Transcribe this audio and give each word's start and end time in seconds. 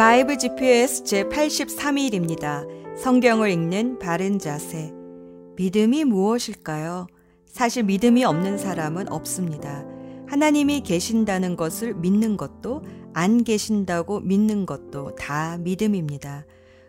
바이블 0.00 0.38
GPS 0.38 1.04
제83일입니다. 1.04 2.66
성경을 2.96 3.50
읽는 3.50 3.98
바른 3.98 4.38
자세. 4.38 4.94
믿음이 5.56 6.04
무엇일까요? 6.04 7.06
사실 7.44 7.82
믿음이 7.82 8.24
없는 8.24 8.56
사람은 8.56 9.12
없습니다. 9.12 9.84
하나님이 10.26 10.80
계신다는 10.80 11.54
것을 11.54 11.92
믿는 11.92 12.38
것도 12.38 12.82
안 13.12 13.44
계신다고 13.44 14.20
믿는 14.20 14.64
것도 14.64 15.16
다 15.16 15.58
믿음입니다. 15.58 16.46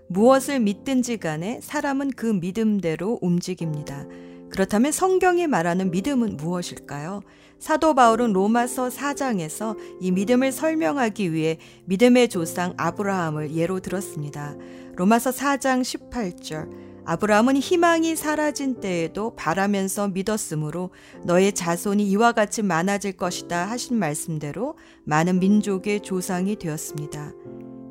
무엇을 0.07 0.61
믿든지 0.61 1.17
간에 1.17 1.59
사람은 1.61 2.11
그 2.11 2.27
믿음대로 2.27 3.19
움직입니다. 3.21 4.05
그렇다면 4.51 4.91
성경이 4.91 5.47
말하는 5.47 5.91
믿음은 5.91 6.37
무엇일까요? 6.37 7.21
사도 7.57 7.93
바울은 7.93 8.33
로마서 8.33 8.89
4장에서 8.89 9.77
이 10.01 10.11
믿음을 10.11 10.51
설명하기 10.51 11.31
위해 11.31 11.57
믿음의 11.85 12.29
조상 12.29 12.73
아브라함을 12.77 13.55
예로 13.55 13.79
들었습니다. 13.79 14.55
로마서 14.95 15.31
4장 15.31 15.81
18절. 15.81 16.91
아브라함은 17.05 17.57
희망이 17.57 18.15
사라진 18.15 18.79
때에도 18.79 19.35
바라면서 19.35 20.09
믿었으므로 20.09 20.91
너의 21.23 21.53
자손이 21.53 22.03
이와 22.09 22.31
같이 22.33 22.61
많아질 22.61 23.13
것이다 23.13 23.65
하신 23.65 23.97
말씀대로 23.97 24.75
많은 25.05 25.39
민족의 25.39 26.01
조상이 26.01 26.55
되었습니다. 26.57 27.33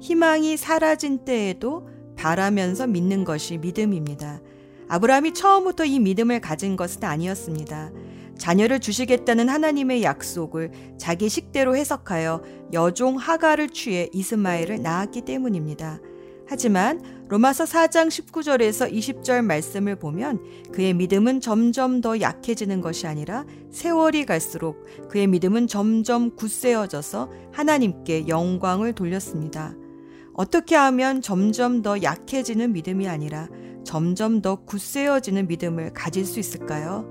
희망이 0.01 0.56
사라진 0.56 1.24
때에도 1.24 1.88
바라면서 2.16 2.87
믿는 2.87 3.24
것이 3.24 3.59
믿음입니다. 3.59 4.40
아브라함이 4.91 5.35
처음부터 5.35 5.85
이 5.85 6.01
믿음을 6.01 6.41
가진 6.41 6.75
것은 6.75 7.05
아니었습니다. 7.05 7.93
자녀를 8.39 8.80
주시겠다는 8.80 9.49
하나님의 9.49 10.03
약속을 10.03 10.73
자기 10.99 11.29
식대로 11.29 11.77
해석하여 11.77 12.43
여종 12.73 13.16
하가를 13.16 13.69
취해 13.69 14.09
이스마엘을 14.13 14.83
낳았기 14.83 15.21
때문입니다. 15.23 16.01
하지만 16.49 17.01
로마서 17.29 17.63
4장 17.63 18.09
19절에서 18.09 18.93
20절 18.93 19.45
말씀을 19.45 19.95
보면 19.95 20.43
그의 20.73 20.95
믿음은 20.95 21.41
점점 21.41 22.01
더 22.01 22.21
약해지는 22.21 22.80
것이 22.80 23.07
아니라 23.07 23.45
세월이 23.71 24.27
갈수록 24.27 24.85
그의 25.09 25.29
믿음은 25.29 25.69
점점 25.69 26.35
굳세어져서 26.35 27.30
하나님께 27.52 28.27
영광을 28.27 28.95
돌렸습니다. 28.95 29.77
어떻게 30.32 30.75
하면 30.75 31.23
점점 31.23 31.82
더 31.82 32.02
약해지는 32.02 32.73
믿음이 32.73 33.07
아니라 33.07 33.49
점점 33.91 34.41
더 34.41 34.55
굳세어지는 34.55 35.49
믿음을 35.49 35.93
가질 35.93 36.24
수 36.24 36.38
있을까요? 36.38 37.10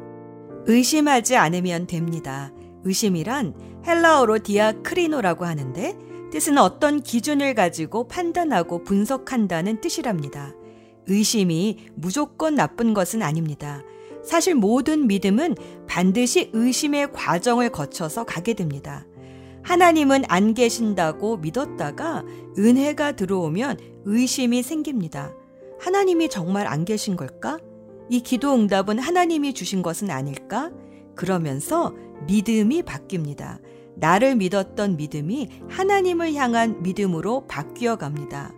의심하지 0.65 1.35
않으면 1.35 1.87
됩니다. 1.87 2.53
의심이란 2.85 3.81
헬라어로 3.85 4.39
디아크리노라고 4.43 5.43
하는데 5.43 5.97
뜻은 6.31 6.57
어떤 6.57 7.01
기준을 7.01 7.53
가지고 7.53 8.07
판단하고 8.07 8.85
분석한다는 8.85 9.81
뜻이랍니다. 9.81 10.55
의심이 11.07 11.89
무조건 11.95 12.55
나쁜 12.55 12.93
것은 12.93 13.23
아닙니다. 13.23 13.83
사실 14.23 14.55
모든 14.55 15.07
믿음은 15.07 15.55
반드시 15.85 16.49
의심의 16.53 17.11
과정을 17.11 17.71
거쳐서 17.71 18.23
가게 18.23 18.53
됩니다. 18.53 19.05
하나님은 19.63 20.23
안 20.29 20.53
계신다고 20.53 21.35
믿었다가 21.39 22.23
은혜가 22.57 23.17
들어오면 23.17 23.79
의심이 24.05 24.63
생깁니다. 24.63 25.33
하나님이 25.79 26.29
정말 26.29 26.67
안 26.67 26.85
계신 26.85 27.15
걸까? 27.15 27.57
이 28.09 28.21
기도 28.21 28.53
응답은 28.53 28.99
하나님이 28.99 29.53
주신 29.53 29.81
것은 29.81 30.09
아닐까? 30.09 30.71
그러면서 31.15 31.93
믿음이 32.27 32.83
바뀝니다. 32.83 33.59
나를 33.95 34.35
믿었던 34.35 34.97
믿음이 34.97 35.49
하나님을 35.69 36.33
향한 36.33 36.81
믿음으로 36.81 37.45
바뀌어 37.47 37.97
갑니다. 37.97 38.53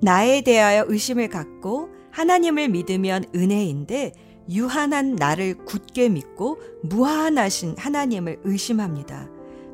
나에 0.00 0.42
대하여 0.42 0.84
의심을 0.88 1.28
갖고 1.28 1.90
하나님을 2.10 2.68
믿으면 2.68 3.24
은혜인데 3.34 4.12
유한한 4.50 5.14
나를 5.14 5.64
굳게 5.64 6.08
믿고 6.08 6.58
무한하신 6.82 7.76
하나님을 7.78 8.40
의심합니다. 8.44 9.28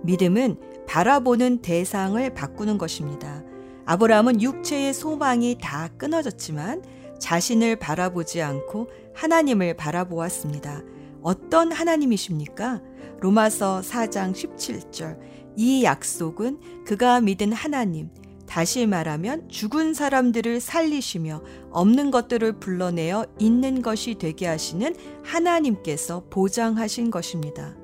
믿음은 0.04 0.56
바라보는 0.86 1.62
대상을 1.62 2.34
바꾸는 2.34 2.78
것입니다. 2.78 3.42
아브라함은 3.88 4.42
육체의 4.42 4.92
소망이 4.92 5.56
다 5.58 5.88
끊어졌지만 5.96 6.82
자신을 7.18 7.76
바라보지 7.76 8.42
않고 8.42 8.90
하나님을 9.14 9.78
바라보았습니다. 9.78 10.82
어떤 11.22 11.72
하나님이십니까? 11.72 12.82
로마서 13.20 13.80
4장 13.80 14.34
17절. 14.34 15.18
이 15.56 15.84
약속은 15.84 16.84
그가 16.84 17.22
믿은 17.22 17.54
하나님, 17.54 18.10
다시 18.46 18.84
말하면 18.84 19.48
죽은 19.48 19.94
사람들을 19.94 20.60
살리시며 20.60 21.42
없는 21.70 22.10
것들을 22.10 22.60
불러내어 22.60 23.24
있는 23.38 23.80
것이 23.80 24.16
되게 24.16 24.46
하시는 24.46 24.94
하나님께서 25.24 26.24
보장하신 26.28 27.10
것입니다. 27.10 27.74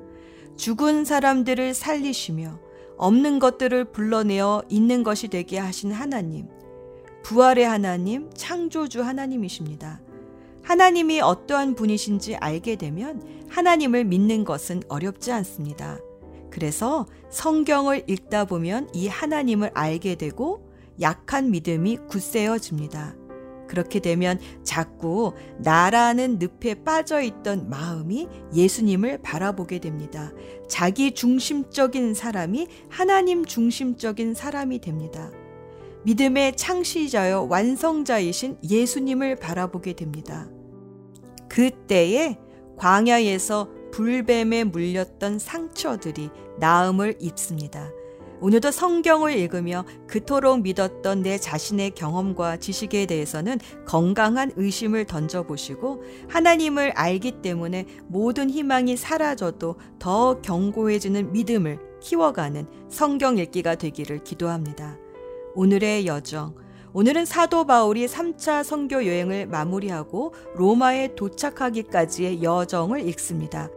죽은 0.58 1.06
사람들을 1.06 1.72
살리시며 1.72 2.63
없는 2.96 3.38
것들을 3.38 3.86
불러내어 3.86 4.62
있는 4.68 5.02
것이 5.02 5.28
되게 5.28 5.58
하신 5.58 5.92
하나님. 5.92 6.48
부활의 7.22 7.64
하나님, 7.64 8.30
창조주 8.34 9.02
하나님이십니다. 9.02 10.00
하나님이 10.62 11.20
어떠한 11.20 11.74
분이신지 11.74 12.36
알게 12.36 12.76
되면 12.76 13.22
하나님을 13.48 14.04
믿는 14.04 14.44
것은 14.44 14.82
어렵지 14.88 15.32
않습니다. 15.32 15.98
그래서 16.50 17.06
성경을 17.30 18.04
읽다 18.06 18.44
보면 18.44 18.88
이 18.94 19.08
하나님을 19.08 19.72
알게 19.74 20.14
되고 20.14 20.70
약한 21.00 21.50
믿음이 21.50 21.98
굳세어집니다. 22.08 23.23
그렇게 23.74 23.98
되면 23.98 24.38
자꾸 24.62 25.32
나라는 25.58 26.38
늪에 26.38 26.84
빠져 26.84 27.20
있던 27.20 27.68
마음이 27.68 28.28
예수님을 28.54 29.18
바라보게 29.18 29.80
됩니다. 29.80 30.32
자기 30.68 31.12
중심적인 31.12 32.14
사람이 32.14 32.68
하나님 32.88 33.44
중심적인 33.44 34.34
사람이 34.34 34.80
됩니다. 34.80 35.32
믿음의 36.04 36.56
창시자여 36.56 37.48
완성자이신 37.50 38.58
예수님을 38.62 39.36
바라보게 39.36 39.94
됩니다. 39.94 40.48
그때에 41.48 42.38
광야에서 42.76 43.68
불뱀에 43.90 44.64
물렸던 44.64 45.40
상처들이 45.40 46.30
나음을 46.60 47.16
입습니다. 47.20 47.90
오늘도 48.44 48.72
성경을 48.72 49.38
읽으며 49.38 49.86
그토록 50.06 50.60
믿었던 50.60 51.22
내 51.22 51.38
자신의 51.38 51.92
경험과 51.92 52.58
지식에 52.58 53.06
대해서는 53.06 53.58
건강한 53.86 54.52
의심을 54.56 55.06
던져보시고 55.06 56.02
하나님을 56.28 56.90
알기 56.90 57.40
때문에 57.40 57.86
모든 58.06 58.50
희망이 58.50 58.98
사라져도 58.98 59.76
더 59.98 60.42
견고해지는 60.42 61.32
믿음을 61.32 61.78
키워가는 62.02 62.66
성경 62.90 63.38
읽기가 63.38 63.76
되기를 63.76 64.24
기도합니다. 64.24 64.98
오늘의 65.54 66.06
여정. 66.06 66.54
오늘은 66.92 67.24
사도 67.24 67.64
바울이 67.64 68.04
3차 68.04 68.62
선교 68.62 69.06
여행을 69.06 69.46
마무리하고 69.46 70.34
로마에 70.56 71.14
도착하기까지의 71.14 72.42
여정을 72.42 73.08
읽습니다. 73.08 73.70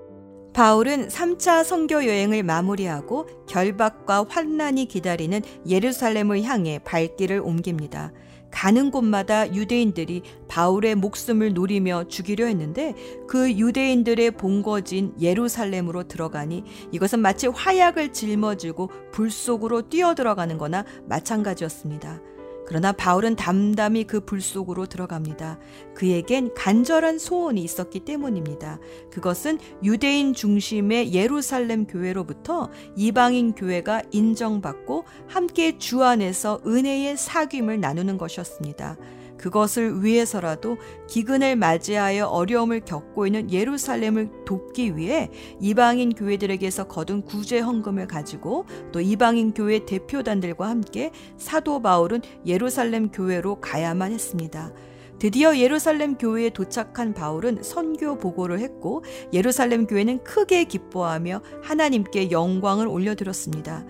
바울은 0.57 1.09
3차 1.09 1.63
선교 1.63 2.03
여행을 2.03 2.41
마무리하고 2.41 3.27
결박과 3.45 4.25
환난이 4.27 4.87
기다리는 4.87 5.39
예루살렘을 5.69 6.41
향해 6.41 6.79
발길을 6.83 7.41
옮깁니다. 7.41 8.11
가는 8.49 8.89
곳마다 8.89 9.53
유대인들이 9.53 10.23
바울의 10.47 10.95
목숨을 10.95 11.53
노리며 11.53 12.07
죽이려 12.07 12.47
했는데 12.47 12.95
그 13.27 13.51
유대인들의 13.51 14.31
본거진 14.31 15.13
예루살렘으로 15.21 16.07
들어가니 16.07 16.63
이것은 16.91 17.19
마치 17.19 17.45
화약을 17.45 18.11
짊어지고 18.11 18.89
불 19.11 19.29
속으로 19.29 19.89
뛰어들어가는 19.89 20.57
거나 20.57 20.85
마찬가지였습니다. 21.05 22.19
그러나 22.67 22.91
바울은 22.91 23.35
담담히 23.35 24.03
그 24.03 24.27
불 24.27 24.41
속으로 24.41 24.87
들어갑니다. 24.87 25.57
그에겐 25.95 26.53
간절한 26.53 27.17
소원이 27.17 27.63
있었기 27.63 28.01
때문입니다. 28.01 28.79
그것은 29.09 29.57
유대인 29.83 30.33
중심의 30.33 31.13
예루살렘 31.13 31.87
교회로부터 31.87 32.69
이방인 32.97 33.55
교회가 33.55 34.03
인정받고 34.11 35.05
함께 35.27 35.77
주 35.77 36.03
안에서 36.03 36.59
은혜의 36.67 37.15
사귐을 37.15 37.79
나누는 37.79 38.17
것이었습니다. 38.17 38.97
그것을 39.37 40.03
위해서라도 40.03 40.77
기근을 41.07 41.55
맞이하여 41.55 42.25
어려움을 42.27 42.81
겪고 42.81 43.27
있는 43.27 43.51
예루살렘을 43.51 44.29
돕기 44.45 44.97
위해 44.97 45.29
이방인 45.59 46.13
교회들에게서 46.13 46.87
거둔 46.87 47.23
구제 47.23 47.59
헌금을 47.59 48.07
가지고 48.07 48.65
또 48.91 48.99
이방인 48.99 49.53
교회 49.53 49.85
대표단들과 49.85 50.67
함께 50.67 51.11
사도 51.37 51.81
바울은 51.81 52.21
예루살렘 52.45 53.09
교회로 53.09 53.61
가야만 53.61 54.11
했습니다. 54.11 54.73
드디어 55.19 55.57
예루살렘 55.57 56.15
교회에 56.15 56.51
도착한 56.51 57.13
바울은 57.13 57.63
선교 57.63 58.17
보고를 58.17 58.59
했고 58.59 59.03
예루살렘 59.33 59.87
교회는 59.87 60.23
크게 60.23 60.65
기뻐하며 60.65 61.41
하나님께 61.63 62.29
영광을 62.29 62.87
올려드렸습니다. 62.87 63.83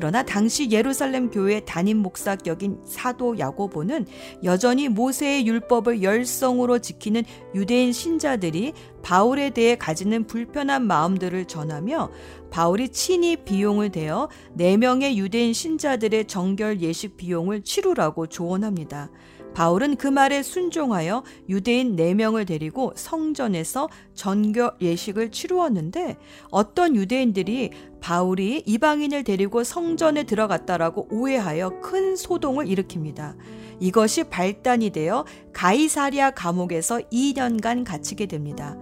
그러나 0.00 0.22
당시 0.22 0.70
예루살렘 0.70 1.28
교회 1.30 1.60
담임 1.60 1.98
목사격인 1.98 2.78
사도 2.86 3.38
야고보는 3.38 4.06
여전히 4.44 4.88
모세의 4.88 5.46
율법을 5.46 6.02
열성으로 6.02 6.78
지키는 6.78 7.22
유대인 7.54 7.92
신자들이 7.92 8.72
바울에 9.02 9.50
대해 9.50 9.76
가지는 9.76 10.26
불편한 10.26 10.86
마음들을 10.86 11.44
전하며 11.44 12.10
바울이 12.50 12.88
친히 12.88 13.36
비용을 13.36 13.90
대어 13.90 14.30
4명의 14.56 15.16
유대인 15.16 15.52
신자들의 15.52 16.24
정결 16.24 16.80
예식 16.80 17.18
비용을 17.18 17.60
치르라고 17.60 18.26
조언합니다. 18.26 19.10
바울은 19.54 19.96
그 19.96 20.06
말에 20.06 20.42
순종하여 20.42 21.24
유대인 21.48 21.96
4명을 21.96 22.46
데리고 22.46 22.92
성전에서 22.94 23.88
전교 24.14 24.72
예식을 24.80 25.30
치루었는데 25.30 26.16
어떤 26.50 26.94
유대인들이 26.96 27.70
바울이 28.00 28.62
이방인을 28.66 29.24
데리고 29.24 29.64
성전에 29.64 30.24
들어갔다라고 30.24 31.08
오해하여 31.10 31.80
큰 31.80 32.16
소동을 32.16 32.66
일으킵니다. 32.66 33.36
이것이 33.80 34.24
발단이 34.24 34.90
되어 34.90 35.24
가이사리아 35.52 36.30
감옥에서 36.32 36.98
2년간 37.12 37.84
갇히게 37.84 38.26
됩니다. 38.26 38.76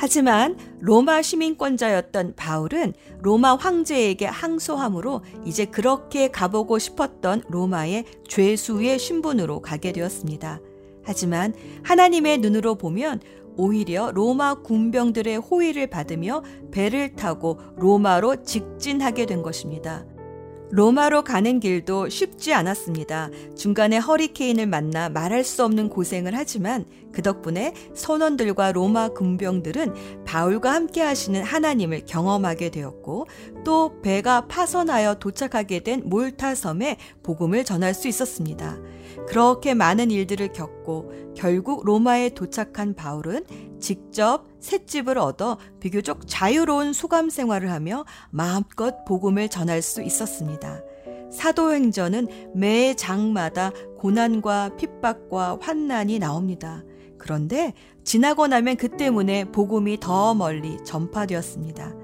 하지만 0.00 0.56
로마 0.78 1.22
시민권자였던 1.22 2.34
바울은 2.36 2.94
로마 3.20 3.56
황제에게 3.56 4.26
항소함으로 4.26 5.22
이제 5.44 5.64
그렇게 5.64 6.28
가보고 6.28 6.78
싶었던 6.78 7.42
로마의 7.48 8.04
죄수의 8.28 9.00
신분으로 9.00 9.60
가게 9.60 9.90
되었습니다. 9.90 10.60
하지만 11.02 11.52
하나님의 11.82 12.38
눈으로 12.38 12.76
보면 12.76 13.20
오히려 13.58 14.12
로마 14.12 14.54
군병들의 14.54 15.36
호의를 15.36 15.88
받으며 15.88 16.42
배를 16.70 17.14
타고 17.16 17.58
로마로 17.76 18.44
직진하게 18.44 19.26
된 19.26 19.42
것입니다. 19.42 20.06
로마로 20.70 21.24
가는 21.24 21.60
길도 21.60 22.08
쉽지 22.10 22.52
않았습니다. 22.52 23.30
중간에 23.56 23.96
허리케인을 23.98 24.66
만나 24.66 25.08
말할 25.08 25.44
수 25.44 25.64
없는 25.64 25.88
고생을 25.88 26.34
하지만 26.34 26.84
그 27.12 27.22
덕분에 27.22 27.72
선원들과 27.94 28.72
로마 28.72 29.08
군병들은 29.08 30.24
바울과 30.24 30.72
함께 30.72 31.00
하시는 31.00 31.42
하나님을 31.42 32.04
경험하게 32.04 32.70
되었고 32.70 33.26
또 33.64 34.00
배가 34.02 34.46
파선하여 34.46 35.14
도착하게 35.14 35.80
된 35.80 36.02
몰타 36.04 36.54
섬에 36.54 36.98
복음을 37.22 37.64
전할 37.64 37.94
수 37.94 38.08
있었습니다. 38.08 38.76
그렇게 39.26 39.74
많은 39.74 40.10
일들을 40.10 40.52
겪고 40.52 41.34
결국 41.34 41.84
로마에 41.84 42.30
도착한 42.30 42.94
바울은 42.94 43.44
직접 43.80 44.47
셋집을 44.60 45.18
얻어 45.18 45.58
비교적 45.80 46.26
자유로운 46.26 46.92
수감 46.92 47.30
생활을 47.30 47.70
하며 47.70 48.04
마음껏 48.30 49.04
복음을 49.04 49.48
전할 49.48 49.82
수 49.82 50.02
있었습니다. 50.02 50.80
사도행전은 51.30 52.52
매 52.54 52.94
장마다 52.94 53.70
고난과 53.98 54.76
핍박과 54.76 55.58
환난이 55.60 56.18
나옵니다. 56.18 56.82
그런데 57.18 57.74
지나고 58.04 58.46
나면 58.46 58.76
그 58.76 58.88
때문에 58.88 59.44
복음이 59.46 60.00
더 60.00 60.34
멀리 60.34 60.82
전파되었습니다. 60.84 61.94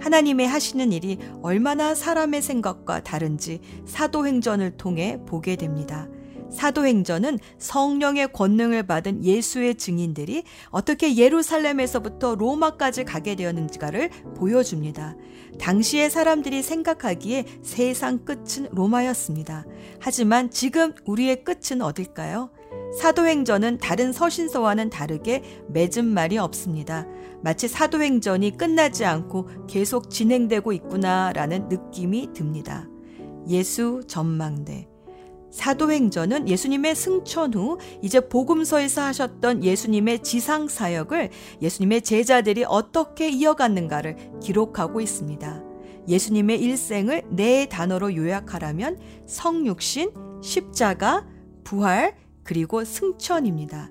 하나님의 0.00 0.46
하시는 0.46 0.92
일이 0.92 1.18
얼마나 1.42 1.94
사람의 1.94 2.40
생각과 2.42 3.02
다른지 3.02 3.60
사도행전을 3.86 4.76
통해 4.76 5.18
보게 5.26 5.56
됩니다. 5.56 6.06
사도행전은 6.50 7.38
성령의 7.58 8.32
권능을 8.32 8.84
받은 8.84 9.24
예수의 9.24 9.74
증인들이 9.76 10.44
어떻게 10.70 11.16
예루살렘에서부터 11.16 12.34
로마까지 12.34 13.04
가게 13.04 13.34
되었는지가를 13.34 14.10
보여줍니다. 14.36 15.16
당시의 15.58 16.10
사람들이 16.10 16.62
생각하기에 16.62 17.44
세상 17.62 18.24
끝은 18.24 18.68
로마였습니다. 18.70 19.64
하지만 20.00 20.50
지금 20.50 20.94
우리의 21.04 21.44
끝은 21.44 21.82
어딜까요? 21.82 22.50
사도행전은 22.98 23.78
다른 23.78 24.12
서신서와는 24.12 24.90
다르게 24.90 25.42
맺은 25.68 26.04
말이 26.06 26.38
없습니다. 26.38 27.06
마치 27.42 27.68
사도행전이 27.68 28.56
끝나지 28.56 29.04
않고 29.04 29.48
계속 29.68 30.10
진행되고 30.10 30.72
있구나라는 30.72 31.68
느낌이 31.68 32.30
듭니다. 32.34 32.88
예수 33.48 34.02
전망대. 34.06 34.87
사도행전은 35.50 36.48
예수님의 36.48 36.94
승천 36.94 37.54
후 37.54 37.78
이제 38.02 38.20
복음서에서 38.20 39.02
하셨던 39.02 39.64
예수님의 39.64 40.22
지상 40.22 40.68
사역을 40.68 41.30
예수님의 41.62 42.02
제자들이 42.02 42.64
어떻게 42.66 43.28
이어갔는가를 43.30 44.16
기록하고 44.42 45.00
있습니다. 45.00 45.62
예수님의 46.08 46.60
일생을 46.60 47.22
네 47.30 47.66
단어로 47.66 48.16
요약하라면 48.16 48.98
성육신, 49.26 50.12
십자가, 50.42 51.26
부활, 51.64 52.16
그리고 52.44 52.84
승천입니다. 52.84 53.90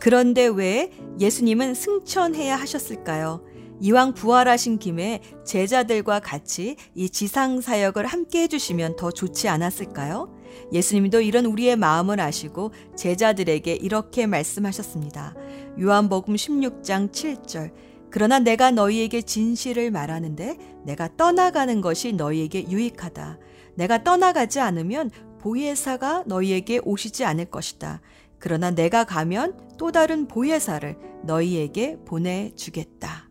그런데 0.00 0.46
왜 0.46 0.90
예수님은 1.18 1.74
승천해야 1.74 2.56
하셨을까요? 2.56 3.44
이왕 3.80 4.14
부활하신 4.14 4.78
김에 4.78 5.20
제자들과 5.44 6.20
같이 6.20 6.76
이 6.94 7.10
지상 7.10 7.60
사역을 7.60 8.06
함께 8.06 8.42
해주시면 8.42 8.96
더 8.96 9.10
좋지 9.10 9.48
않았을까요? 9.48 10.33
예수님도 10.72 11.20
이런 11.20 11.46
우리의 11.46 11.76
마음을 11.76 12.20
아시고 12.20 12.72
제자들에게 12.96 13.72
이렇게 13.74 14.26
말씀하셨습니다. 14.26 15.34
요한복음 15.80 16.34
16장 16.34 17.10
7절. 17.10 17.72
그러나 18.10 18.38
내가 18.38 18.70
너희에게 18.70 19.22
진실을 19.22 19.90
말하는데 19.90 20.56
내가 20.84 21.08
떠나가는 21.16 21.80
것이 21.80 22.12
너희에게 22.12 22.70
유익하다. 22.70 23.38
내가 23.74 24.04
떠나가지 24.04 24.60
않으면 24.60 25.10
보혜사가 25.40 26.24
너희에게 26.26 26.80
오시지 26.84 27.24
않을 27.24 27.46
것이다. 27.46 28.00
그러나 28.38 28.70
내가 28.70 29.04
가면 29.04 29.58
또 29.78 29.90
다른 29.90 30.28
보혜사를 30.28 30.96
너희에게 31.24 31.98
보내주겠다. 32.04 33.28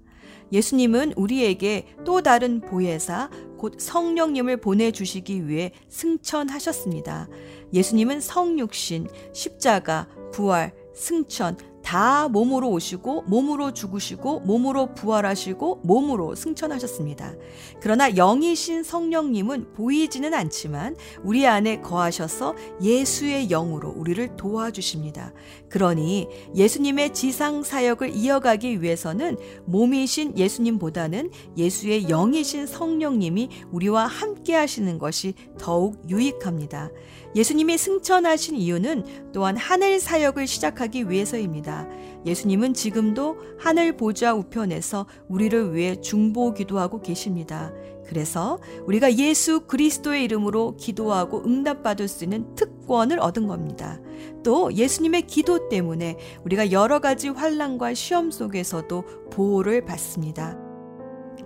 예수님은 0.53 1.13
우리에게 1.17 1.87
또 2.05 2.21
다른 2.21 2.61
보혜사, 2.61 3.29
곧 3.57 3.79
성령님을 3.79 4.57
보내주시기 4.57 5.47
위해 5.47 5.71
승천하셨습니다. 5.89 7.27
예수님은 7.73 8.21
성육신, 8.21 9.07
십자가, 9.33 10.07
부활, 10.31 10.73
승천, 10.93 11.57
다 11.83 12.27
몸으로 12.29 12.69
오시고 12.69 13.23
몸으로 13.27 13.73
죽으시고 13.73 14.39
몸으로 14.41 14.93
부활하시고 14.95 15.81
몸으로 15.83 16.33
승천하셨습니다. 16.33 17.33
그러나 17.81 18.09
영이신 18.09 18.83
성령님은 18.83 19.73
보이지는 19.73 20.33
않지만 20.33 20.95
우리 21.23 21.45
안에 21.45 21.81
거하셔서 21.81 22.55
예수의 22.81 23.47
영으로 23.49 23.89
우리를 23.89 24.35
도와주십니다. 24.37 25.33
그러니 25.69 26.27
예수님의 26.55 27.13
지상 27.13 27.63
사역을 27.63 28.15
이어가기 28.15 28.81
위해서는 28.81 29.37
몸이신 29.65 30.37
예수님보다는 30.37 31.31
예수의 31.57 32.05
영이신 32.07 32.65
성령님이 32.65 33.49
우리와 33.71 34.05
함께 34.05 34.55
하시는 34.55 34.97
것이 34.97 35.33
더욱 35.59 36.01
유익합니다. 36.09 36.89
예수님이 37.35 37.77
승천하신 37.77 38.55
이유는 38.55 39.31
또한 39.33 39.57
하늘 39.57 39.99
사역을 39.99 40.47
시작하기 40.47 41.09
위해서입니다. 41.09 41.87
예수님은 42.25 42.73
지금도 42.73 43.37
하늘 43.57 43.97
보좌 43.97 44.33
우편에서 44.33 45.07
우리를 45.27 45.73
위해 45.75 45.99
중보 45.99 46.53
기도하고 46.53 47.01
계십니다. 47.01 47.73
그래서 48.05 48.59
우리가 48.85 49.15
예수 49.17 49.61
그리스도의 49.61 50.23
이름으로 50.25 50.75
기도하고 50.77 51.43
응답받을 51.45 52.07
수 52.07 52.23
있는 52.23 52.53
특권을 52.55 53.19
얻은 53.19 53.47
겁니다. 53.47 53.99
또 54.43 54.73
예수님의 54.73 55.23
기도 55.23 55.69
때문에 55.69 56.17
우리가 56.45 56.71
여러 56.71 56.99
가지 56.99 57.29
환란과 57.29 57.93
시험 57.93 58.29
속에서도 58.29 59.29
보호를 59.31 59.85
받습니다. 59.85 60.72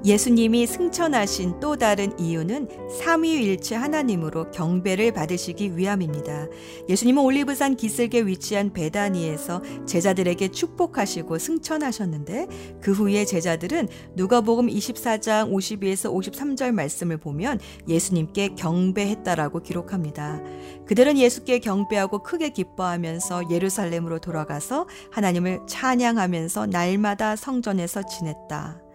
예수님이 0.05 0.67
승천하신 0.67 1.59
또 1.59 1.75
다른 1.75 2.17
이유는 2.19 2.69
삼위일체 2.99 3.75
하나님으로 3.75 4.51
경배를 4.51 5.11
받으시기 5.11 5.75
위함입니다. 5.75 6.47
예수님은 6.87 7.23
올리브산 7.23 7.75
기슭에 7.75 8.25
위치한 8.25 8.71
베다니에서 8.73 9.61
제자들에게 9.85 10.49
축복하시고 10.49 11.39
승천하셨는데 11.39 12.47
그 12.81 12.91
후에 12.91 13.25
제자들은 13.25 13.87
누가복음 14.15 14.67
24장 14.67 15.51
52에서 15.51 16.13
53절 16.13 16.71
말씀을 16.71 17.17
보면 17.17 17.59
예수님께 17.87 18.49
경배했다라고 18.55 19.61
기록합니다. 19.61 20.41
그들은 20.85 21.17
예수께 21.17 21.59
경배하고 21.59 22.23
크게 22.23 22.49
기뻐하면서 22.49 23.49
예루살렘으로 23.49 24.19
돌아가서 24.19 24.87
하나님을 25.11 25.61
찬양하면서 25.67 26.67
날마다 26.67 27.35
성전에서 27.35 28.03
지냈다. 28.03 28.86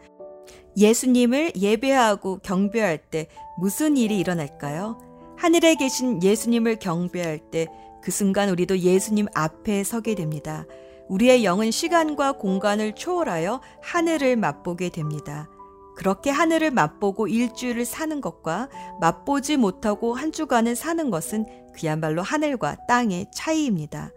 예수님을 0.76 1.52
예배하고 1.57 2.38
경배할 2.38 2.99
때 2.99 3.29
무슨 3.59 3.97
일이 3.97 4.19
일어날까요? 4.19 4.99
하늘에 5.37 5.75
계신 5.75 6.23
예수님을 6.23 6.79
경배할 6.79 7.38
때 7.50 7.67
그 8.02 8.11
순간 8.11 8.50
우리도 8.50 8.81
예수님 8.81 9.26
앞에 9.33 9.85
서게 9.85 10.14
됩니다. 10.14 10.67
우리의 11.09 11.45
영은 11.45 11.71
시간과 11.71 12.33
공간을 12.33 12.95
초월하여 12.95 13.61
하늘을 13.81 14.37
맛보게 14.37 14.91
됩니다. 14.91 15.49
그렇게 15.97 16.31
하늘을 16.31 16.71
맛보고 16.71 17.29
일주일을 17.29 17.85
사는 17.85 18.21
것과 18.21 18.69
맛보지 19.00 19.57
못하고 19.57 20.14
한 20.14 20.33
주간을 20.33 20.75
사는 20.75 21.11
것은 21.11 21.47
그야말로 21.75 22.23
하늘과 22.23 22.87
땅의 22.88 23.26
차이입니다. 23.33 24.11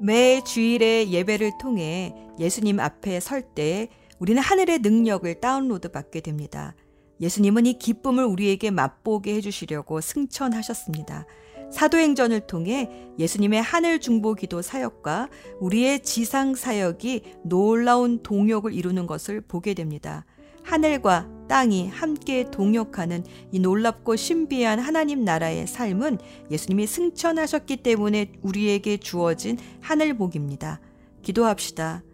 매 0.00 0.42
주일에 0.44 1.08
예배를 1.10 1.52
통해 1.60 2.14
예수님 2.38 2.80
앞에 2.80 3.20
설 3.20 3.42
때 3.54 3.88
우리는 4.22 4.40
하늘의 4.40 4.78
능력을 4.82 5.40
다운로드 5.40 5.90
받게 5.90 6.20
됩니다. 6.20 6.76
예수님은 7.20 7.66
이 7.66 7.76
기쁨을 7.76 8.24
우리에게 8.24 8.70
맛보게 8.70 9.34
해주시려고 9.34 10.00
승천하셨습니다. 10.00 11.26
사도행전을 11.72 12.46
통해 12.46 12.88
예수님의 13.18 13.60
하늘 13.60 13.98
중보 13.98 14.34
기도 14.34 14.62
사역과 14.62 15.28
우리의 15.58 16.04
지상 16.04 16.54
사역이 16.54 17.22
놀라운 17.42 18.22
동역을 18.22 18.72
이루는 18.72 19.08
것을 19.08 19.40
보게 19.40 19.74
됩니다. 19.74 20.24
하늘과 20.62 21.28
땅이 21.48 21.88
함께 21.88 22.48
동역하는 22.48 23.24
이 23.50 23.58
놀랍고 23.58 24.14
신비한 24.14 24.78
하나님 24.78 25.24
나라의 25.24 25.66
삶은 25.66 26.18
예수님이 26.48 26.86
승천하셨기 26.86 27.78
때문에 27.78 28.34
우리에게 28.42 28.98
주어진 28.98 29.58
하늘복입니다. 29.80 30.78
기도합시다. 31.22 32.04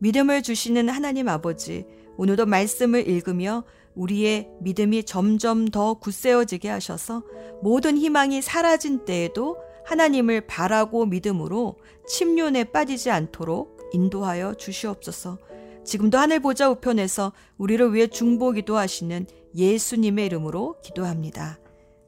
믿음을 0.00 0.42
주시는 0.42 0.88
하나님 0.88 1.28
아버지, 1.28 1.86
오늘도 2.16 2.46
말씀을 2.46 3.08
읽으며 3.08 3.64
우리의 3.94 4.50
믿음이 4.60 5.04
점점 5.04 5.68
더 5.68 5.94
굳세어지게 5.94 6.68
하셔서 6.68 7.22
모든 7.62 7.96
희망이 7.96 8.40
사라진 8.40 9.04
때에도 9.04 9.58
하나님을 9.84 10.46
바라고 10.46 11.06
믿음으로 11.06 11.76
침륜에 12.06 12.64
빠지지 12.64 13.10
않도록 13.10 13.90
인도하여 13.92 14.54
주시옵소서. 14.54 15.38
지금도 15.84 16.18
하늘 16.18 16.40
보좌 16.40 16.70
우편에서 16.70 17.32
우리를 17.58 17.94
위해 17.94 18.06
중보 18.06 18.52
기도 18.52 18.76
하시는 18.76 19.26
예수님의 19.54 20.26
이름으로 20.26 20.76
기도합니다. 20.82 21.58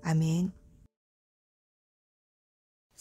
아멘. 0.03 0.62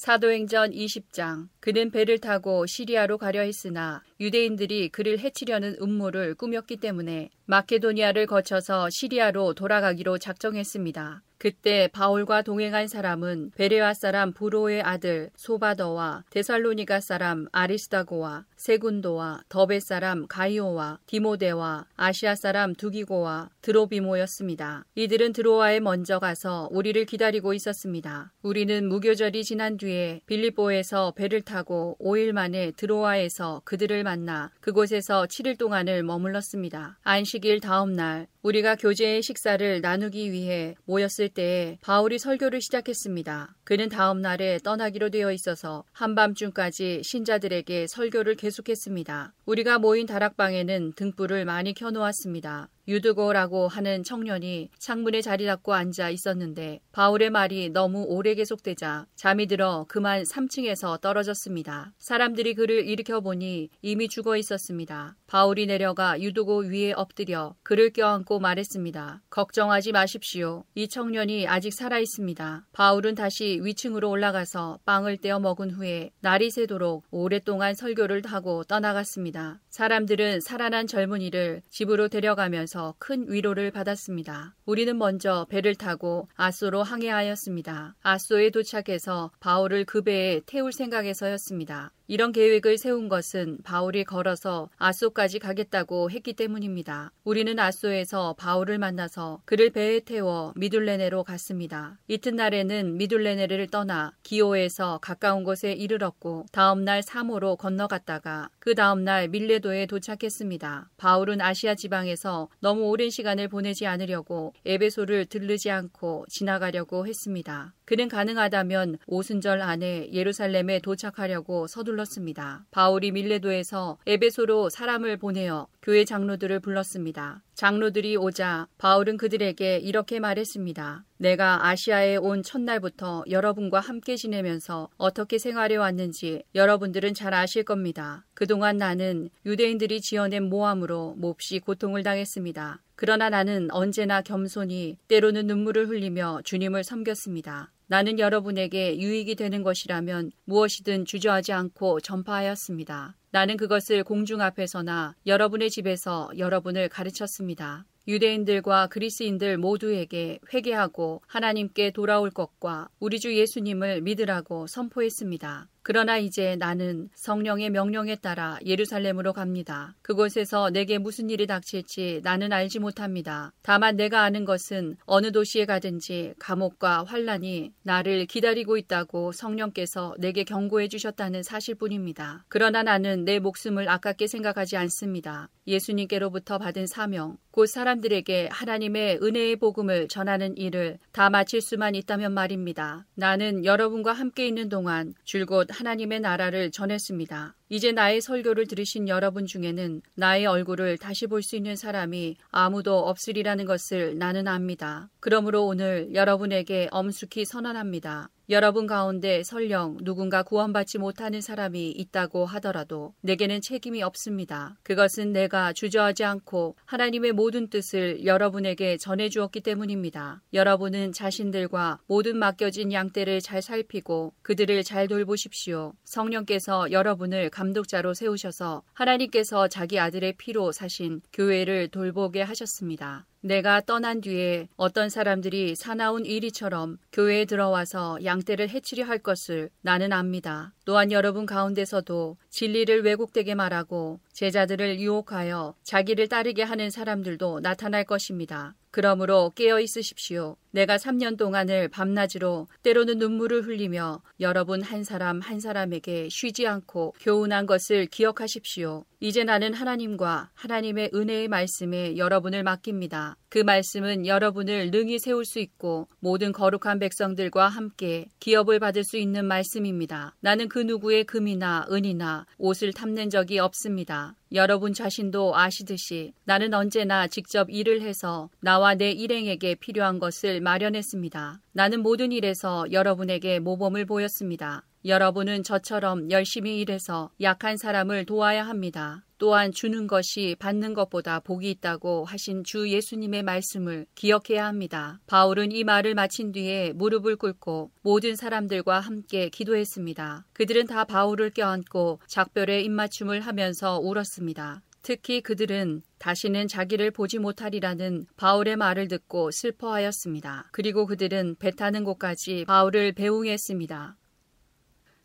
사도행전 0.01 0.71
20장 0.71 1.47
그는 1.59 1.91
배를 1.91 2.17
타고 2.17 2.65
시리아로 2.65 3.19
가려 3.19 3.41
했으나 3.41 4.01
유대인들이 4.19 4.89
그를 4.89 5.19
해치려는 5.19 5.75
음모를 5.79 6.33
꾸몄기 6.33 6.77
때문에 6.77 7.29
마케도니아를 7.45 8.25
거쳐서 8.25 8.89
시리아로 8.89 9.53
돌아가기로 9.53 10.17
작정했습니다. 10.17 11.21
그때 11.41 11.87
바울과 11.91 12.43
동행한 12.43 12.87
사람은 12.87 13.53
베레아 13.55 13.95
사람 13.95 14.31
부로의 14.31 14.83
아들 14.83 15.31
소바더와 15.35 16.25
데살로니가 16.29 16.99
사람 16.99 17.47
아리스다고와 17.51 18.45
세군도와 18.57 19.41
더베 19.49 19.79
사람 19.79 20.27
가이오와 20.27 20.99
디모데와 21.07 21.87
아시아 21.95 22.35
사람 22.35 22.75
두기고와 22.75 23.49
드로비모였습니다. 23.63 24.85
이들은 24.93 25.33
드로아에 25.33 25.79
먼저 25.79 26.19
가서 26.19 26.69
우리를 26.71 27.03
기다리고 27.05 27.55
있었습니다. 27.55 28.31
우리는 28.43 28.87
무교절이 28.87 29.43
지난 29.43 29.77
뒤에 29.77 30.21
빌립보에서 30.27 31.13
배를 31.15 31.41
타고 31.41 31.97
5일 31.99 32.33
만에 32.33 32.69
드로아에서 32.77 33.63
그들을 33.65 34.03
만나 34.03 34.51
그곳에서 34.59 35.25
7일 35.25 35.57
동안을 35.57 36.03
머물렀습니다. 36.03 36.99
안식일 37.01 37.61
다음 37.61 37.93
날 37.93 38.27
우리가 38.43 38.75
교제의 38.75 39.23
식사를 39.23 39.81
나누기 39.81 40.31
위해 40.31 40.75
모였을 40.85 41.30
때 41.33 41.77
바울이 41.81 42.19
설교를 42.19 42.61
시작했습니다. 42.61 43.55
그는 43.63 43.89
다음 43.89 44.21
날에 44.21 44.59
떠나기로 44.59 45.09
되어 45.09 45.31
있어서 45.31 45.83
한밤중까지 45.91 47.01
신자들에게 47.03 47.87
설교를 47.87 48.35
계속했습니다. 48.35 49.33
우리가 49.45 49.79
모인 49.79 50.05
다락방에는 50.05 50.93
등불을 50.95 51.45
많이 51.45 51.73
켜놓았습니다. 51.73 52.69
유드고라고 52.87 53.67
하는 53.67 54.03
청년이 54.03 54.69
창문에 54.79 55.21
자리 55.21 55.45
잡고 55.45 55.73
앉아 55.73 56.09
있었는데 56.09 56.79
바울의 56.91 57.29
말이 57.29 57.69
너무 57.69 58.03
오래 58.07 58.33
계속되자 58.35 59.07
잠이 59.15 59.47
들어 59.47 59.85
그만 59.87 60.23
3층에서 60.23 60.99
떨어졌습니다. 61.01 61.93
사람들이 61.99 62.55
그를 62.55 62.87
일으켜 62.87 63.21
보니 63.21 63.69
이미 63.81 64.09
죽어 64.09 64.35
있었습니다. 64.37 65.15
바울이 65.27 65.67
내려가 65.67 66.19
유드고 66.19 66.65
위에 66.65 66.93
엎드려 66.93 67.55
그를 67.63 67.91
껴안고 67.91 68.39
말했습니다. 68.39 69.21
걱정하지 69.29 69.91
마십시오. 69.91 70.65
이 70.75 70.87
청년이 70.87 71.47
아직 71.47 71.73
살아 71.73 71.99
있습니다. 71.99 72.67
바울은 72.71 73.15
다시 73.15 73.59
위층으로 73.61 74.09
올라가서 74.09 74.79
빵을 74.85 75.17
떼어 75.17 75.39
먹은 75.39 75.71
후에 75.71 76.11
날이 76.19 76.49
새도록 76.49 77.05
오랫동안 77.11 77.75
설교를 77.75 78.23
하고 78.25 78.63
떠나갔습니다. 78.63 79.61
사람들은 79.69 80.41
살아난 80.41 80.87
젊은이를 80.87 81.61
집으로 81.69 82.07
데려가면서 82.07 82.70
큰 82.99 83.29
위로를 83.29 83.71
받았습니다. 83.71 84.55
우리는 84.65 84.97
먼저 84.97 85.45
배를 85.49 85.75
타고 85.75 86.29
아소로 86.35 86.83
항해하였습니다. 86.83 87.95
아소에 88.01 88.49
도착해서 88.49 89.31
바울을 89.41 89.83
그 89.85 90.01
배에 90.01 90.41
태울 90.45 90.71
생각에서였습니다. 90.71 91.91
이런 92.11 92.33
계획을 92.33 92.77
세운 92.77 93.07
것은 93.07 93.59
바울이 93.63 94.03
걸어서 94.03 94.69
아소까지 94.75 95.39
가겠다고 95.39 96.11
했기 96.11 96.33
때문입니다. 96.33 97.13
우리는 97.23 97.57
아소에서 97.57 98.35
바울을 98.37 98.79
만나서 98.79 99.39
그를 99.45 99.69
배에 99.69 100.01
태워 100.01 100.51
미둘레네로 100.57 101.23
갔습니다. 101.23 101.99
이튿날에는 102.09 102.97
미둘레네를 102.97 103.67
떠나 103.67 104.11
기오에서 104.23 104.97
가까운 105.01 105.45
곳에 105.45 105.71
이르렀고 105.71 106.47
다음날 106.51 107.01
사모로 107.01 107.55
건너갔다가 107.55 108.49
그 108.59 108.75
다음날 108.75 109.29
밀레도에 109.29 109.85
도착했습니다. 109.85 110.89
바울은 110.97 111.39
아시아 111.39 111.75
지방에서 111.75 112.49
너무 112.59 112.89
오랜 112.89 113.09
시간을 113.09 113.47
보내지 113.47 113.87
않으려고 113.87 114.53
에베소를 114.65 115.27
들르지 115.27 115.71
않고 115.71 116.25
지나가려고 116.27 117.07
했습니다. 117.07 117.73
그는 117.85 118.07
가능하다면 118.07 118.99
오순절 119.05 119.61
안에 119.61 120.11
예루살렘에 120.13 120.79
도착하려고 120.79 121.67
서둘 121.67 122.00
렀습니다. 122.01 122.65
바울이 122.71 123.11
밀레도에서 123.11 123.97
에베소로 124.05 124.69
사람을 124.69 125.17
보내어 125.17 125.67
교회 125.81 126.05
장로들을 126.05 126.59
불렀습니다. 126.59 127.41
장로들이 127.55 128.17
오자 128.17 128.67
바울은 128.77 129.17
그들에게 129.17 129.77
이렇게 129.77 130.19
말했습니다. 130.19 131.05
내가 131.17 131.67
아시아에 131.67 132.17
온 132.17 132.43
첫날부터 132.43 133.23
여러분과 133.29 133.79
함께 133.79 134.15
지내면서 134.15 134.89
어떻게 134.97 135.37
생활해 135.37 135.75
왔는지 135.75 136.43
여러분들은 136.55 137.13
잘 137.13 137.33
아실 137.33 137.63
겁니다. 137.63 138.25
그동안 138.33 138.77
나는 138.77 139.29
유대인들이 139.45 140.01
지어낸 140.01 140.49
모함으로 140.49 141.15
몹시 141.17 141.59
고통을 141.59 142.03
당했습니다. 142.03 142.81
그러나 142.95 143.29
나는 143.29 143.69
언제나 143.71 144.21
겸손히 144.21 144.97
때로는 145.07 145.47
눈물을 145.47 145.89
흘리며 145.89 146.41
주님을 146.43 146.83
섬겼습니다. 146.83 147.71
나는 147.91 148.19
여러분에게 148.19 149.01
유익이 149.01 149.35
되는 149.35 149.63
것이라면 149.63 150.31
무엇이든 150.45 151.03
주저하지 151.03 151.51
않고 151.51 151.99
전파하였습니다. 151.99 153.17
나는 153.31 153.57
그것을 153.57 154.05
공중 154.05 154.39
앞에서나 154.39 155.15
여러분의 155.27 155.69
집에서 155.69 156.29
여러분을 156.37 156.87
가르쳤습니다. 156.87 157.83
유대인들과 158.07 158.87
그리스인들 158.87 159.57
모두에게 159.57 160.39
회개하고 160.53 161.21
하나님께 161.27 161.91
돌아올 161.91 162.29
것과 162.29 162.87
우리 163.01 163.19
주 163.19 163.35
예수님을 163.35 163.99
믿으라고 164.03 164.67
선포했습니다. 164.67 165.67
그러나 165.83 166.17
이제 166.17 166.55
나는 166.57 167.09
성령의 167.15 167.71
명령에 167.71 168.15
따라 168.15 168.59
예루살렘으로 168.65 169.33
갑니다. 169.33 169.95
그곳에서 170.01 170.69
내게 170.69 170.97
무슨 170.97 171.29
일이 171.29 171.47
닥칠지 171.47 172.21
나는 172.23 172.53
알지 172.53 172.79
못합니다. 172.79 173.51
다만 173.61 173.95
내가 173.95 174.21
아는 174.21 174.45
것은 174.45 174.97
어느 175.05 175.31
도시에 175.31 175.65
가든지 175.65 176.33
감옥과 176.37 177.03
환란이 177.05 177.73
나를 177.83 178.25
기다리고 178.25 178.77
있다고 178.77 179.31
성령께서 179.31 180.15
내게 180.19 180.43
경고해 180.43 180.87
주셨다는 180.87 181.43
사실뿐입니다. 181.43 182.45
그러나 182.47 182.83
나는 182.83 183.25
내 183.25 183.39
목숨을 183.39 183.89
아깝게 183.89 184.27
생각하지 184.27 184.77
않습니다. 184.77 185.49
예수님께로부터 185.67 186.57
받은 186.57 186.87
사명, 186.87 187.37
곧 187.51 187.65
사람들에게 187.67 188.49
하나님의 188.51 189.19
은혜의 189.21 189.57
복음을 189.57 190.07
전하는 190.07 190.57
일을 190.57 190.97
다 191.11 191.29
마칠 191.29 191.61
수만 191.61 191.95
있다면 191.95 192.33
말입니다. 192.33 193.05
나는 193.15 193.65
여러분과 193.65 194.13
함께 194.13 194.47
있는 194.47 194.69
동안 194.69 195.13
줄곧 195.23 195.67
하나님의 195.71 196.19
나라를 196.19 196.71
전했습니다. 196.71 197.55
이제 197.73 197.93
나의 197.93 198.19
설교를 198.19 198.67
들으신 198.67 199.07
여러분 199.07 199.45
중에는 199.45 200.01
나의 200.15 200.45
얼굴을 200.45 200.97
다시 200.97 201.25
볼 201.25 201.41
수 201.41 201.55
있는 201.55 201.77
사람이 201.77 202.35
아무도 202.49 202.99
없으리라는 202.99 203.63
것을 203.63 204.17
나는 204.17 204.49
압니다. 204.49 205.09
그러므로 205.21 205.65
오늘 205.65 206.13
여러분에게 206.13 206.89
엄숙히 206.91 207.45
선언합니다. 207.45 208.29
여러분 208.51 208.85
가운데 208.85 209.43
설령 209.43 209.99
누군가 210.03 210.43
구원받지 210.43 210.97
못하는 210.97 211.39
사람이 211.39 211.91
있다고 211.91 212.45
하더라도 212.45 213.13
내게는 213.21 213.61
책임이 213.61 214.03
없습니다. 214.03 214.75
그것은 214.83 215.31
내가 215.31 215.71
주저하지 215.71 216.25
않고 216.25 216.75
하나님의 216.83 217.31
모든 217.31 217.69
뜻을 217.69 218.25
여러분에게 218.25 218.97
전해주었기 218.97 219.61
때문입니다. 219.61 220.41
여러분은 220.53 221.13
자신들과 221.13 221.99
모든 222.07 222.37
맡겨진 222.37 222.91
양떼를 222.91 223.39
잘 223.39 223.61
살피고 223.61 224.33
그들을 224.41 224.83
잘 224.83 225.07
돌보십시오. 225.07 225.93
성령께서 226.03 226.91
여러분을 226.91 227.49
감독자로 227.61 228.15
세우셔서 228.15 228.81
하나님께서 228.93 229.67
자기 229.67 229.99
아들의 229.99 230.33
피로 230.39 230.71
사신 230.71 231.21
교회를 231.31 231.89
돌보게 231.89 232.41
하셨습니다. 232.41 233.27
내가 233.41 233.81
떠난 233.81 234.19
뒤에 234.21 234.67
어떤 234.77 235.09
사람들이 235.09 235.75
사나운 235.75 236.25
이리처럼 236.25 236.97
교회에 237.11 237.45
들어와서 237.45 238.17
양떼를 238.23 238.69
해치려 238.69 239.05
할 239.05 239.19
것을 239.19 239.69
나는 239.81 240.11
압니다. 240.11 240.73
또한 240.85 241.11
여러분 241.11 241.45
가운데서도 241.45 242.37
진리를 242.49 243.03
왜곡되게 243.03 243.53
말하고 243.53 244.19
제자들을 244.33 244.99
유혹하여 244.99 245.75
자기를 245.83 246.29
따르게 246.29 246.63
하는 246.63 246.89
사람들도 246.89 247.59
나타날 247.59 248.05
것입니다. 248.05 248.73
그러므로 248.91 249.51
깨어 249.55 249.79
있으십시오. 249.79 250.57
내가 250.71 250.97
3년 250.97 251.37
동안을 251.37 251.89
밤낮으로 251.89 252.67
때로는 252.83 253.17
눈물을 253.17 253.63
흘리며 253.63 254.21
여러분 254.39 254.81
한 254.81 255.03
사람 255.03 255.39
한 255.39 255.59
사람에게 255.59 256.29
쉬지 256.29 256.67
않고 256.67 257.15
교훈한 257.19 257.65
것을 257.65 258.05
기억하십시오. 258.05 259.05
이제 259.19 259.43
나는 259.43 259.73
하나님과 259.73 260.51
하나님의 260.53 261.11
은혜의 261.13 261.47
말씀에 261.47 262.17
여러분을 262.17 262.63
맡깁니다. 262.63 263.37
그 263.49 263.59
말씀은 263.59 264.25
여러분을 264.25 264.91
능히 264.91 265.19
세울 265.19 265.45
수 265.45 265.59
있고 265.59 266.07
모든 266.19 266.51
거룩한 266.51 266.99
백성들과 266.99 267.67
함께 267.67 268.27
기업을 268.39 268.79
받을 268.79 269.03
수 269.03 269.17
있는 269.17 269.45
말씀입니다. 269.45 270.35
나는 270.39 270.69
그 270.69 270.79
누구의 270.79 271.25
금이나 271.25 271.85
은이나 271.91 272.45
옷을 272.57 272.93
탐낸 272.93 273.29
적이 273.29 273.59
없습니다. 273.59 274.35
여러분 274.53 274.93
자신도 274.93 275.55
아시듯이 275.55 276.33
나는 276.43 276.73
언제나 276.73 277.27
직접 277.27 277.69
일을 277.69 278.01
해서 278.01 278.49
나와 278.59 278.95
내 278.95 279.11
일행에게 279.11 279.75
필요한 279.75 280.19
것을 280.19 280.59
마련했습니다. 280.59 281.61
나는 281.71 282.01
모든 282.01 282.33
일에서 282.33 282.91
여러분에게 282.91 283.59
모범을 283.59 284.05
보였습니다. 284.05 284.83
여러분은 285.03 285.63
저처럼 285.63 286.29
열심히 286.29 286.79
일해서 286.79 287.31
약한 287.41 287.77
사람을 287.77 288.25
도와야 288.25 288.67
합니다. 288.67 289.23
또한 289.39 289.71
주는 289.71 290.05
것이 290.05 290.55
받는 290.59 290.93
것보다 290.93 291.39
복이 291.39 291.67
있다고 291.71 292.25
하신 292.25 292.63
주 292.63 292.87
예수님의 292.87 293.41
말씀을 293.41 294.05
기억해야 294.13 294.67
합니다. 294.67 295.19
바울은 295.25 295.71
이 295.71 295.83
말을 295.83 296.13
마친 296.13 296.51
뒤에 296.51 296.93
무릎을 296.93 297.37
꿇고 297.37 297.89
모든 298.03 298.35
사람들과 298.35 298.99
함께 298.99 299.49
기도했습니다. 299.49 300.45
그들은 300.53 300.85
다 300.85 301.05
바울을 301.05 301.49
껴안고 301.49 302.19
작별의 302.27 302.85
입맞춤을 302.85 303.41
하면서 303.41 303.97
울었습니다. 303.97 304.83
특히 305.01 305.41
그들은 305.41 306.03
다시는 306.19 306.67
자기를 306.67 307.09
보지 307.09 307.39
못하리라는 307.39 308.27
바울의 308.37 308.75
말을 308.75 309.07
듣고 309.07 309.49
슬퍼하였습니다. 309.49 310.69
그리고 310.71 311.07
그들은 311.07 311.55
배 311.57 311.71
타는 311.71 312.03
곳까지 312.03 312.65
바울을 312.67 313.13
배웅했습니다. 313.13 314.17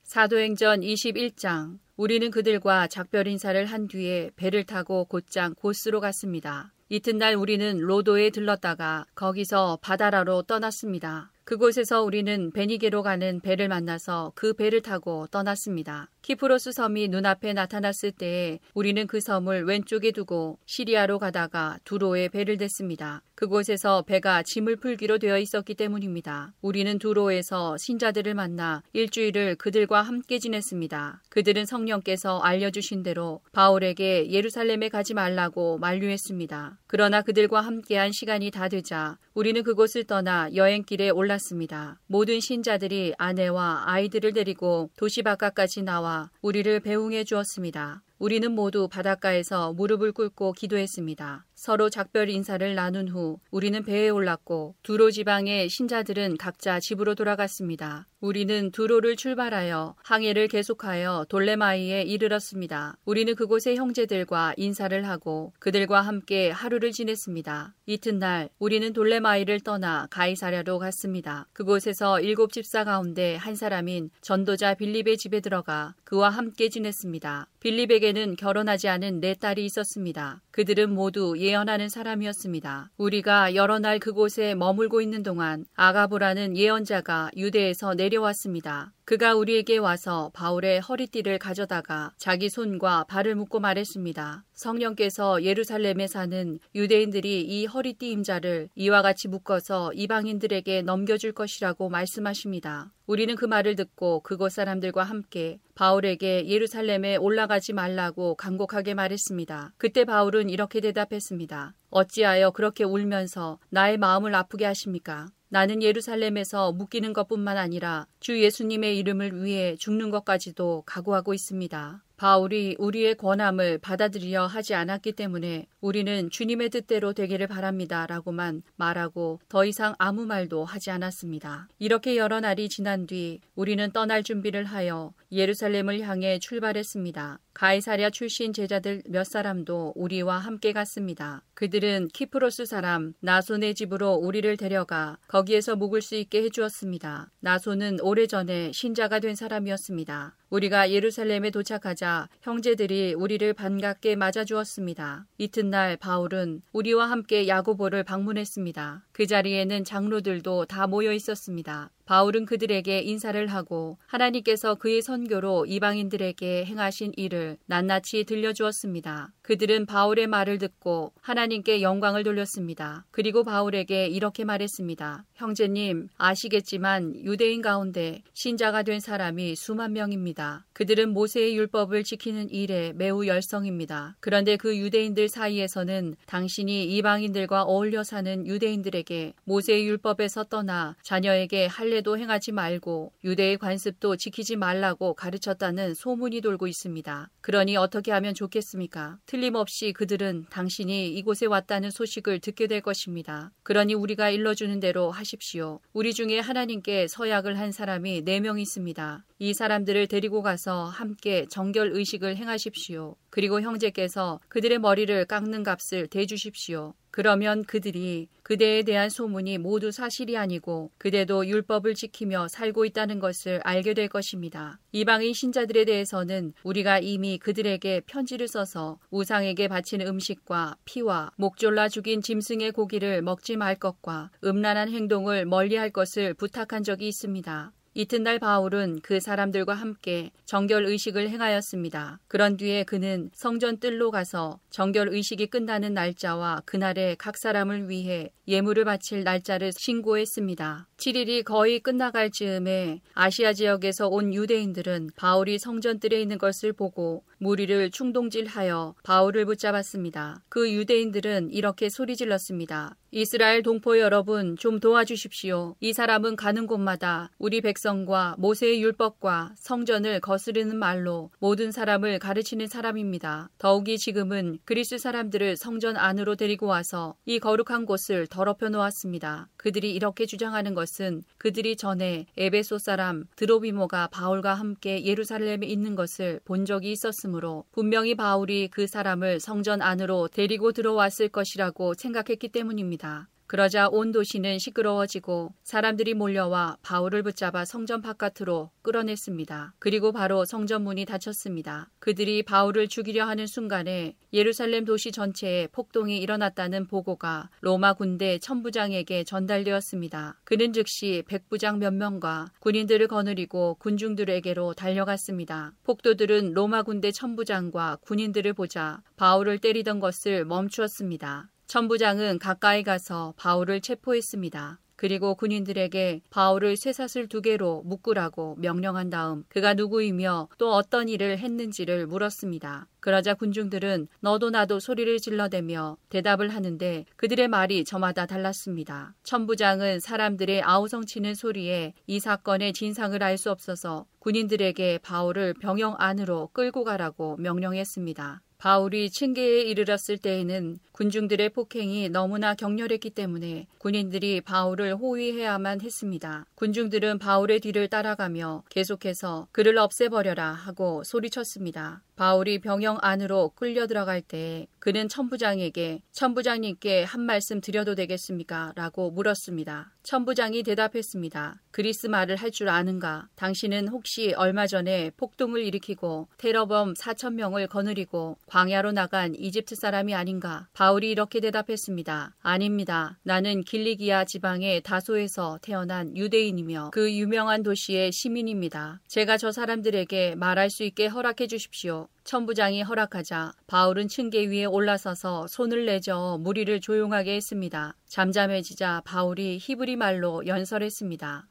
사도행전 0.07 0.83
21장 0.83 1.81
우리는 1.97 2.31
그들과 2.31 2.87
작별 2.87 3.27
인사를 3.27 3.67
한 3.67 3.89
뒤에 3.89 4.31
배를 4.37 4.63
타고 4.63 5.05
곧장 5.05 5.53
고스로 5.55 6.01
갔습니다. 6.01 6.73
이튿날 6.89 7.35
우리는 7.35 7.77
로도에 7.81 8.31
들렀다가 8.31 9.05
거기서 9.17 9.81
바다라로 9.83 10.43
떠났습니다. 10.43 11.33
그곳에서 11.47 12.03
우리는 12.03 12.50
베니게로 12.50 13.05
가는 13.05 13.38
배를 13.38 13.69
만나서 13.69 14.33
그 14.35 14.53
배를 14.53 14.83
타고 14.83 15.29
떠났습니다. 15.29 16.11
키프로스 16.23 16.73
섬이 16.73 17.07
눈앞에 17.07 17.53
나타났을 17.53 18.11
때에 18.11 18.59
우리는 18.75 19.07
그 19.07 19.21
섬을 19.21 19.62
왼쪽에 19.62 20.11
두고 20.11 20.59
시리아로 20.67 21.21
가다가 21.21 21.79
두로에 21.85 22.31
배를 22.31 22.57
댔습니다. 22.57 23.23
그곳에서 23.37 24.03
배가 24.03 24.43
짐을 24.43 24.75
풀기로 24.76 25.19
되어 25.19 25.38
있었기 25.38 25.76
때문입니다. 25.76 26.53
우리는 26.62 26.99
두로에서 26.99 27.76
신자들을 27.76 28.35
만나 28.35 28.83
일주일을 28.93 29.55
그들과 29.55 30.03
함께 30.03 30.41
지냈습니다. 30.41 31.23
그들은 31.29 31.65
성령께서 31.65 32.41
알려주신 32.41 33.05
대로 33.05 33.41
바울에게 33.53 34.33
예루살렘에 34.33 34.88
가지 34.88 35.15
말라고 35.15 35.79
만류했습니다. 35.79 36.79
그러나 36.88 37.23
그들과 37.23 37.61
함께한 37.61 38.11
시간이 38.11 38.50
다 38.50 38.69
되자 38.69 39.17
우리는 39.37 39.62
그곳을 39.62 40.05
떠나 40.05 40.49
여행길에 40.55 41.11
올랐습니다. 41.11 42.00
모든 42.07 42.40
신자들이 42.40 43.12
아내와 43.19 43.83
아이들을 43.85 44.33
데리고 44.33 44.88
도시 44.97 45.23
바깥까지 45.23 45.83
나와 45.83 46.31
우리를 46.40 46.81
배웅해 46.81 47.25
주었습니다. 47.25 48.02
우리는 48.19 48.50
모두 48.50 48.89
바닷가에서 48.89 49.75
무릎을 49.75 50.13
꿇고 50.13 50.52
기도했습니다. 50.52 51.45
서로 51.56 51.88
작별 51.88 52.28
인사를 52.28 52.75
나눈 52.75 53.08
후 53.08 53.40
우리는 53.50 53.82
배에 53.82 54.10
올랐고 54.10 54.75
두로 54.82 55.10
지방의 55.10 55.71
신자들은 55.71 56.36
각자 56.36 56.78
집으로 56.78 57.14
돌아갔습니다. 57.14 58.06
우리는 58.21 58.71
두로를 58.73 59.16
출발하여 59.16 59.95
항해를 60.02 60.49
계속하여 60.49 61.26
돌레마이에 61.28 62.02
이르렀습니다. 62.02 62.97
우리는 63.04 63.34
그곳의 63.34 63.76
형제들과 63.76 64.54
인사를 64.56 65.06
하고 65.06 65.52
그들과 65.58 66.00
함께 66.02 66.50
하루를 66.50 66.92
지냈습니다. 66.92 67.75
이튿날 67.86 68.49
우리는 68.58 68.92
돌레마이를 68.92 69.60
떠나 69.60 70.08
가이사랴로 70.10 70.78
갔습니다. 70.78 71.47
그곳에서 71.52 72.21
일곱 72.21 72.52
집사 72.52 72.84
가운데 72.84 73.36
한 73.36 73.54
사람인 73.54 74.10
전도자 74.21 74.75
빌립의 74.75 75.19
집에 75.19 75.40
들어가 75.40 75.95
그와 76.04 76.30
함께 76.30 76.69
지냈습니다. 76.69 77.49
빌립에게는 77.60 78.36
결혼하지 78.36 78.88
않은 78.88 79.21
네 79.21 79.34
딸이 79.34 79.64
있었습니다. 79.64 80.42
그들은 80.50 80.90
모두 80.90 81.36
예언하는 81.47 81.89
사람이었습니다. 81.89 82.91
우리가 82.97 83.54
여러 83.54 83.78
날 83.78 84.00
그곳에 84.00 84.56
머물고 84.56 85.00
있는 85.00 85.23
동안 85.23 85.65
아가보라는 85.76 86.56
예언자가 86.56 87.30
유대에서 87.37 87.95
내려왔습니다. 87.95 88.93
그가 89.06 89.36
우리에게 89.36 89.76
와서 89.76 90.32
바울의 90.34 90.80
허리띠를 90.80 91.38
가져다가 91.38 92.12
자기 92.16 92.50
손과 92.50 93.04
발을 93.04 93.36
묶고 93.36 93.60
말했습니다. 93.60 94.45
성령께서 94.52 95.45
예루살렘에 95.45 96.08
사는 96.08 96.58
유대인들이 96.75 97.42
이 97.42 97.66
허리띠 97.66 98.10
임자를 98.10 98.69
이와 98.75 99.02
같이 99.02 99.28
묶어서 99.28 99.92
이방인들에게 99.92 100.82
넘겨줄 100.82 101.34
것이라고 101.34 101.88
말씀하십니다. 101.88 102.92
우리는 103.06 103.36
그 103.36 103.45
말을 103.45 103.76
듣고 103.76 104.23
그곳 104.23 104.50
사람들과 104.50 105.04
함께 105.04 105.60
바울에게 105.76 106.49
예루살렘에 106.49 107.14
올라가지 107.14 107.75
말라고 107.75 108.34
간곡하게 108.34 108.95
말했습니다. 108.95 109.75
그때 109.78 110.04
바울은 110.04 110.50
이렇게 110.50 110.80
대답했습니다. 110.80 111.75
어찌하여 111.90 112.50
그렇게 112.50 112.82
울면서 112.82 113.60
나의 113.71 113.99
마음을 113.99 114.34
아프게 114.34 114.64
하십니까? 114.64 115.28
나는 115.56 115.82
예루살렘에서 115.82 116.73
묶이는 116.73 117.14
것뿐만 117.14 117.56
아니라 117.56 118.06
주 118.21 118.38
예수님의 118.42 118.99
이름을 118.99 119.42
위해 119.42 119.75
죽는 119.76 120.10
것까지도 120.10 120.82
각오하고 120.84 121.32
있습니다. 121.32 122.04
바울이 122.17 122.76
우리의 122.79 123.15
권함을 123.17 123.79
받아들여 123.79 124.47
하지 124.47 124.75
않았기 124.75 125.13
때문에 125.13 125.67
우리는 125.81 126.31
주님의 126.31 126.71
뜻대로 126.71 127.13
되기를 127.13 127.47
바랍니다. 127.47 128.07
라고만 128.07 128.63
말하고 128.76 129.41
더 129.49 129.65
이상 129.67 129.95
아무 129.99 130.25
말도 130.25 130.65
하지 130.65 130.91
않았습니다. 130.91 131.69
이렇게 131.79 132.17
여러 132.17 132.41
날이 132.41 132.69
지난 132.69 133.07
뒤 133.07 133.41
우리는 133.55 133.91
떠날 133.93 134.23
준비를 134.23 134.65
하여 134.65 135.13
예루살렘을 135.31 136.00
향해 136.00 136.39
출발했습니다. 136.39 137.41
가이사랴 137.52 138.11
출신 138.11 138.52
제자들 138.52 139.02
몇 139.09 139.25
사람도 139.25 139.95
우리와 139.97 140.39
함께 140.39 140.73
갔습니다. 140.73 141.43
그들은 141.55 142.09
키프로스 142.09 142.67
사람 142.67 143.15
나손의 143.21 143.75
집으로 143.75 144.13
우리를 144.13 144.57
데려가 144.59 145.19
거기에서 145.29 145.75
묵을 145.75 146.02
수 146.02 146.17
있게 146.17 146.43
해주었습니다. 146.45 147.31
나손은 147.41 148.00
오래전에 148.00 148.73
신자가 148.73 149.21
된 149.21 149.35
사람이었습니다. 149.35 150.37
우리가 150.50 150.91
예루살렘에 150.93 151.50
도착하자 151.50 152.28
형제들이 152.41 153.15
우리를 153.15 153.52
반갑게 153.52 154.15
맞아주었습니다. 154.17 155.26
이튿날 155.39 155.97
바울은 155.97 156.63
우리와 156.73 157.11
함께 157.11 157.49
야고보를 157.49 158.04
방문했습니다. 158.04 159.06
그 159.13 159.26
자리에는 159.26 159.85
장로들도 159.85 160.67
다 160.67 160.87
모여 160.87 161.13
있었습니다. 161.13 161.91
바울은 162.06 162.47
그들에게 162.47 163.00
인사를 163.00 163.47
하고 163.49 163.99
하나님께서 164.06 164.76
그의 164.76 165.02
선교로 165.02 165.66
이방인들에게 165.66 166.64
행하신 166.64 167.12
일을 167.16 167.58
낱낱이 167.66 168.25
들려주었습니다. 168.25 169.32
그들은 169.42 169.86
바울의 169.86 170.26
말을 170.28 170.58
듣고 170.58 171.12
하나님께 171.21 171.82
영광을 171.82 172.23
돌렸습니다. 172.23 173.04
그리고 173.10 173.45
바울에게 173.45 174.06
이렇게 174.06 174.45
말했습니다. 174.45 175.25
형제님, 175.34 176.08
아시겠지만 176.16 177.14
유대인 177.25 177.60
가운데 177.60 178.23
신자가 178.34 178.82
된 178.84 179.00
사람이 179.00 179.56
수만 179.56 179.92
명입니다. 179.92 180.64
그들은 180.73 181.10
모세의 181.10 181.56
율법을 181.56 182.04
지키는 182.04 182.50
일에 182.50 182.92
매우 182.95 183.26
열성입니다. 183.26 184.16
그런데 184.21 184.56
그 184.56 184.76
유대인들 184.76 185.28
사이에서는 185.28 186.16
당신이 186.26 186.97
이방인들과 186.97 187.62
어울려 187.62 188.04
사는 188.04 188.47
유대인들에게 188.47 189.34
모세의 189.45 189.86
율법에서 189.86 190.45
떠나 190.45 190.97
자녀에게 191.02 191.66
할례 191.66 191.96
도 192.02 192.19
행하지 192.19 192.52
말고 192.52 193.13
유대의 193.25 193.59
관습도 193.59 194.17
지키지 194.17 194.56
말라고 194.56 195.15
가르쳤다는 195.15 195.95
소문이 195.95 196.41
돌고 196.41 196.67
있습니다. 196.67 197.30
그러니 197.41 197.76
어떻게 197.76 198.13
하면 198.13 198.35
좋겠습니까? 198.35 199.19
틀림없이 199.26 199.93
그들은 199.93 200.47
당신이 200.50 201.09
이곳에 201.15 201.47
왔다는 201.47 201.91
소식을 201.91 202.41
듣게 202.41 202.67
될 202.67 202.80
것입니다. 202.80 203.50
그러니 203.63 203.95
우리가 203.95 204.30
일러주는 204.30 204.78
대로 204.80 205.11
하십시오. 205.11 205.80
우리 205.93 206.13
중에 206.13 206.39
하나님께 206.39 207.09
서약을 207.09 207.59
한 207.59 207.73
사람이 207.73 208.23
네명 208.23 208.59
있습니다. 208.59 209.25
이 209.39 209.52
사람들을 209.52 210.06
데리고 210.06 210.43
가서 210.43 210.85
함께 210.87 211.47
정결 211.50 211.91
의식을 211.93 212.37
행하십시오. 212.37 213.17
그리고 213.37 213.61
형제께서 213.61 214.41
그들의 214.49 214.79
머리를 214.79 215.27
깎는 215.27 215.63
값을 215.63 216.07
대주십시오. 216.07 216.95
그러면 217.11 217.65
그들이 217.65 218.29
그대에 218.43 218.83
대한 218.83 219.11
소문이 219.11 219.59
모두 219.59 219.93
사실이 219.93 220.39
아니고 220.39 220.91
그대도 220.97 221.47
율법을 221.47 221.95
지키며 221.95 222.49
살고 222.49 222.87
있다는 222.87 223.19
것을 223.19 223.61
알게 223.63 223.93
될 223.93 224.09
것입니다. 224.09 224.79
이방인 224.93 225.35
신자들에 225.35 225.85
대해서는 225.85 226.55
우리가 226.63 226.99
이미 227.01 227.37
그들에게 227.37 228.05
편지를 228.07 228.49
써서 228.49 228.99
우상에게 229.11 229.69
바치는 229.69 230.07
음식과 230.07 230.79
피와 230.87 231.33
목졸라 231.37 231.91
죽인 231.91 232.23
짐승의 232.23 232.73
고기를 232.73 233.21
먹지 233.21 233.59
말 233.59 233.75
것과 233.75 234.31
음란한 234.45 234.89
행동을 234.89 235.45
멀리 235.45 235.77
할 235.77 235.91
것을 235.91 236.33
부탁한 236.33 236.85
적이 236.85 237.09
있습니다. 237.09 237.73
이튿날 237.99 238.39
바울은 238.39 239.00
그 239.02 239.21
사람들과 239.21 239.73
함께 239.73 240.30
정결 240.45 240.85
의식을 240.85 241.30
행하였습니다. 241.30 242.21
그런 242.28 242.59
뒤에 242.59 242.85
그는 242.85 243.30
성전 243.32 243.78
뜰로 243.78 244.11
가서 244.11 244.61
정결 244.69 245.09
의식이 245.09 245.47
끝나는 245.47 245.95
날짜와 245.95 246.61
그날에 246.67 247.17
각 247.19 247.39
사람을 247.39 247.89
위해 247.89 248.32
예물을 248.49 248.85
바칠 248.85 249.25
날짜를 249.25 249.73
신고했습니다. 249.73 250.89
7일이 250.99 251.43
거의 251.45 251.80
끝나갈 251.80 252.30
즈음에 252.30 253.00
아시아 253.15 253.54
지역에서 253.54 254.09
온 254.09 254.35
유대인들은 254.35 255.13
바울이 255.17 255.59
성전 255.59 255.99
뜰에 255.99 256.21
있는 256.21 256.37
것을 256.37 256.75
보고 256.75 257.25
무리를 257.39 257.91
충동질하여 257.91 258.95
바울을 259.04 259.47
붙잡았습니다. 259.47 260.43
그 260.50 260.71
유대인들은 260.71 261.50
이렇게 261.50 261.89
소리 261.89 262.15
질렀습니다. 262.15 262.95
이스라엘 263.19 263.63
동포 263.63 263.99
여러분 263.99 264.59
좀 264.59 264.79
도와주십시오. 264.79 265.76
이 265.81 265.95
사람은 265.95 266.37
가는 266.37 266.67
곳마다 266.67 267.31
우리 267.39 267.63
백성과 267.63 268.35
모세의 268.37 268.83
율법과 268.83 269.55
성전을 269.57 270.21
거스르는 270.21 270.76
말로 270.76 271.31
모든 271.39 271.73
사람을 271.73 272.19
가르치는 272.19 272.67
사람입니다. 272.67 273.49
더욱이 273.57 273.97
지금은 273.97 274.59
그리스 274.67 274.99
사람들을 274.99 275.57
성전 275.57 275.97
안으로 275.97 276.37
데리고 276.37 276.67
와서 276.67 277.15
이 277.25 277.39
거룩한 277.39 277.87
곳을 277.87 278.26
더럽혀 278.26 278.69
놓았습니다. 278.69 279.49
그들이 279.57 279.95
이렇게 279.95 280.26
주장하는 280.26 280.75
것은 280.75 281.23
그들이 281.39 281.76
전에 281.76 282.26
에베소 282.37 282.76
사람 282.76 283.25
드로비모가 283.37 284.09
바울과 284.09 284.52
함께 284.52 285.02
예루살렘에 285.07 285.67
있는 285.67 285.95
것을 285.95 286.41
본 286.45 286.67
적이 286.67 286.93
있었으므로 286.93 287.65
분명히 287.73 288.15
바울이 288.15 288.69
그 288.71 288.87
사람을 288.87 289.41
성전 289.41 289.81
안으로 289.81 290.29
데리고 290.29 290.73
들어왔을 290.73 291.31
것이라고 291.31 291.95
생각했기 291.95 292.50
때문입니다. 292.50 293.05
그러자 293.47 293.88
온 293.88 294.10
도시는 294.10 294.58
시끄러워지고 294.58 295.52
사람들이 295.62 296.14
몰려와 296.14 296.78
바울을 296.82 297.23
붙잡아 297.23 297.64
성전 297.64 298.02
바깥으로 298.02 298.71
끌어냈습니다. 298.82 299.75
그리고 299.78 300.10
바로 300.10 300.45
성전 300.45 300.82
문이 300.82 301.04
닫혔습니다. 301.04 301.88
그들이 302.00 302.42
바울을 302.42 302.88
죽이려 302.88 303.25
하는 303.25 303.47
순간에 303.47 304.16
예루살렘 304.32 304.84
도시 304.84 305.12
전체에 305.12 305.69
폭동이 305.69 306.19
일어났다는 306.19 306.88
보고가 306.88 307.50
로마 307.60 307.95
군대 307.95 308.38
천부장에게 308.40 309.23
전달되었습니다. 309.23 310.40
그는 310.42 310.73
즉시 310.73 311.23
백부장 311.28 311.78
몇 311.78 311.95
명과 311.95 312.50
군인들을 312.58 313.06
거느리고 313.06 313.76
군중들에게로 313.78 314.75
달려갔습니다. 314.75 315.73
폭도들은 315.84 316.52
로마 316.52 316.82
군대 316.82 317.12
천부장과 317.12 317.99
군인들을 318.00 318.54
보자 318.54 319.02
바울을 319.16 319.58
때리던 319.58 320.00
것을 320.00 320.45
멈추었습니다. 320.47 321.49
천부장은 321.67 322.39
가까이 322.39 322.83
가서 322.83 323.35
바울을 323.37 323.81
체포했습니다. 323.81 324.79
그리고 324.95 325.35
군인들에게 325.35 326.23
바울을 326.31 326.76
쇠사슬 326.76 327.29
두 327.29 327.43
개로 327.43 327.83
묶으라고 327.85 328.57
명령한 328.59 329.11
다음 329.11 329.45
그가 329.49 329.75
누구이며 329.75 330.49
또 330.57 330.73
어떤 330.73 331.09
일을 331.09 331.39
했는지를 331.39 332.07
물었습니다. 332.07 332.89
그러자 333.00 333.35
군중들은 333.35 334.09
너도 334.21 334.50
나도 334.50 334.81
소리를 334.81 335.19
질러대며 335.19 335.99
대답을 336.09 336.49
하는데 336.49 337.05
그들의 337.17 337.47
말이 337.49 337.85
저마다 337.85 338.26
달랐습니다. 338.26 339.15
천부장은 339.23 340.00
사람들의 340.00 340.63
아우성치는 340.63 341.35
소리에 341.35 341.93
이 342.07 342.19
사건의 342.19 342.73
진상을 342.73 343.23
알 343.23 343.37
수 343.37 343.50
없어서 343.50 344.07
군인들에게 344.21 345.00
바울을 345.02 345.52
병영 345.61 345.97
안으로 345.99 346.49
끌고 346.55 346.85
가라고 346.85 347.37
명령했습니다. 347.37 348.41
바울이 348.58 349.10
층계에 349.10 349.62
이르렀을 349.62 350.16
때에는 350.19 350.78
군중들의 350.92 351.50
폭행이 351.50 352.08
너무나 352.08 352.54
격렬했기 352.54 353.10
때문에 353.10 353.66
군인들이 353.78 354.40
바울을 354.40 354.97
호위해야만 354.97 355.82
했습니다. 355.82 356.47
군중들은 356.54 357.19
바울의 357.19 357.60
뒤를 357.60 357.88
따라가며 357.88 358.64
계속해서 358.71 359.49
그를 359.52 359.76
없애버려라 359.76 360.52
하고 360.52 361.04
소리쳤습니다. 361.04 362.02
바울이 362.17 362.59
병영 362.61 362.99
안으로 363.02 363.52
끌려 363.55 363.87
들어갈 363.87 364.23
때 364.23 364.67
그는 364.79 365.09
천부장에게 365.09 366.00
천부장님께 366.13 367.05
한 367.05 367.21
말씀 367.21 367.61
드려도 367.61 367.95
되겠습니까? 367.95 368.73
라고 368.75 369.11
물었습니다. 369.11 369.93
천부장이 370.02 370.63
대답했습니다. 370.63 371.61
그리스 371.73 372.07
말을 372.07 372.37
할 372.37 372.50
줄 372.57 372.71
아는가? 372.71 373.29
당신은 373.35 373.89
혹시 373.89 374.33
얼마 374.35 374.67
전에 374.67 375.11
폭동을 375.19 375.63
일으키고 375.65 376.29
테러범 376.39 376.95
4천 376.95 377.35
명을 377.35 377.67
거느리고 377.67 378.39
광야로 378.47 378.93
나간 378.93 379.35
이집트 379.35 379.75
사람이 379.75 380.15
아닌가? 380.15 380.69
바울이 380.73 381.11
이렇게 381.11 381.41
대답했습니다. 381.41 382.37
아닙니다. 382.41 383.19
나는 383.25 383.63
길리기아 383.63 384.25
지방의 384.25 384.83
다소에서 384.83 385.59
태어난 385.61 386.17
유대인이며 386.17 386.91
그 386.95 387.13
유명한 387.13 387.63
도시의 387.63 388.13
시민입니다. 388.13 389.00
제가 389.09 389.37
저 389.37 389.52
사람들에게 389.52 390.37
말할 390.37 390.71
수 390.71 390.85
있게 390.85 391.09
허락해 391.09 391.47
주십시오. 391.49 392.05
천부장이 392.25 392.82
허락하자 392.82 393.52
바울은 393.66 394.08
층계 394.08 394.47
위에 394.47 394.64
올라서서 394.64 395.47
손을 395.47 395.86
내저 395.86 396.38
무리를 396.40 396.80
조용하게 396.80 397.36
했습니다. 397.36 397.97
잠잠해지자 398.06 399.02
바울이 399.04 399.58
히브리 399.60 399.97
말로 399.97 400.47
연설했습니다. 400.47 401.47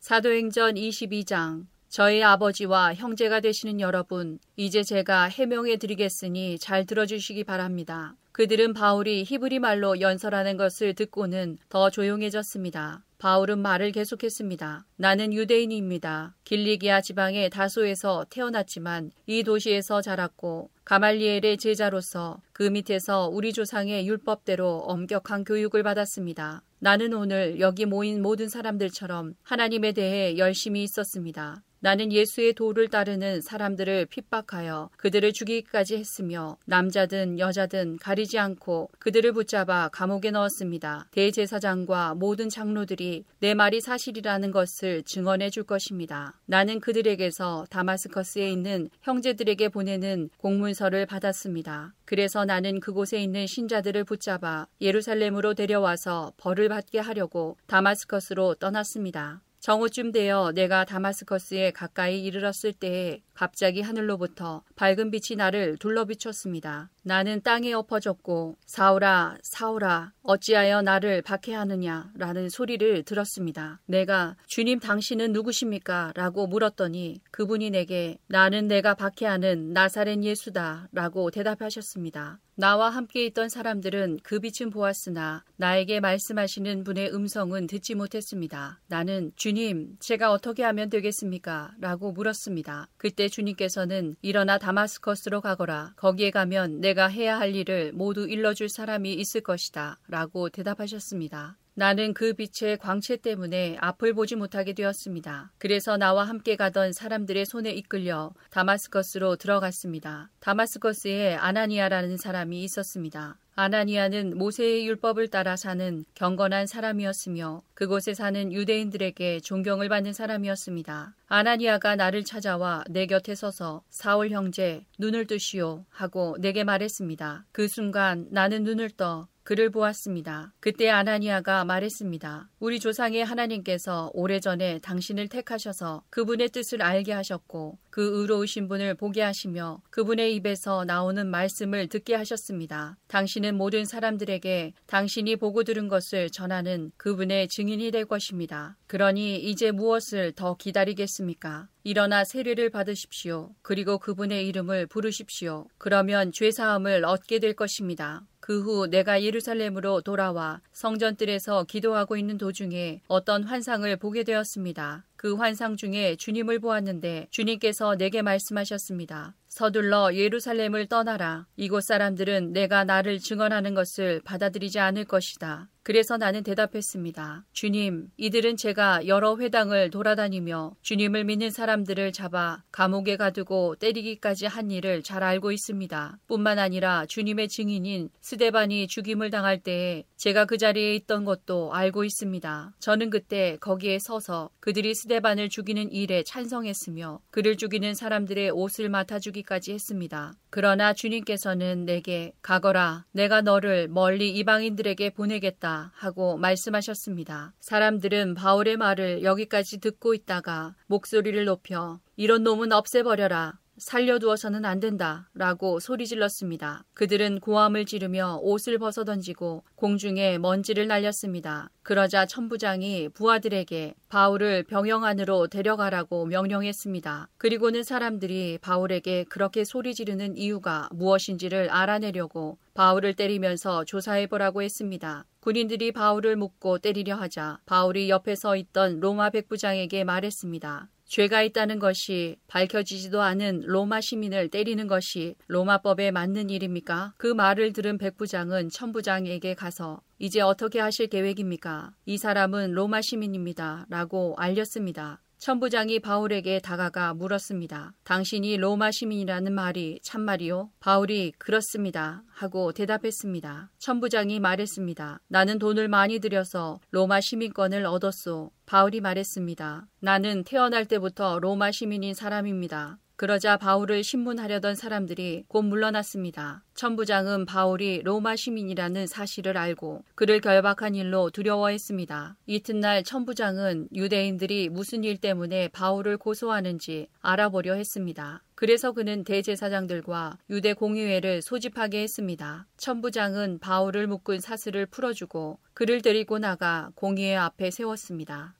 사도행전 0.00 0.74
22장 0.74 1.66
저희 1.90 2.22
아버지와 2.22 2.94
형제가 2.94 3.40
되시는 3.40 3.80
여러분, 3.80 4.38
이제 4.54 4.84
제가 4.84 5.24
해명해 5.24 5.76
드리겠으니 5.76 6.56
잘 6.60 6.86
들어주시기 6.86 7.42
바랍니다. 7.42 8.14
그들은 8.30 8.74
바울이 8.74 9.24
히브리 9.24 9.58
말로 9.58 10.00
연설하는 10.00 10.56
것을 10.56 10.94
듣고는 10.94 11.58
더 11.68 11.90
조용해졌습니다. 11.90 13.04
바울은 13.20 13.58
말을 13.58 13.92
계속했습니다. 13.92 14.86
나는 14.96 15.34
유대인입니다. 15.34 16.34
길리기아 16.44 17.02
지방의 17.02 17.50
다소에서 17.50 18.24
태어났지만 18.30 19.10
이 19.26 19.42
도시에서 19.42 20.00
자랐고 20.00 20.70
가말리엘의 20.86 21.58
제자로서 21.58 22.40
그 22.54 22.62
밑에서 22.62 23.28
우리 23.28 23.52
조상의 23.52 24.08
율법대로 24.08 24.84
엄격한 24.86 25.44
교육을 25.44 25.82
받았습니다. 25.82 26.62
나는 26.78 27.12
오늘 27.12 27.60
여기 27.60 27.84
모인 27.84 28.22
모든 28.22 28.48
사람들처럼 28.48 29.34
하나님에 29.42 29.92
대해 29.92 30.38
열심히 30.38 30.82
있었습니다. 30.82 31.62
나는 31.80 32.12
예수의 32.12 32.52
도를 32.52 32.88
따르는 32.88 33.40
사람들을 33.40 34.06
핍박하여 34.06 34.90
그들을 34.98 35.32
죽이기까지 35.32 35.96
했으며 35.96 36.58
남자든 36.66 37.38
여자든 37.38 37.96
가리지 37.98 38.38
않고 38.38 38.90
그들을 38.98 39.32
붙잡아 39.32 39.88
감옥에 39.88 40.30
넣었습니다. 40.30 41.08
대제사장과 41.10 42.14
모든 42.16 42.50
장로들이 42.50 43.24
내 43.38 43.54
말이 43.54 43.80
사실이라는 43.80 44.50
것을 44.50 45.02
증언해 45.04 45.48
줄 45.48 45.62
것입니다. 45.64 46.38
나는 46.44 46.80
그들에게서 46.80 47.64
다마스커스에 47.70 48.50
있는 48.50 48.90
형제들에게 49.00 49.70
보내는 49.70 50.28
공문서를 50.36 51.06
받았습니다. 51.06 51.94
그래서 52.04 52.44
나는 52.44 52.80
그곳에 52.80 53.22
있는 53.22 53.46
신자들을 53.46 54.04
붙잡아 54.04 54.66
예루살렘으로 54.82 55.54
데려와서 55.54 56.32
벌을 56.36 56.68
받게 56.68 56.98
하려고 56.98 57.56
다마스커스로 57.66 58.56
떠났습니다. 58.56 59.40
정오쯤 59.60 60.10
되어 60.12 60.52
내가 60.54 60.86
다마스커스에 60.86 61.70
가까이 61.72 62.24
이르렀을 62.24 62.72
때에 62.72 63.20
갑자기 63.34 63.82
하늘로부터 63.82 64.62
밝은 64.74 65.10
빛이 65.10 65.36
나를 65.36 65.76
둘러비쳤습니다. 65.76 66.88
나는 67.02 67.42
땅에 67.42 67.72
엎어졌고 67.74 68.56
사울아 68.64 69.36
사울아 69.42 70.12
어찌하여 70.22 70.82
나를 70.82 71.22
박해하느냐 71.22 72.12
라는 72.14 72.48
소리를 72.48 73.02
들었습니다. 73.02 73.80
내가 73.86 74.36
주님 74.46 74.78
당신은 74.80 75.32
누구십니까? 75.32 76.12
라고 76.14 76.46
물었더니 76.46 77.20
그분이 77.30 77.70
내게 77.70 78.18
나는 78.28 78.66
내가 78.66 78.94
박해하는 78.94 79.74
나사렛 79.74 80.22
예수다 80.22 80.88
라고 80.92 81.30
대답하셨습니다. 81.30 82.38
나와 82.54 82.90
함께 82.90 83.24
있던 83.26 83.48
사람들은 83.48 84.20
그 84.22 84.40
빛은 84.40 84.70
보았으나 84.70 85.44
나에게 85.56 86.00
말씀하시는 86.00 86.84
분의 86.84 87.14
음성은 87.14 87.66
듣지 87.66 87.94
못했습니다. 87.94 88.80
나는 88.88 89.32
주님, 89.36 89.96
제가 90.00 90.32
어떻게 90.32 90.62
하면 90.64 90.90
되겠습니까? 90.90 91.72
라고 91.80 92.12
물었습니다. 92.12 92.88
그때 92.96 93.28
주님께서는 93.28 94.16
일어나 94.22 94.58
다마스커스로 94.58 95.40
가거라. 95.40 95.94
거기에 95.96 96.30
가면 96.30 96.80
내가 96.80 97.06
해야 97.06 97.38
할 97.38 97.54
일을 97.54 97.92
모두 97.92 98.28
일러줄 98.28 98.68
사람이 98.68 99.14
있을 99.14 99.40
것이다. 99.40 99.98
라고 100.08 100.48
대답하셨습니다. 100.48 101.56
나는 101.80 102.12
그 102.12 102.34
빛의 102.34 102.76
광채 102.76 103.16
때문에 103.16 103.78
앞을 103.80 104.12
보지 104.12 104.36
못하게 104.36 104.74
되었습니다. 104.74 105.50
그래서 105.56 105.96
나와 105.96 106.24
함께 106.24 106.54
가던 106.54 106.92
사람들의 106.92 107.46
손에 107.46 107.70
이끌려 107.70 108.34
다마스커스로 108.50 109.36
들어갔습니다. 109.36 110.28
다마스커스에 110.40 111.36
아나니아라는 111.36 112.18
사람이 112.18 112.62
있었습니다. 112.64 113.38
아나니아는 113.54 114.36
모세의 114.36 114.86
율법을 114.88 115.28
따라 115.28 115.56
사는 115.56 116.04
경건한 116.14 116.66
사람이었으며 116.66 117.62
그곳에 117.72 118.12
사는 118.12 118.52
유대인들에게 118.52 119.40
존경을 119.40 119.88
받는 119.88 120.12
사람이었습니다. 120.12 121.14
아나니아가 121.28 121.96
나를 121.96 122.24
찾아와 122.24 122.84
내 122.90 123.06
곁에 123.06 123.34
서서 123.34 123.82
사울 123.88 124.32
형제 124.32 124.84
눈을 124.98 125.26
뜨시오 125.26 125.86
하고 125.88 126.36
내게 126.40 126.62
말했습니다. 126.62 127.46
그 127.52 127.68
순간 127.68 128.26
나는 128.30 128.64
눈을 128.64 128.90
떠 128.90 129.28
그를 129.50 129.68
보았습니다. 129.68 130.52
그때 130.60 130.88
아나니아가 130.90 131.64
말했습니다. 131.64 132.50
우리 132.60 132.78
조상의 132.78 133.24
하나님께서 133.24 134.12
오래전에 134.14 134.78
당신을 134.78 135.26
택하셔서 135.26 136.04
그분의 136.08 136.50
뜻을 136.50 136.82
알게 136.82 137.10
하셨고 137.10 137.76
그 137.90 138.20
의로우신 138.20 138.68
분을 138.68 138.94
보게 138.94 139.22
하시며 139.22 139.82
그분의 139.90 140.36
입에서 140.36 140.84
나오는 140.84 141.26
말씀을 141.26 141.88
듣게 141.88 142.14
하셨습니다. 142.14 142.96
당신은 143.08 143.56
모든 143.56 143.84
사람들에게 143.84 144.74
당신이 144.86 145.34
보고 145.34 145.64
들은 145.64 145.88
것을 145.88 146.30
전하는 146.30 146.92
그분의 146.96 147.48
증인이 147.48 147.90
될 147.90 148.04
것입니다. 148.04 148.76
그러니 148.86 149.40
이제 149.40 149.72
무엇을 149.72 150.30
더 150.32 150.54
기다리겠습니까? 150.54 151.66
일어나 151.82 152.24
세례를 152.24 152.70
받으십시오. 152.70 153.50
그리고 153.62 153.98
그분의 153.98 154.46
이름을 154.46 154.86
부르십시오. 154.86 155.66
그러면 155.78 156.30
죄사함을 156.30 157.04
얻게 157.04 157.38
될 157.38 157.54
것입니다. 157.54 158.22
그 158.50 158.62
후 158.62 158.88
내가 158.88 159.22
예루살렘으로 159.22 160.00
돌아와 160.00 160.60
성전뜰에서 160.72 161.62
기도하고 161.68 162.16
있는 162.16 162.36
도중에 162.36 163.00
어떤 163.06 163.44
환상을 163.44 163.96
보게 163.98 164.24
되었습니다. 164.24 165.04
그 165.14 165.36
환상 165.36 165.76
중에 165.76 166.16
주님을 166.16 166.58
보았는데 166.58 167.28
주님께서 167.30 167.94
내게 167.94 168.22
말씀하셨습니다. 168.22 169.36
서둘러 169.46 170.16
예루살렘을 170.16 170.86
떠나라. 170.86 171.46
이곳 171.56 171.84
사람들은 171.84 172.52
내가 172.52 172.82
나를 172.82 173.20
증언하는 173.20 173.74
것을 173.74 174.20
받아들이지 174.24 174.80
않을 174.80 175.04
것이다. 175.04 175.68
그래서 175.82 176.18
나는 176.18 176.42
대답했습니다. 176.42 177.46
주님, 177.52 178.10
이들은 178.18 178.56
제가 178.58 179.06
여러 179.06 179.36
회당을 179.38 179.90
돌아다니며 179.90 180.76
주님을 180.82 181.24
믿는 181.24 181.50
사람들을 181.50 182.12
잡아 182.12 182.62
감옥에 182.70 183.16
가두고 183.16 183.76
때리기까지 183.76 184.46
한 184.46 184.70
일을 184.70 185.02
잘 185.02 185.22
알고 185.22 185.52
있습니다. 185.52 186.18
뿐만 186.26 186.58
아니라 186.58 187.06
주님의 187.06 187.48
증인인 187.48 188.10
스데반이 188.20 188.88
죽임을 188.88 189.30
당할 189.30 189.58
때에 189.58 190.04
제가 190.16 190.44
그 190.44 190.58
자리에 190.58 190.94
있던 190.96 191.24
것도 191.24 191.72
알고 191.72 192.04
있습니다. 192.04 192.74
저는 192.78 193.08
그때 193.08 193.56
거기에 193.60 193.98
서서 194.00 194.50
그들이 194.60 194.94
스데반을 194.94 195.48
죽이는 195.48 195.92
일에 195.92 196.22
찬성했으며 196.24 197.20
그를 197.30 197.56
죽이는 197.56 197.94
사람들의 197.94 198.50
옷을 198.50 198.90
맡아주기까지 198.90 199.72
했습니다. 199.72 200.34
그러나 200.50 200.92
주님께서는 200.92 201.86
내게 201.86 202.32
가거라 202.42 203.06
내가 203.12 203.40
너를 203.40 203.88
멀리 203.88 204.30
이방인들에게 204.30 205.10
보내겠다 205.10 205.69
하고 205.94 206.36
말씀하셨습니다. 206.36 207.54
사람들은 207.60 208.34
바울의 208.34 208.76
말을 208.76 209.22
여기까지 209.22 209.78
듣고 209.78 210.14
있다가 210.14 210.74
목소리를 210.88 211.44
높여 211.44 212.00
이런 212.16 212.42
놈은 212.42 212.72
없애버려라 212.72 213.59
살려두어서는 213.80 214.64
안 214.64 214.78
된다. 214.78 215.28
라고 215.34 215.80
소리 215.80 216.06
질렀습니다. 216.06 216.84
그들은 216.94 217.40
고함을 217.40 217.86
지르며 217.86 218.38
옷을 218.42 218.78
벗어던지고 218.78 219.64
공중에 219.74 220.38
먼지를 220.38 220.86
날렸습니다. 220.86 221.70
그러자 221.82 222.26
천부장이 222.26 223.08
부하들에게 223.08 223.94
바울을 224.08 224.64
병영 224.64 225.04
안으로 225.04 225.48
데려가라고 225.48 226.26
명령했습니다. 226.26 227.28
그리고는 227.38 227.82
사람들이 227.82 228.58
바울에게 228.60 229.24
그렇게 229.24 229.64
소리 229.64 229.94
지르는 229.94 230.36
이유가 230.36 230.88
무엇인지를 230.92 231.70
알아내려고 231.70 232.58
바울을 232.74 233.14
때리면서 233.14 233.84
조사해보라고 233.84 234.62
했습니다. 234.62 235.24
군인들이 235.40 235.92
바울을 235.92 236.36
묶고 236.36 236.78
때리려 236.78 237.16
하자 237.16 237.60
바울이 237.64 238.10
옆에 238.10 238.34
서 238.34 238.56
있던 238.56 239.00
로마 239.00 239.30
백부장에게 239.30 240.04
말했습니다. 240.04 240.88
죄가 241.10 241.42
있다는 241.42 241.80
것이 241.80 242.36
밝혀지지도 242.46 243.20
않은 243.20 243.62
로마 243.66 244.00
시민을 244.00 244.48
때리는 244.48 244.86
것이 244.86 245.34
로마법에 245.48 246.12
맞는 246.12 246.50
일입니까? 246.50 247.14
그 247.16 247.26
말을 247.26 247.72
들은 247.72 247.98
백부장은 247.98 248.68
천부장에게 248.68 249.54
가서 249.54 250.02
이제 250.20 250.40
어떻게 250.40 250.78
하실 250.78 251.08
계획입니까? 251.08 251.90
이 252.06 252.16
사람은 252.16 252.74
로마 252.74 253.02
시민입니다. 253.02 253.86
라고 253.88 254.36
알렸습니다. 254.38 255.20
천부장이 255.40 256.00
바울에게 256.00 256.60
다가가 256.60 257.14
물었습니다. 257.14 257.94
당신이 258.04 258.58
로마 258.58 258.90
시민이라는 258.90 259.54
말이 259.54 259.98
참말이요? 260.02 260.68
바울이 260.80 261.32
그렇습니다. 261.38 262.22
하고 262.28 262.72
대답했습니다. 262.72 263.70
천부장이 263.78 264.38
말했습니다. 264.38 265.20
나는 265.28 265.58
돈을 265.58 265.88
많이 265.88 266.18
들여서 266.18 266.78
로마 266.90 267.22
시민권을 267.22 267.86
얻었소. 267.86 268.50
바울이 268.66 269.00
말했습니다. 269.00 269.86
나는 270.00 270.44
태어날 270.44 270.84
때부터 270.84 271.38
로마 271.38 271.72
시민인 271.72 272.12
사람입니다. 272.12 272.98
그러자 273.20 273.58
바울을 273.58 274.02
신문하려던 274.02 274.76
사람들이 274.76 275.44
곧 275.46 275.60
물러났습니다. 275.60 276.64
천부장은 276.72 277.44
바울이 277.44 278.00
로마 278.02 278.34
시민이라는 278.34 279.06
사실을 279.06 279.58
알고 279.58 280.04
그를 280.14 280.40
결박한 280.40 280.94
일로 280.94 281.28
두려워했습니다. 281.28 282.38
이튿날 282.46 283.04
천부장은 283.04 283.88
유대인들이 283.94 284.70
무슨 284.70 285.04
일 285.04 285.18
때문에 285.18 285.68
바울을 285.68 286.16
고소하는지 286.16 287.08
알아보려 287.20 287.74
했습니다. 287.74 288.42
그래서 288.54 288.92
그는 288.92 289.22
대제사장들과 289.24 290.38
유대 290.48 290.72
공의회를 290.72 291.42
소집하게 291.42 292.00
했습니다. 292.00 292.68
천부장은 292.78 293.58
바울을 293.58 294.06
묶은 294.06 294.40
사슬을 294.40 294.86
풀어주고 294.86 295.58
그를 295.74 296.00
데리고 296.00 296.38
나가 296.38 296.90
공의회 296.94 297.36
앞에 297.36 297.70
세웠습니다. 297.70 298.54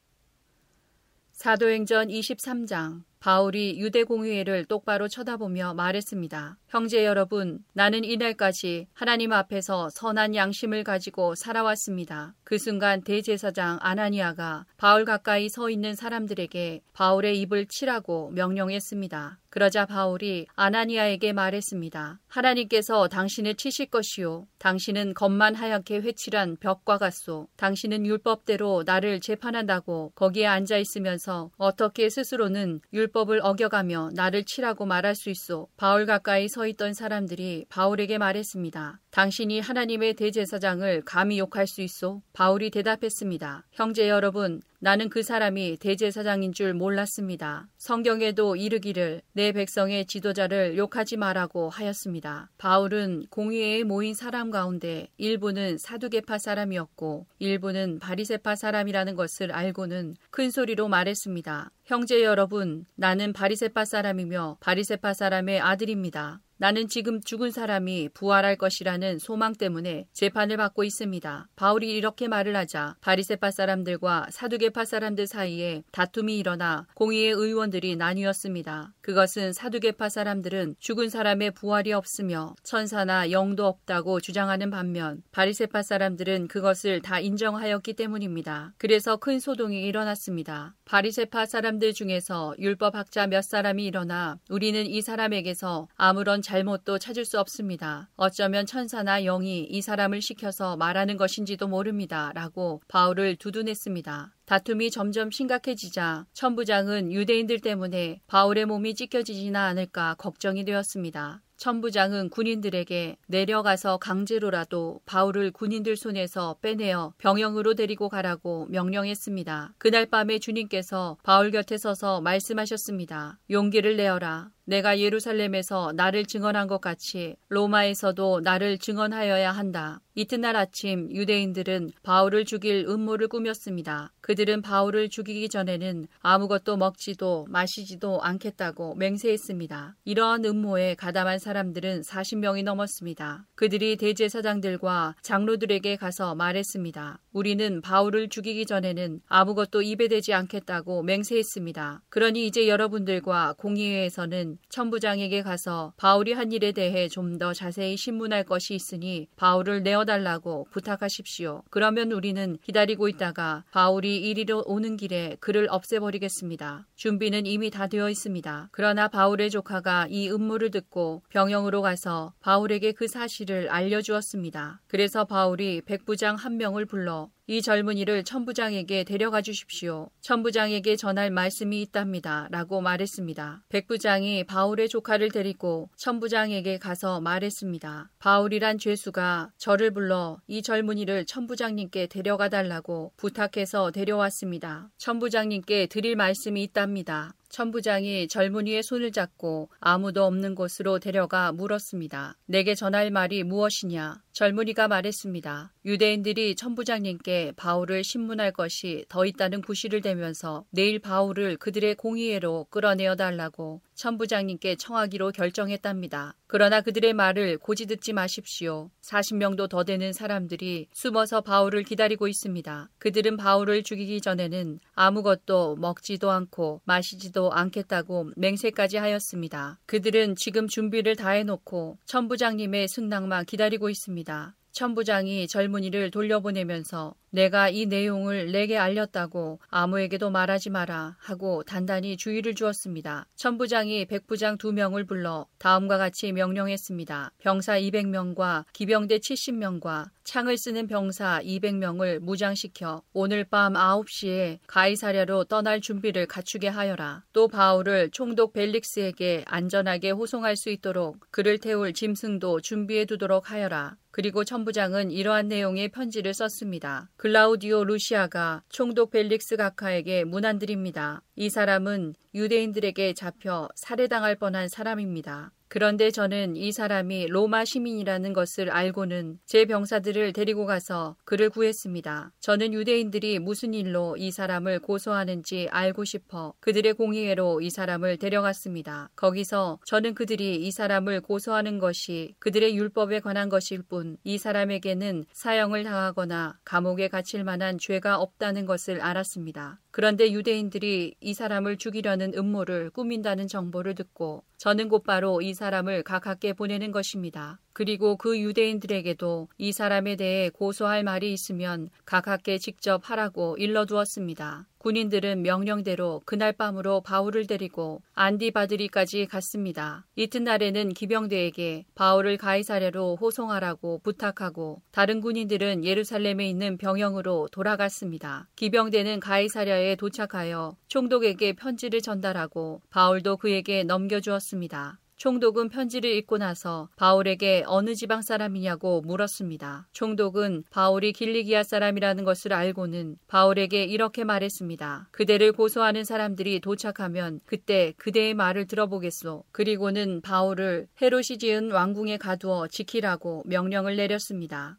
사도행전 1.32 2.08
23장 2.08 3.04
바울이 3.20 3.78
유대 3.78 4.02
공의회를 4.02 4.64
똑바로 4.64 5.06
쳐다보며 5.06 5.74
말했습니다. 5.74 6.56
형제 6.68 7.04
여러분, 7.04 7.62
나는 7.74 8.02
이날까지 8.02 8.86
하나님 8.94 9.34
앞에서 9.34 9.90
선한 9.90 10.34
양심을 10.34 10.84
가지고 10.84 11.34
살아왔습니다. 11.34 12.34
그 12.44 12.56
순간 12.56 13.02
대제사장 13.02 13.78
아나니아가 13.82 14.64
바울 14.78 15.04
가까이 15.04 15.50
서 15.50 15.68
있는 15.68 15.94
사람들에게 15.94 16.80
바울의 16.94 17.38
입을 17.42 17.66
치라고 17.66 18.30
명령했습니다. 18.30 19.38
그러자 19.50 19.84
바울이 19.84 20.46
아나니아에게 20.54 21.32
말했습니다. 21.32 22.20
하나님께서 22.28 23.08
당신을 23.08 23.56
치실 23.56 23.86
것이요. 23.86 24.46
당신은 24.58 25.14
겉만 25.14 25.56
하얗게 25.56 25.98
회칠한 25.98 26.56
벽과 26.60 26.98
같소. 26.98 27.48
당신은 27.56 28.06
율법대로 28.06 28.84
나를 28.86 29.20
재판한다고 29.20 30.12
거기에 30.14 30.46
앉아 30.46 30.78
있으면서 30.78 31.50
어떻게 31.56 32.08
스스로는 32.08 32.80
율법을 32.92 33.40
어겨가며 33.42 34.10
나를 34.14 34.44
치라고 34.44 34.86
말할 34.86 35.16
수 35.16 35.30
있소. 35.30 35.68
바울 35.76 36.06
가까이 36.06 36.48
서 36.48 36.68
있던 36.68 36.94
사람들이 36.94 37.66
바울에게 37.68 38.18
말했습니다. 38.18 39.00
당신이 39.10 39.58
하나님의 39.58 40.14
대제사장을 40.14 41.02
감히 41.04 41.40
욕할 41.40 41.66
수 41.66 41.82
있소? 41.82 42.22
바울이 42.32 42.70
대답했습니다. 42.70 43.66
형제 43.72 44.08
여러분, 44.08 44.60
나는 44.82 45.10
그 45.10 45.22
사람이 45.22 45.76
대제사장인 45.78 46.54
줄 46.54 46.72
몰랐습니다. 46.72 47.68
성경에도 47.76 48.56
이르기를 48.56 49.20
내 49.34 49.52
백성의 49.52 50.06
지도자를 50.06 50.78
욕하지 50.78 51.18
말라고 51.18 51.68
하였습니다. 51.68 52.48
바울은 52.56 53.26
공의회에 53.28 53.84
모인 53.84 54.14
사람 54.14 54.50
가운데 54.50 55.08
일부는 55.18 55.76
사두개파 55.76 56.38
사람이었고 56.38 57.26
일부는 57.38 57.98
바리세파 57.98 58.56
사람이라는 58.56 59.16
것을 59.16 59.52
알고는 59.52 60.16
큰 60.30 60.50
소리로 60.50 60.88
말했습니다. 60.88 61.70
형제 61.90 62.22
여러분, 62.22 62.86
나는 62.94 63.32
바리세파 63.32 63.84
사람이며 63.84 64.58
바리세파 64.60 65.12
사람의 65.12 65.58
아들입니다. 65.58 66.40
나는 66.56 66.86
지금 66.86 67.20
죽은 67.20 67.50
사람이 67.50 68.10
부활할 68.14 68.54
것이라는 68.56 69.18
소망 69.18 69.54
때문에 69.54 70.06
재판을 70.12 70.56
받고 70.56 70.84
있습니다. 70.84 71.48
바울이 71.56 71.90
이렇게 71.90 72.28
말을 72.28 72.54
하자 72.54 72.94
바리세파 73.00 73.50
사람들과 73.50 74.26
사두개파 74.30 74.84
사람들 74.84 75.26
사이에 75.26 75.82
다툼이 75.90 76.38
일어나 76.38 76.86
공의의 76.94 77.32
의원들이 77.32 77.96
나뉘었습니다. 77.96 78.92
그 79.10 79.14
그것은 79.20 79.52
사두개파 79.52 80.08
사람들은 80.08 80.76
죽은 80.78 81.08
사람의 81.08 81.50
부활이 81.50 81.92
없으며 81.92 82.54
천사나 82.62 83.32
영도 83.32 83.66
없다고 83.66 84.20
주장하는 84.20 84.70
반면 84.70 85.24
바리세파 85.32 85.82
사람들은 85.82 86.46
그것을 86.46 87.02
다 87.02 87.18
인정하였기 87.18 87.94
때문입니다. 87.94 88.72
그래서 88.78 89.16
큰 89.16 89.40
소동이 89.40 89.82
일어났습니다. 89.82 90.76
바리세파 90.84 91.46
사람들 91.46 91.92
중에서 91.92 92.54
율법학자 92.60 93.26
몇 93.26 93.42
사람이 93.42 93.84
일어나 93.84 94.38
우리는 94.48 94.86
이 94.86 95.02
사람에게서 95.02 95.88
아무런 95.96 96.40
잘못도 96.40 97.00
찾을 97.00 97.24
수 97.24 97.40
없습니다. 97.40 98.08
어쩌면 98.14 98.64
천사나 98.64 99.22
영이 99.22 99.64
이 99.64 99.82
사람을 99.82 100.22
시켜서 100.22 100.76
말하는 100.76 101.16
것인지도 101.16 101.66
모릅니다. 101.66 102.30
라고 102.34 102.80
바울을 102.86 103.36
두둔했습니다. 103.36 104.32
다툼이 104.50 104.90
점점 104.90 105.30
심각해지자 105.30 106.26
천부장은 106.32 107.12
유대인들 107.12 107.60
때문에 107.60 108.20
바울의 108.26 108.66
몸이 108.66 108.96
찢겨지지나 108.96 109.66
않을까 109.66 110.16
걱정이 110.18 110.64
되었습니다. 110.64 111.40
천부장은 111.56 112.30
군인들에게 112.30 113.16
내려가서 113.28 113.98
강제로라도 113.98 115.02
바울을 115.06 115.52
군인들 115.52 115.94
손에서 115.94 116.56
빼내어 116.62 117.12
병영으로 117.18 117.74
데리고 117.74 118.08
가라고 118.08 118.66
명령했습니다. 118.70 119.74
그날 119.78 120.06
밤에 120.06 120.40
주님께서 120.40 121.18
바울 121.22 121.52
곁에 121.52 121.76
서서 121.78 122.20
말씀하셨습니다. 122.20 123.38
용기를 123.50 123.96
내어라. 123.98 124.50
내가 124.70 125.00
예루살렘에서 125.00 125.92
나를 125.96 126.24
증언한 126.24 126.68
것 126.68 126.80
같이 126.80 127.34
로마에서도 127.48 128.42
나를 128.44 128.78
증언하여야 128.78 129.50
한다. 129.50 130.00
이튿날 130.14 130.54
아침 130.54 131.10
유대인들은 131.10 131.90
바울을 132.04 132.44
죽일 132.44 132.84
음모를 132.88 133.26
꾸몄습니다. 133.26 134.12
그들은 134.20 134.62
바울을 134.62 135.08
죽이기 135.08 135.48
전에는 135.48 136.06
아무것도 136.20 136.76
먹지도 136.76 137.46
마시지도 137.48 138.20
않겠다고 138.22 138.94
맹세했습니다. 138.94 139.96
이러한 140.04 140.44
음모에 140.44 140.94
가담한 140.94 141.38
사람들은 141.40 142.02
40명이 142.02 142.62
넘었습니다. 142.62 143.46
그들이 143.56 143.96
대제사장들과 143.96 145.16
장로들에게 145.22 145.96
가서 145.96 146.36
말했습니다. 146.36 147.18
우리는 147.32 147.80
바울을 147.80 148.28
죽이기 148.28 148.66
전에는 148.66 149.20
아무것도 149.26 149.82
입에 149.82 150.08
대지 150.08 150.32
않겠다고 150.32 151.02
맹세했습니다. 151.02 152.02
그러니 152.08 152.46
이제 152.46 152.68
여러분들과 152.68 153.54
공의회에서는 153.58 154.58
천부장에게 154.68 155.42
가서 155.42 155.92
바울이 155.96 156.32
한 156.32 156.52
일에 156.52 156.72
대해 156.72 157.08
좀 157.08 157.30
더 157.40 157.54
자세히 157.54 157.96
신문할 157.96 158.44
것이 158.44 158.74
있으니 158.74 159.28
바울을 159.36 159.82
내어달라고 159.82 160.66
부탁하십시오. 160.70 161.62
그러면 161.70 162.12
우리는 162.12 162.58
기다리고 162.62 163.08
있다가 163.08 163.64
바울이 163.70 164.18
이리로 164.18 164.64
오는 164.66 164.96
길에 164.96 165.36
그를 165.40 165.68
없애버리겠습니다. 165.70 166.86
준비는 166.96 167.46
이미 167.46 167.70
다 167.70 167.86
되어 167.86 168.10
있습니다. 168.10 168.68
그러나 168.72 169.08
바울의 169.08 169.50
조카가 169.50 170.08
이 170.10 170.28
음모를 170.28 170.70
듣고 170.70 171.22
병영으로 171.30 171.80
가서 171.82 172.34
바울에게 172.40 172.92
그 172.92 173.08
사실을 173.08 173.70
알려주었습니다. 173.70 174.80
그래서 174.86 175.24
바울이 175.24 175.80
백부장 175.82 176.36
한 176.36 176.56
명을 176.58 176.84
불러 176.84 177.30
이 177.50 177.62
젊은이를 177.62 178.22
천부장에게 178.22 179.02
데려가 179.02 179.42
주십시오. 179.42 180.08
천부장에게 180.20 180.94
전할 180.94 181.32
말씀이 181.32 181.82
있답니다. 181.82 182.46
라고 182.52 182.80
말했습니다. 182.80 183.64
백부장이 183.68 184.44
바울의 184.44 184.88
조카를 184.88 185.32
데리고 185.32 185.90
천부장에게 185.96 186.78
가서 186.78 187.20
말했습니다. 187.20 188.08
바울이란 188.20 188.78
죄수가 188.78 189.50
저를 189.58 189.90
불러 189.90 190.38
이 190.46 190.62
젊은이를 190.62 191.26
천부장님께 191.26 192.06
데려가 192.06 192.48
달라고 192.48 193.10
부탁해서 193.16 193.90
데려왔습니다. 193.90 194.88
천부장님께 194.98 195.86
드릴 195.86 196.14
말씀이 196.14 196.62
있답니다. 196.62 197.34
천부장이 197.50 198.28
젊은이의 198.28 198.84
손을 198.84 199.10
잡고 199.10 199.70
아무도 199.80 200.24
없는 200.24 200.54
곳으로 200.54 201.00
데려가 201.00 201.50
물었습니다. 201.50 202.36
내게 202.46 202.76
전할 202.76 203.10
말이 203.10 203.42
무엇이냐? 203.42 204.22
젊은이가 204.32 204.86
말했습니다. 204.86 205.72
유대인들이 205.84 206.56
천부장님께 206.56 207.52
바울을 207.56 208.04
신문할 208.04 208.52
것이 208.52 209.04
더 209.08 209.24
있다는 209.24 209.62
구실을 209.62 210.02
대면서 210.02 210.64
내일 210.70 210.98
바울을 210.98 211.56
그들의 211.56 211.94
공의회로 211.94 212.66
끌어내어 212.68 213.16
달라고 213.16 213.80
천부장님께 213.94 214.76
청하기로 214.76 215.32
결정했답니다. 215.32 216.34
그러나 216.46 216.80
그들의 216.80 217.12
말을 217.14 217.58
고지 217.58 217.86
듣지 217.86 218.12
마십시오. 218.12 218.90
40명도 219.02 219.68
더 219.68 219.84
되는 219.84 220.12
사람들이 220.12 220.88
숨어서 220.92 221.40
바울을 221.40 221.84
기다리고 221.84 222.28
있습니다. 222.28 222.90
그들은 222.98 223.36
바울을 223.36 223.82
죽이기 223.82 224.20
전에는 224.20 224.80
아무것도 224.94 225.76
먹지도 225.76 226.30
않고 226.30 226.82
마시지도 226.84 227.52
않겠다고 227.52 228.32
맹세까지 228.36 228.98
하였습니다. 228.98 229.78
그들은 229.86 230.36
지금 230.36 230.68
준비를 230.68 231.16
다 231.16 231.30
해놓고 231.30 231.98
천부장님의 232.04 232.88
승낙만 232.88 233.46
기다리고 233.46 233.88
있습니다. 233.88 234.54
천 234.72 234.94
부장이 234.94 235.48
젊은이를 235.48 236.10
돌려보내면서 236.10 237.14
내가 237.30 237.68
이 237.68 237.86
내용을 237.86 238.50
내게 238.52 238.76
알렸다고 238.76 239.60
아무에게도 239.68 240.30
말하지 240.30 240.70
마라 240.70 241.16
하고 241.18 241.62
단단히 241.62 242.16
주의를 242.16 242.54
주었습니다. 242.54 243.26
천부장이 243.36 244.06
백부장 244.06 244.58
두 244.58 244.72
명을 244.72 245.04
불러 245.04 245.46
다음과 245.58 245.98
같이 245.98 246.32
명령했습니다. 246.32 247.32
병사 247.38 247.78
200명과 247.78 248.64
기병대 248.72 249.18
70명과 249.18 250.10
창을 250.24 250.56
쓰는 250.56 250.86
병사 250.86 251.40
200명을 251.42 252.20
무장시켜 252.20 253.02
오늘 253.12 253.44
밤 253.44 253.72
9시에 253.74 254.58
가이사랴로 254.66 255.44
떠날 255.44 255.80
준비를 255.80 256.26
갖추게 256.26 256.68
하여라. 256.68 257.24
또 257.32 257.48
바울을 257.48 258.10
총독 258.10 258.52
벨릭스에게 258.52 259.44
안전하게 259.46 260.10
호송할 260.10 260.56
수 260.56 260.70
있도록 260.70 261.18
그를 261.30 261.58
태울 261.58 261.92
짐승도 261.92 262.60
준비해 262.60 263.06
두도록 263.06 263.50
하여라. 263.50 263.96
그리고 264.12 264.44
천부장은 264.44 265.10
이러한 265.10 265.48
내용의 265.48 265.88
편지를 265.88 266.34
썼습니다. 266.34 267.08
글라우디오 267.20 267.84
루시아가 267.84 268.62
총독 268.70 269.10
벨릭스 269.10 269.58
가카에게 269.58 270.24
문안드립니다. 270.24 271.20
이 271.36 271.50
사람은 271.50 272.14
유대인들에게 272.34 273.12
잡혀 273.12 273.68
살해당할 273.74 274.36
뻔한 274.36 274.68
사람입니다. 274.68 275.52
그런데 275.70 276.10
저는 276.10 276.56
이 276.56 276.72
사람이 276.72 277.28
로마 277.28 277.64
시민이라는 277.64 278.34
것을 278.34 278.70
알고는 278.70 279.38
제 279.46 279.64
병사들을 279.64 280.34
데리고 280.34 280.66
가서 280.66 281.16
그를 281.24 281.48
구했습니다. 281.48 282.32
저는 282.40 282.74
유대인들이 282.74 283.38
무슨 283.38 283.72
일로 283.72 284.18
이 284.18 284.30
사람을 284.30 284.80
고소하는지 284.80 285.68
알고 285.70 286.04
싶어 286.04 286.52
그들의 286.60 286.92
공의회로 286.92 287.62
이 287.62 287.70
사람을 287.70 288.18
데려갔습니다. 288.18 289.08
거기서 289.16 289.78
저는 289.86 290.14
그들이 290.14 290.56
이 290.56 290.70
사람을 290.70 291.22
고소하는 291.22 291.78
것이 291.78 292.34
그들의 292.38 292.76
율법에 292.76 293.20
관한 293.20 293.48
것일 293.48 293.82
뿐 293.82 294.10
이 294.24 294.38
사람에게는 294.38 295.24
사형을 295.32 295.84
당하거나 295.84 296.58
감옥에 296.64 297.08
갇힐 297.08 297.44
만한 297.44 297.78
죄가 297.78 298.18
없다는 298.18 298.66
것을 298.66 299.00
알았습니다. 299.00 299.78
그런데 299.90 300.32
유대인들이 300.32 301.14
이 301.20 301.34
사람을 301.34 301.76
죽이려는 301.76 302.34
음모를 302.36 302.90
꾸민다는 302.90 303.48
정보를 303.48 303.94
듣고 303.94 304.44
저는 304.60 304.90
곧바로 304.90 305.40
이 305.40 305.54
사람을 305.54 306.02
가깝게 306.02 306.52
보내는 306.52 306.92
것입니다. 306.92 307.58
그리고 307.72 308.18
그 308.18 308.38
유대인들에게도 308.38 309.48
이 309.56 309.72
사람에 309.72 310.16
대해 310.16 310.50
고소할 310.50 311.02
말이 311.02 311.32
있으면 311.32 311.88
가깝게 312.04 312.58
직접 312.58 313.00
하라고 313.08 313.56
일러두었습니다. 313.56 314.66
군인들은 314.80 315.42
명령대로 315.42 316.22
그날 316.24 316.54
밤으로 316.54 317.02
바울을 317.02 317.46
데리고 317.46 318.00
안디바드리까지 318.14 319.26
갔습니다. 319.26 320.06
이튿날에는 320.16 320.94
기병대에게 320.94 321.84
바울을 321.94 322.38
가이사랴로 322.38 323.16
호송하라고 323.20 324.00
부탁하고 324.02 324.80
다른 324.90 325.20
군인들은 325.20 325.84
예루살렘에 325.84 326.48
있는 326.48 326.78
병영으로 326.78 327.48
돌아갔습니다. 327.52 328.48
기병대는 328.56 329.20
가이사랴에 329.20 329.96
도착하여 329.96 330.76
총독에게 330.88 331.52
편지를 331.52 332.00
전달하고 332.00 332.80
바울도 332.88 333.36
그에게 333.36 333.84
넘겨주었습니다. 333.84 334.99
총독은 335.20 335.68
편지를 335.68 336.10
읽고 336.12 336.38
나서 336.38 336.88
바울에게 336.96 337.64
어느 337.66 337.94
지방 337.94 338.22
사람이냐고 338.22 339.02
물었습니다. 339.02 339.86
총독은 339.92 340.64
바울이 340.70 341.12
길리기아 341.12 341.62
사람이라는 341.62 342.24
것을 342.24 342.54
알고는 342.54 343.18
바울에게 343.26 343.84
이렇게 343.84 344.24
말했습니다. 344.24 345.08
그대를 345.10 345.52
고소하는 345.52 346.04
사람들이 346.04 346.60
도착하면 346.60 347.40
그때 347.44 347.92
그대의 347.98 348.32
말을 348.32 348.66
들어보겠소. 348.66 349.44
그리고는 349.52 350.22
바울을 350.22 350.88
헤롯이 351.02 351.36
지은 351.38 351.70
왕궁에 351.70 352.16
가두어 352.16 352.68
지키라고 352.68 353.42
명령을 353.44 353.96
내렸습니다. 353.96 354.78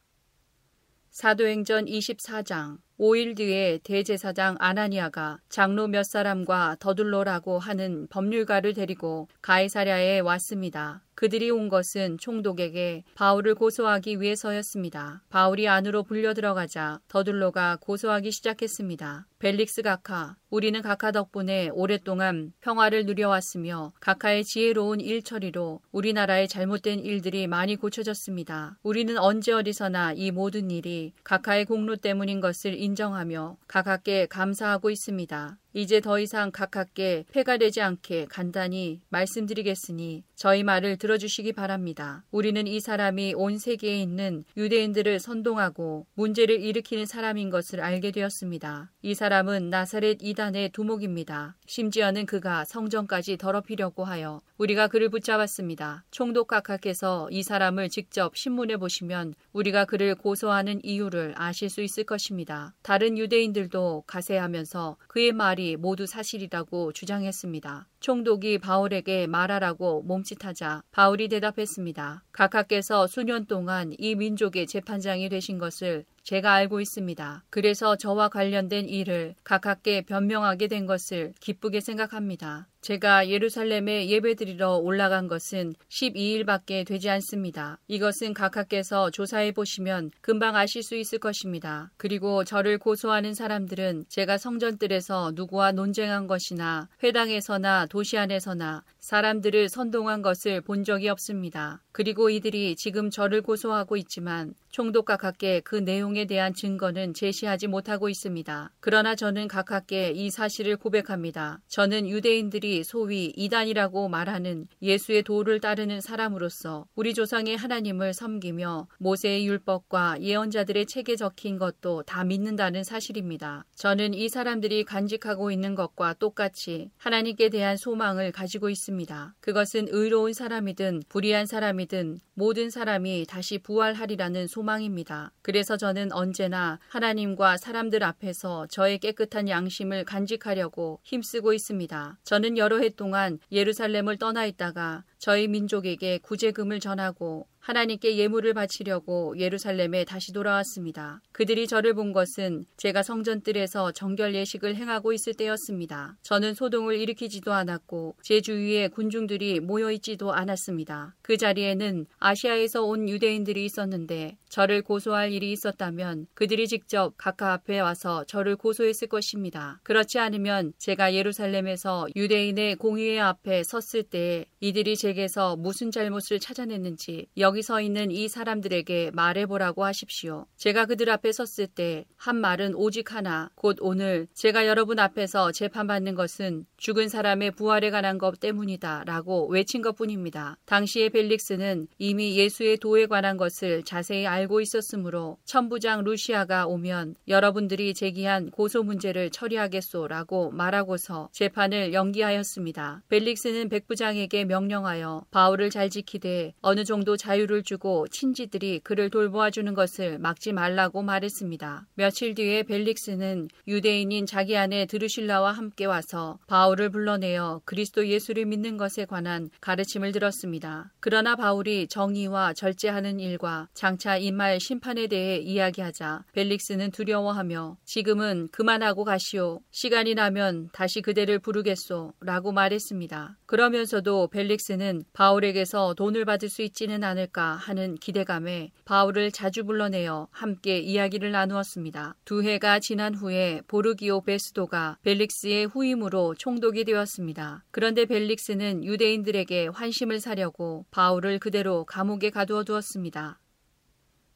사도행전 1.11 1.85
24장 1.85 2.77
5일 3.01 3.35
뒤에 3.35 3.79
대제사장 3.83 4.57
아나니아가 4.59 5.39
장로 5.49 5.87
몇 5.87 6.03
사람과 6.03 6.75
더둘러라고 6.79 7.57
하는 7.57 8.05
법률가를 8.11 8.75
데리고 8.75 9.27
가이사랴에 9.41 10.19
왔습니다. 10.19 11.01
그들이 11.15 11.49
온 11.51 11.69
것은 11.69 12.17
총독에게 12.17 13.03
바울을 13.15 13.55
고소하기 13.55 14.21
위해서였습니다. 14.21 15.21
바울이 15.29 15.67
안으로 15.67 16.03
불려 16.03 16.33
들어가자 16.33 16.99
더둘로가 17.07 17.77
고소하기 17.81 18.31
시작했습니다. 18.31 19.27
벨릭스 19.39 19.81
각하, 19.81 20.35
우리는 20.49 20.81
각하 20.81 21.11
덕분에 21.11 21.69
오랫동안 21.73 22.53
평화를 22.61 23.05
누려왔으며 23.05 23.93
각하의 23.99 24.43
지혜로운 24.43 24.99
일 24.99 25.23
처리로 25.23 25.81
우리나라의 25.91 26.47
잘못된 26.47 26.99
일들이 26.99 27.47
많이 27.47 27.75
고쳐졌습니다. 27.75 28.77
우리는 28.83 29.17
언제 29.17 29.51
어디서나 29.51 30.13
이 30.13 30.31
모든 30.31 30.69
일이 30.69 31.13
각하의 31.23 31.65
공로 31.65 31.95
때문인 31.95 32.39
것을 32.39 32.75
인정하며 32.75 33.57
각하께 33.67 34.27
감사하고 34.27 34.89
있습니다. 34.89 35.57
이제 35.73 36.01
더 36.01 36.19
이상 36.19 36.51
각하께 36.51 37.25
폐가 37.31 37.57
되지 37.57 37.81
않게 37.81 38.27
간단히 38.29 39.01
말씀드리겠으니 39.09 40.23
저희 40.35 40.63
말을 40.63 40.97
들어주시기 40.97 41.53
바랍니다. 41.53 42.23
우리는 42.31 42.65
이 42.67 42.79
사람이 42.79 43.35
온 43.35 43.57
세계에 43.57 44.01
있는 44.01 44.43
유대인들을 44.57 45.19
선동하고 45.19 46.07
문제를 46.15 46.61
일으키는 46.61 47.05
사람인 47.05 47.49
것을 47.49 47.79
알게 47.79 48.11
되었습니다. 48.11 48.91
이 49.03 49.13
사람은 49.13 49.69
나사렛 49.69 50.17
이단의 50.21 50.71
두목입니다. 50.71 51.55
심지어는 51.67 52.25
그가 52.25 52.65
성전까지 52.65 53.37
더럽히려고 53.37 54.03
하여 54.03 54.41
우리가 54.57 54.87
그를 54.87 55.09
붙잡았습니다. 55.09 56.03
총독 56.11 56.47
각하께서 56.47 57.29
이 57.31 57.43
사람을 57.43 57.89
직접 57.89 58.35
신문해 58.35 58.77
보시면 58.77 59.33
우리가 59.53 59.85
그를 59.85 60.15
고소하는 60.15 60.81
이유를 60.83 61.33
아실 61.37 61.69
수 61.69 61.81
있을 61.81 62.03
것입니다. 62.03 62.73
다른 62.81 63.17
유대인들도 63.17 64.03
가세하면서 64.05 64.97
그의 65.07 65.31
말이 65.31 65.60
말이 65.61 65.77
모두 65.77 66.07
사실이라고 66.07 66.91
주장했습니다. 66.91 67.90
총독이 68.01 68.57
바울에게 68.57 69.27
말하라고 69.27 70.01
몸짓하자 70.01 70.83
바울이 70.91 71.29
대답했습니다. 71.29 72.23
각하께서 72.31 73.05
수년 73.05 73.45
동안 73.45 73.93
이 73.97 74.15
민족의 74.15 74.65
재판장이 74.65 75.29
되신 75.29 75.59
것을 75.59 76.05
제가 76.23 76.53
알고 76.53 76.81
있습니다. 76.81 77.43
그래서 77.49 77.95
저와 77.95 78.29
관련된 78.29 78.87
일을 78.87 79.35
각하께 79.43 80.01
변명하게 80.01 80.67
된 80.67 80.85
것을 80.85 81.33
기쁘게 81.39 81.81
생각합니다. 81.81 82.67
제가 82.81 83.29
예루살렘에 83.29 84.07
예배드리러 84.07 84.77
올라간 84.77 85.27
것은 85.27 85.75
12일밖에 85.89 86.85
되지 86.85 87.09
않습니다. 87.11 87.77
이것은 87.87 88.33
각하께서 88.33 89.11
조사해 89.11 89.51
보시면 89.51 90.09
금방 90.21 90.55
아실 90.55 90.81
수 90.81 90.95
있을 90.95 91.19
것입니다. 91.19 91.91
그리고 91.97 92.43
저를 92.43 92.79
고소하는 92.79 93.35
사람들은 93.35 94.05
제가 94.09 94.39
성전들에서 94.39 95.33
누구와 95.35 95.73
논쟁한 95.73 96.25
것이나 96.25 96.89
회당에서나 97.03 97.85
도시 97.91 98.17
안에서나 98.17 98.85
사람들을 99.01 99.67
선동한 99.67 100.21
것을 100.21 100.61
본 100.61 100.83
적이 100.83 101.09
없습니다. 101.09 101.81
그리고 101.91 102.29
이들이 102.29 102.75
지금 102.75 103.09
저를 103.09 103.41
고소하고 103.41 103.97
있지만 103.97 104.53
총독과 104.69 105.17
각계 105.17 105.59
그 105.59 105.75
내용에 105.75 106.25
대한 106.25 106.53
증거는 106.53 107.13
제시하지 107.15 107.67
못하고 107.67 108.07
있습니다. 108.09 108.71
그러나 108.79 109.15
저는 109.15 109.47
각하께 109.47 110.11
이 110.11 110.29
사실을 110.29 110.77
고백합니다. 110.77 111.59
저는 111.67 112.07
유대인들이 112.07 112.83
소위 112.83 113.33
이단이라고 113.35 114.07
말하는 114.07 114.67
예수의 114.81 115.23
도를 115.23 115.59
따르는 115.59 115.99
사람으로서 115.99 116.85
우리 116.95 117.13
조상의 117.13 117.57
하나님을 117.57 118.13
섬기며 118.13 118.87
모세의 118.99 119.45
율법과 119.47 120.21
예언자들의 120.21 120.85
책에 120.85 121.15
적힌 121.15 121.57
것도 121.57 122.03
다 122.03 122.23
믿는다는 122.23 122.83
사실입니다. 122.83 123.65
저는 123.75 124.13
이 124.13 124.29
사람들이 124.29 124.85
간직하고 124.85 125.51
있는 125.51 125.75
것과 125.75 126.13
똑같이 126.13 126.91
하나님께 126.97 127.49
대한 127.49 127.75
소망을 127.75 128.31
가지고 128.31 128.69
있습니다. 128.69 128.90
그것은 129.39 129.87
의로운 129.89 130.33
사람이든 130.33 131.03
불의한 131.09 131.45
사람이든 131.45 132.19
모든 132.33 132.69
사람이 132.69 133.25
다시 133.27 133.57
부활하리라는 133.59 134.47
소망입니다. 134.47 135.31
그래서 135.41 135.77
저는 135.77 136.11
언제나 136.11 136.79
하나님과 136.89 137.57
사람들 137.57 138.03
앞에서 138.03 138.67
저의 138.67 138.99
깨끗한 138.99 139.47
양심을 139.49 140.05
간직하려고 140.05 140.99
힘쓰고 141.03 141.53
있습니다. 141.53 142.19
저는 142.23 142.57
여러 142.57 142.79
해 142.79 142.89
동안 142.89 143.39
예루살렘을 143.51 144.17
떠나 144.17 144.45
있다가 144.45 145.03
저희 145.19 145.47
민족에게 145.47 146.17
구제금을 146.19 146.79
전하고 146.79 147.47
하나님께 147.61 148.17
예물을 148.17 148.53
바치려고 148.55 149.35
예루살렘에 149.37 150.03
다시 150.03 150.33
돌아왔습니다. 150.33 151.21
그들이 151.31 151.67
저를 151.67 151.93
본 151.93 152.11
것은 152.11 152.65
제가 152.77 153.03
성전뜰에서 153.03 153.91
정결 153.91 154.33
예식을 154.33 154.75
행하고 154.75 155.13
있을 155.13 155.35
때였습니다. 155.35 156.17
저는 156.23 156.55
소동을 156.55 156.99
일으키지도 156.99 157.53
않았고 157.53 158.15
제 158.23 158.41
주위에 158.41 158.87
군중들이 158.87 159.59
모여 159.59 159.91
있지도 159.91 160.33
않았습니다. 160.33 161.15
그 161.21 161.37
자리에는 161.37 162.07
아시아에서 162.17 162.83
온 162.83 163.07
유대인들이 163.07 163.63
있었는데 163.63 164.37
저를 164.49 164.81
고소할 164.81 165.31
일이 165.31 165.51
있었다면 165.51 166.27
그들이 166.33 166.67
직접 166.67 167.13
각하 167.17 167.53
앞에 167.53 167.79
와서 167.79 168.25
저를 168.25 168.55
고소했을 168.55 169.07
것입니다. 169.07 169.79
그렇지 169.83 170.19
않으면 170.19 170.73
제가 170.77 171.13
예루살렘에서 171.13 172.07
유대인의 172.15 172.75
공의회 172.75 173.19
앞에 173.19 173.61
섰을 173.63 174.03
때 174.03 174.45
이들이 174.59 174.97
제게서 174.97 175.55
무슨 175.55 175.91
잘못을 175.91 176.39
찾아냈는지 176.39 177.27
여기 177.51 177.63
서 177.63 177.81
있는 177.81 178.11
이 178.11 178.29
사람들에게 178.29 179.11
말해보라고 179.13 179.83
하십시오. 179.83 180.45
제가 180.55 180.85
그들 180.85 181.09
앞에 181.09 181.33
섰을 181.33 181.67
때 181.67 182.05
한 182.21 182.35
말은 182.35 182.75
오직 182.75 183.15
하나, 183.15 183.49
곧 183.55 183.77
오늘 183.79 184.27
제가 184.35 184.67
여러분 184.67 184.99
앞에서 184.99 185.51
재판받는 185.51 186.13
것은 186.13 186.67
죽은 186.77 187.09
사람의 187.09 187.49
부활에 187.49 187.89
관한 187.89 188.19
것 188.19 188.39
때문이다 188.39 189.05
라고 189.07 189.47
외친 189.47 189.81
것 189.81 189.95
뿐입니다. 189.95 190.59
당시에 190.65 191.09
벨릭스는 191.09 191.87
이미 191.97 192.37
예수의 192.37 192.77
도에 192.77 193.07
관한 193.07 193.37
것을 193.37 193.81
자세히 193.81 194.27
알고 194.27 194.61
있었으므로 194.61 195.39
천부장 195.45 196.03
루시아가 196.03 196.67
오면 196.67 197.15
여러분들이 197.27 197.95
제기한 197.95 198.51
고소 198.51 198.83
문제를 198.83 199.31
처리하겠소 199.31 200.07
라고 200.07 200.51
말하고서 200.51 201.29
재판을 201.31 201.91
연기하였습니다. 201.91 203.01
벨릭스는 203.09 203.69
백부장에게 203.69 204.45
명령하여 204.45 205.25
바울을 205.31 205.71
잘 205.71 205.89
지키되 205.89 206.53
어느 206.61 206.83
정도 206.83 207.17
자유 207.17 207.40
자유를 207.41 207.63
주고 207.63 208.07
친지들이 208.07 208.81
그를 208.83 209.09
돌보아 209.09 209.49
주는 209.49 209.73
것을 209.73 210.19
막지 210.19 210.53
말라고 210.53 211.01
말했습니다. 211.01 211.87
며칠 211.95 212.35
뒤에 212.35 212.63
벨릭스는 212.63 213.49
유대인인 213.67 214.25
자기 214.25 214.57
아내 214.57 214.85
드루실라와 214.85 215.51
함께 215.51 215.85
와서 215.85 216.39
바울을 216.47 216.89
불러내어 216.89 217.61
그리스도 217.65 218.07
예수를 218.07 218.45
믿는 218.45 218.77
것에 218.77 219.05
관한 219.05 219.49
가르침을 219.61 220.11
들었습니다. 220.11 220.91
그러나 220.99 221.35
바울이 221.35 221.87
정의와 221.87 222.53
절제하는 222.53 223.19
일과 223.19 223.67
장차 223.73 224.17
임할 224.17 224.59
심판에 224.59 225.07
대해 225.07 225.37
이야기하자 225.37 226.25
벨릭스는 226.33 226.91
두려워하며 226.91 227.77
지금은 227.85 228.49
그만하고 228.51 229.03
가시오. 229.03 229.61
시간이 229.71 230.15
나면 230.15 230.69
다시 230.73 231.01
그대를 231.01 231.39
부르겠소. 231.39 232.13
라고 232.21 232.51
말했습니다. 232.51 233.37
그러면서도 233.45 234.27
벨릭스는 234.27 235.03
바울에게서 235.13 235.93
돈을 235.95 236.25
받을 236.25 236.49
수 236.49 236.61
있지는 236.61 237.03
않을 237.03 237.27
않을까 237.31 237.53
하는 237.53 237.95
기대감에 237.95 238.71
바울을 238.85 239.31
자주 239.31 239.63
불러내어 239.63 240.27
함께 240.31 240.79
이야기를 240.79 241.31
나누었습니다. 241.31 242.15
두 242.23 242.43
해가 242.43 242.79
지난 242.79 243.15
후에 243.15 243.61
보르기오 243.67 244.21
베스도가 244.21 244.97
벨릭스의 245.01 245.65
후임으로 245.65 246.35
총독이 246.35 246.83
되었습니다. 246.83 247.63
그런데 247.71 248.05
벨릭스는 248.05 248.83
유대인들에게 248.83 249.67
환심을 249.67 250.19
사려고 250.19 250.85
바울을 250.91 251.39
그대로 251.39 251.85
감옥에 251.85 252.29
가두어 252.29 252.63
두었습니다. 252.63 253.39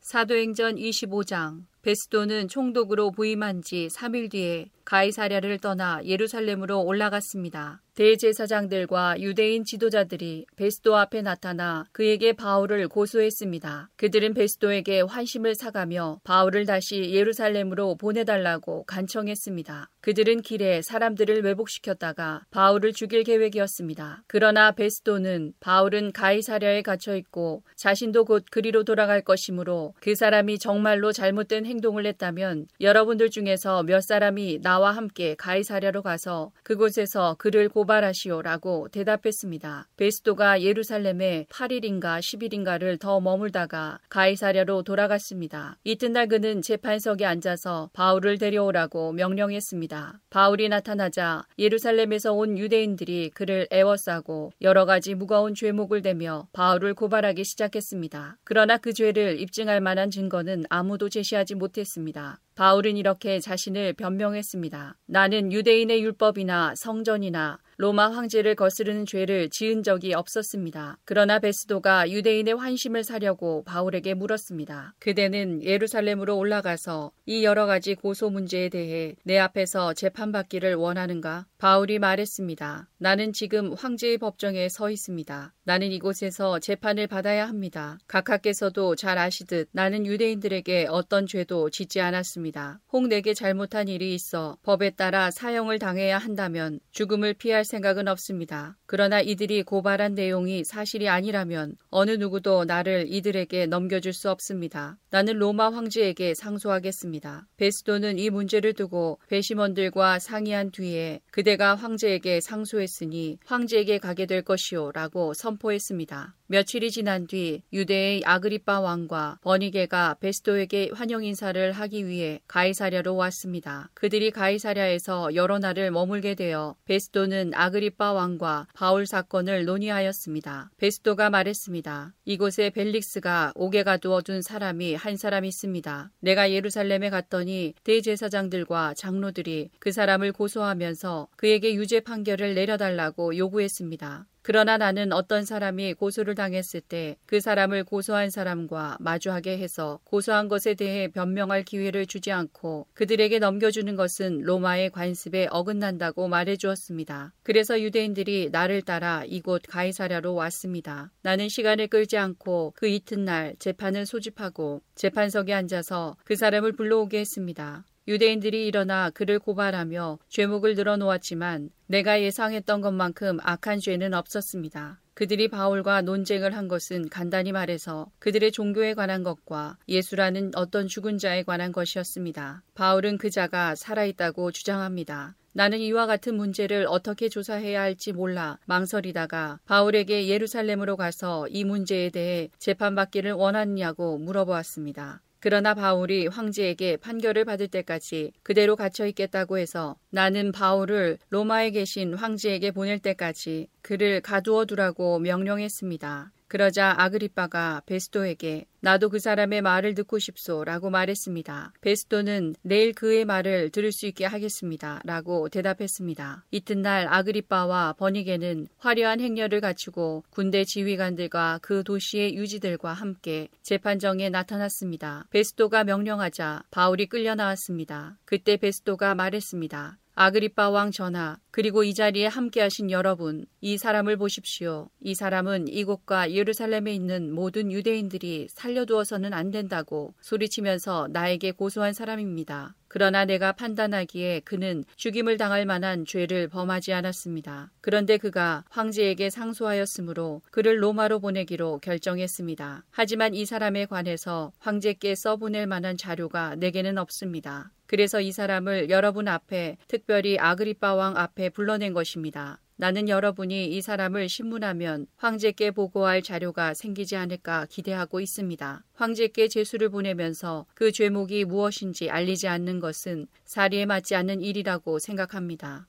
사도행전 0.02 0.76
25장 0.76 1.66
베스도는 1.82 2.48
총독으로 2.48 3.12
부임한 3.12 3.62
지 3.62 3.88
3일 3.92 4.32
뒤에 4.32 4.70
가이사랴를 4.86 5.60
떠나 5.60 6.02
예루살렘으로 6.04 6.82
올라갔습니다. 6.82 7.82
대제사장들과 7.96 9.22
유대인 9.22 9.64
지도자들이 9.64 10.46
베스도 10.58 10.98
앞에 10.98 11.22
나타나 11.22 11.86
그에게 11.94 12.34
바울을 12.34 12.90
고소했습니다. 12.90 13.90
그들은 13.96 14.34
베스도에게 14.34 15.02
환심을 15.02 15.56
사가며 15.56 16.20
바울을 16.26 16.66
다시 16.66 17.14
예루살렘으로 17.14 17.96
보내달라고 17.96 18.84
간청했습니다. 18.84 19.90
그들은 20.02 20.42
길에 20.42 20.82
사람들을 20.82 21.42
왜복시켰다가 21.44 22.44
바울을 22.52 22.92
죽일 22.92 23.24
계획이었습니다. 23.24 24.24
그러나 24.28 24.74
베스도는 24.74 25.54
바울은 25.62 26.12
가이사랴에 26.12 26.82
갇혀 26.82 27.16
있고 27.16 27.64
자신도 27.78 28.26
곧 28.26 28.44
그리로 28.52 28.84
돌아갈 28.84 29.22
것이므로 29.22 29.94
그 30.02 30.16
사람이 30.16 30.60
정말로 30.60 31.14
잘못된 31.14 31.66
행동을 31.66 32.06
했다면 32.06 32.68
여러분들 32.82 33.30
중에서 33.30 33.84
몇 33.84 34.02
사람이 34.02 34.60
나와 34.62 34.92
함께 34.92 35.36
가이사랴로 35.36 36.02
가서 36.02 36.52
그곳에서 36.64 37.36
그를 37.40 37.70
고 37.70 37.85
고발하시오라고 37.86 38.90
대답했습니다. 38.90 39.88
베스도가 39.98 40.62
예루살렘에 40.62 41.46
8일인가 41.50 42.20
10일인가를 42.20 43.00
더 43.00 43.20
머물다가 43.20 44.00
가이사랴로 44.10 44.84
돌아갔습니다. 44.84 45.78
이튿날 45.84 46.28
그는 46.28 46.62
재판석에 46.62 47.26
앉아서 47.26 47.90
바울을 47.94 48.38
데려오라고 48.38 49.14
명령했습니다. 49.14 50.20
바울이 50.30 50.70
나타나자 50.70 51.46
예루살렘에서 51.60 52.34
온 52.34 52.58
유대인들이 52.58 53.32
그를 53.34 53.68
애워싸고 53.72 54.52
여러 54.62 54.86
가지 54.86 55.16
무거운 55.16 55.54
죄목을 55.54 56.02
대며 56.02 56.48
바울을 56.54 56.96
고발하기 56.96 57.44
시작했습니다. 57.44 58.38
그러나 58.44 58.78
그 58.78 58.94
죄를 58.94 59.40
입증할 59.40 59.80
만한 59.82 60.10
증거는 60.10 60.66
아무도 60.70 61.10
제시하지 61.10 61.56
못했습니다. 61.56 62.40
바울은 62.56 62.98
이렇게 62.98 63.40
자신을 63.40 63.94
변명했습니다. 63.94 64.98
나는 65.08 65.52
유대인의 65.52 66.02
율법이나 66.02 66.74
성전이나 66.78 67.60
로마 67.78 68.10
황제를 68.10 68.56
거스르는 68.56 69.06
죄를 69.06 69.50
지은 69.50 69.84
적이 69.84 70.14
없었습니다. 70.14 70.98
그러나 71.04 71.40
베스도가 71.40 72.10
유대인의 72.10 72.56
환심을 72.56 73.04
사려고 73.04 73.64
바울에게 73.66 74.14
물었습니다. 74.14 74.94
그대는 75.00 75.62
예루살렘으로 75.62 76.38
올라가서 76.38 77.12
이 77.26 77.44
여러 77.44 77.66
가지 77.66 77.96
고소 77.96 78.30
문제에 78.30 78.70
대해 78.70 79.16
내 79.24 79.38
앞에서 79.38 79.94
재판받기를 79.94 80.76
원하는가? 80.76 81.48
바울이 81.58 82.00
말했습니다. 82.00 82.90
나는 82.98 83.34
지금 83.34 83.74
황제의 83.74 84.20
법정에 84.20 84.70
서 84.70 84.90
있습니다. 84.90 85.54
나는 85.66 85.92
이곳에서 85.92 86.60
재판을 86.60 87.08
받아야 87.08 87.48
합니다. 87.48 87.98
각하께서도 88.08 88.96
잘 88.96 89.18
아시듯 89.18 89.70
나는 89.74 90.06
유대인들에게 90.06 90.88
어떤 90.90 91.28
죄도 91.28 91.70
짓지 91.70 92.00
않았습니다. 92.00 92.45
혹 92.92 93.08
내게 93.08 93.34
잘못한 93.34 93.88
일이 93.88 94.14
있어 94.14 94.58
법에 94.64 94.92
따라 94.92 95.32
사형을 95.32 95.80
당해야 95.80 96.18
한다면 96.18 96.80
죽음을 96.92 97.34
피할 97.34 97.66
생각은 97.66 98.08
없습니다. 98.08 98.78
그러나 98.86 99.22
이들이 99.22 99.64
고발한 99.64 100.16
내용이 100.16 100.64
사실이 100.64 101.10
아니라면 101.10 101.76
어느 101.90 102.12
누구도 102.12 102.66
나를 102.66 103.06
이들에게 103.08 103.66
넘겨줄 103.68 104.14
수 104.14 104.30
없습니다. 104.30 104.98
나는 105.10 105.38
로마 105.38 105.70
황제에게 105.70 106.34
상소하겠습니다. 106.34 107.48
베스도는 107.58 108.20
이 108.20 108.30
문제를 108.30 108.74
두고 108.74 109.20
배심원들과 109.28 110.20
상의한 110.20 110.72
뒤에 110.72 111.22
그대가 111.32 111.76
황제에게 111.76 112.42
상소했으니 112.42 113.40
황제에게 113.46 114.00
가게 114.00 114.26
될 114.26 114.42
것이오 114.42 114.92
라고 114.92 115.34
선포했습니다. 115.34 116.36
며칠이 116.48 116.92
지난 116.92 117.26
뒤 117.26 117.64
유대의 117.74 118.22
아그리빠 118.24 118.80
왕과 118.80 119.40
버니게가 119.42 120.18
베스도에게 120.20 120.92
환영 120.94 121.24
인사를 121.24 121.72
하기 121.72 122.06
위해 122.06 122.40
가이사랴로 122.48 123.16
왔습니다. 123.16 123.90
그들이 123.96 124.30
가이사랴에서 124.30 125.34
여러 125.34 125.58
날을 125.58 125.90
머물게 125.90 126.36
되어 126.36 126.76
베스도는 126.86 127.54
아그리빠 127.56 128.14
왕과 128.14 128.68
바울 128.76 129.08
사건을 129.08 129.66
논의하였습니다. 129.66 130.70
베스도가 130.78 131.32
말했습니다. 131.32 132.14
이곳에 132.26 132.70
벨릭스가 132.70 133.54
옥에 133.56 133.82
가두어 133.82 134.22
둔 134.22 134.44
사람이 134.44 134.94
한 134.94 135.18
사람 135.18 135.46
있습니다. 135.46 136.12
내가 136.20 136.52
예루살렘에 136.52 137.10
갔더니 137.10 137.74
대제사장들과 137.84 138.94
장로들이 138.94 139.72
그 139.80 139.92
사람을 139.92 140.32
고소하면서 140.32 141.30
그에게 141.38 141.74
유죄 141.74 142.02
판결을 142.02 142.54
내려달라고 142.54 143.36
요구했습니다. 143.36 144.28
그러나 144.46 144.78
나는 144.78 145.12
어떤 145.12 145.44
사람이 145.44 145.96
고소를 145.96 146.36
당했을 146.36 146.82
때 146.82 147.18
그 147.26 147.40
사람을 147.40 147.84
고소한 147.84 148.30
사람과 148.30 148.98
마주하게 149.00 149.58
해서 149.58 150.00
고소한 150.04 150.48
것에 150.48 150.76
대해 150.76 151.08
변명할 151.08 151.64
기회를 151.64 152.06
주지 152.06 152.32
않고 152.32 152.88
그들에게 152.94 153.40
넘겨주는 153.40 153.96
것은 153.96 154.42
로마의 154.42 154.92
관습에 154.92 155.48
어긋난다고 155.50 156.28
말해 156.28 156.56
주었습니다. 156.56 157.34
그래서 157.44 157.82
유대인들이 157.82 158.50
나를 158.52 158.82
따라 158.82 159.24
이곳 159.26 159.64
가이사랴로 159.68 160.36
왔습니다. 160.36 161.12
나는 161.22 161.50
시간을 161.50 161.88
끌지 161.88 162.18
않고 162.18 162.74
그 162.76 162.88
이튿날 162.88 163.56
재판을 163.60 164.06
소집하고 164.06 164.82
재판석에 164.96 165.54
앉아서 165.54 166.16
그 166.24 166.36
사람을 166.36 166.74
불러오게 166.74 167.20
했습니다. 167.20 167.86
유대인들이 168.08 168.68
일어나 168.68 169.10
그를 169.10 169.40
고발하며 169.40 170.20
죄목을 170.30 170.76
늘어놓았지만 170.76 171.70
내가 171.88 172.22
예상했던 172.22 172.82
것만큼 172.82 173.40
악한 173.42 173.80
죄는 173.80 174.14
없었습니다. 174.14 175.00
그들이 175.16 175.48
바울과 175.48 176.02
논쟁을 176.02 176.56
한 176.56 176.68
것은 176.68 177.08
간단히 177.10 177.54
말해서 177.54 178.12
그들의 178.20 178.52
종교에 178.52 178.94
관한 178.94 179.24
것과 179.24 179.78
예수라는 179.88 180.52
어떤 180.56 180.88
죽은 180.88 181.18
자에 181.18 181.44
관한 181.44 181.72
것이었습니다. 181.72 182.64
바울은 182.74 183.18
그 183.18 183.30
자가 183.30 183.76
살아있다고 183.76 184.52
주장합니다. 184.52 185.36
나는 185.54 185.80
이와 185.80 186.06
같은 186.06 186.36
문제를 186.36 186.86
어떻게 186.90 187.30
조사해야 187.30 187.82
할지 187.82 188.12
몰라 188.12 188.60
망설이다가 188.66 189.62
바울에게 189.66 190.28
예루살렘으로 190.28 190.98
가서 190.98 191.48
이 191.48 191.64
문제에 191.64 192.10
대해 192.10 192.50
재판받기를 192.60 193.32
원하느냐고 193.32 194.18
물어보았습니다. 194.18 195.22
그러나 195.46 195.76
바울이 195.76 196.26
황제에게 196.26 196.98
판결을 196.98 197.46
받을 197.46 197.68
때까지 197.68 198.32
그대로 198.42 198.76
갇혀 198.76 199.06
있겠다고 199.06 199.60
해서 199.60 199.96
나는 200.10 200.52
바울을 200.52 201.20
로마에 201.30 201.70
계신 201.70 202.16
황제에게 202.16 202.72
보낼 202.72 202.98
때까지 202.98 203.68
그를 203.84 204.22
가두어 204.22 204.66
두라고 204.66 205.20
명령했습니다. 205.20 206.32
그러자 206.48 206.94
아그리빠가 206.98 207.82
베스도에게 207.86 208.66
나도 208.82 209.10
그 209.10 209.20
사람의 209.20 209.62
말을 209.64 209.96
듣고 209.96 210.20
싶소 210.20 210.64
라고 210.64 210.90
말했습니다. 210.92 211.74
베스도는 211.82 212.56
내일 212.62 212.94
그의 212.94 213.26
말을 213.26 213.72
들을 213.72 213.92
수 213.92 214.06
있게 214.06 214.26
하겠습니다. 214.26 215.02
라고 215.04 215.50
대답했습니다. 215.50 216.46
이튿날 216.52 217.08
아그리빠와 217.10 217.94
버니게는 217.94 218.68
화려한 218.78 219.22
행렬을 219.22 219.60
갖추고 219.60 220.24
군대 220.30 220.64
지휘관들과 220.64 221.60
그 221.64 221.84
도시의 221.84 222.36
유지들과 222.36 222.94
함께 222.94 223.48
재판정에 223.64 224.30
나타났습니다. 224.30 225.26
베스도가 225.32 225.84
명령하자 225.84 226.64
바울이 226.70 227.08
끌려 227.08 227.34
나왔습니다. 227.34 228.18
그때 228.26 228.58
베스도가 228.58 229.16
말했습니다. 229.16 229.98
아그리빠 230.18 230.70
왕 230.70 230.92
전하, 230.92 231.38
그리고 231.52 231.84
이 231.84 231.94
자리에 231.94 232.28
함께하신 232.28 232.90
여러분, 232.90 233.46
이 233.60 233.78
사람을 233.78 234.16
보십시오. 234.16 234.90
이 235.02 235.14
사람은 235.14 235.68
이곳과 235.68 236.32
예루살렘에 236.32 236.94
있는 236.94 237.34
모든 237.34 237.70
유대인들이 237.70 238.48
살려두어서는 238.50 239.34
안 239.34 239.52
된다고 239.52 240.14
소리치면서 240.22 241.10
나에게 241.12 241.52
고소한 241.52 241.92
사람입니다. 241.92 242.76
그러나 242.96 243.26
내가 243.26 243.52
판단하기에 243.52 244.40
그는 244.46 244.86
죽임을 244.96 245.36
당할 245.36 245.66
만한 245.66 246.06
죄를 246.06 246.48
범하지 246.48 246.94
않았습니다. 246.94 247.74
그런데 247.82 248.16
그가 248.16 248.64
황제에게 248.70 249.30
상소하였으므로 249.30 250.42
그를 250.50 250.82
로마로 250.82 251.20
보내기로 251.20 251.80
결정했습니다. 251.80 252.86
하지만 252.92 253.34
이 253.34 253.44
사람에 253.44 253.86
관해서 253.88 254.54
황제께 254.60 255.14
써보낼 255.16 255.68
만한 255.68 255.98
자료가 255.98 256.56
내게는 256.56 256.98
없습니다. 256.98 257.74
그래서 257.86 258.22
이 258.22 258.32
사람을 258.32 258.90
여러분 258.90 259.28
앞에 259.28 259.76
특별히 259.90 260.40
아그리빠 260.40 260.96
왕 260.96 261.18
앞에 261.18 261.50
불러낸 261.50 261.92
것입니다. 261.92 262.62
나는 262.78 263.08
여러분이 263.08 263.68
이 263.68 263.82
사람을 263.82 264.28
신문하면 264.28 265.08
황제께 265.16 265.72
보고할 265.72 266.22
자료가 266.22 266.74
생기지 266.74 267.16
않을까 267.16 267.68
기대하고 267.70 268.20
있습니다. 268.20 268.84
황제께 268.96 269.48
제수를 269.48 269.90
보내면서 269.90 270.66
그 270.74 270.92
죄목이 270.92 271.46
무엇인지 271.46 272.10
알리지 272.10 272.50
않는 272.50 272.82
것은 272.82 273.28
사리에 273.46 273.86
맞지 273.86 274.16
않는 274.16 274.42
일이라고 274.42 275.00
생각합니다. 275.00 275.88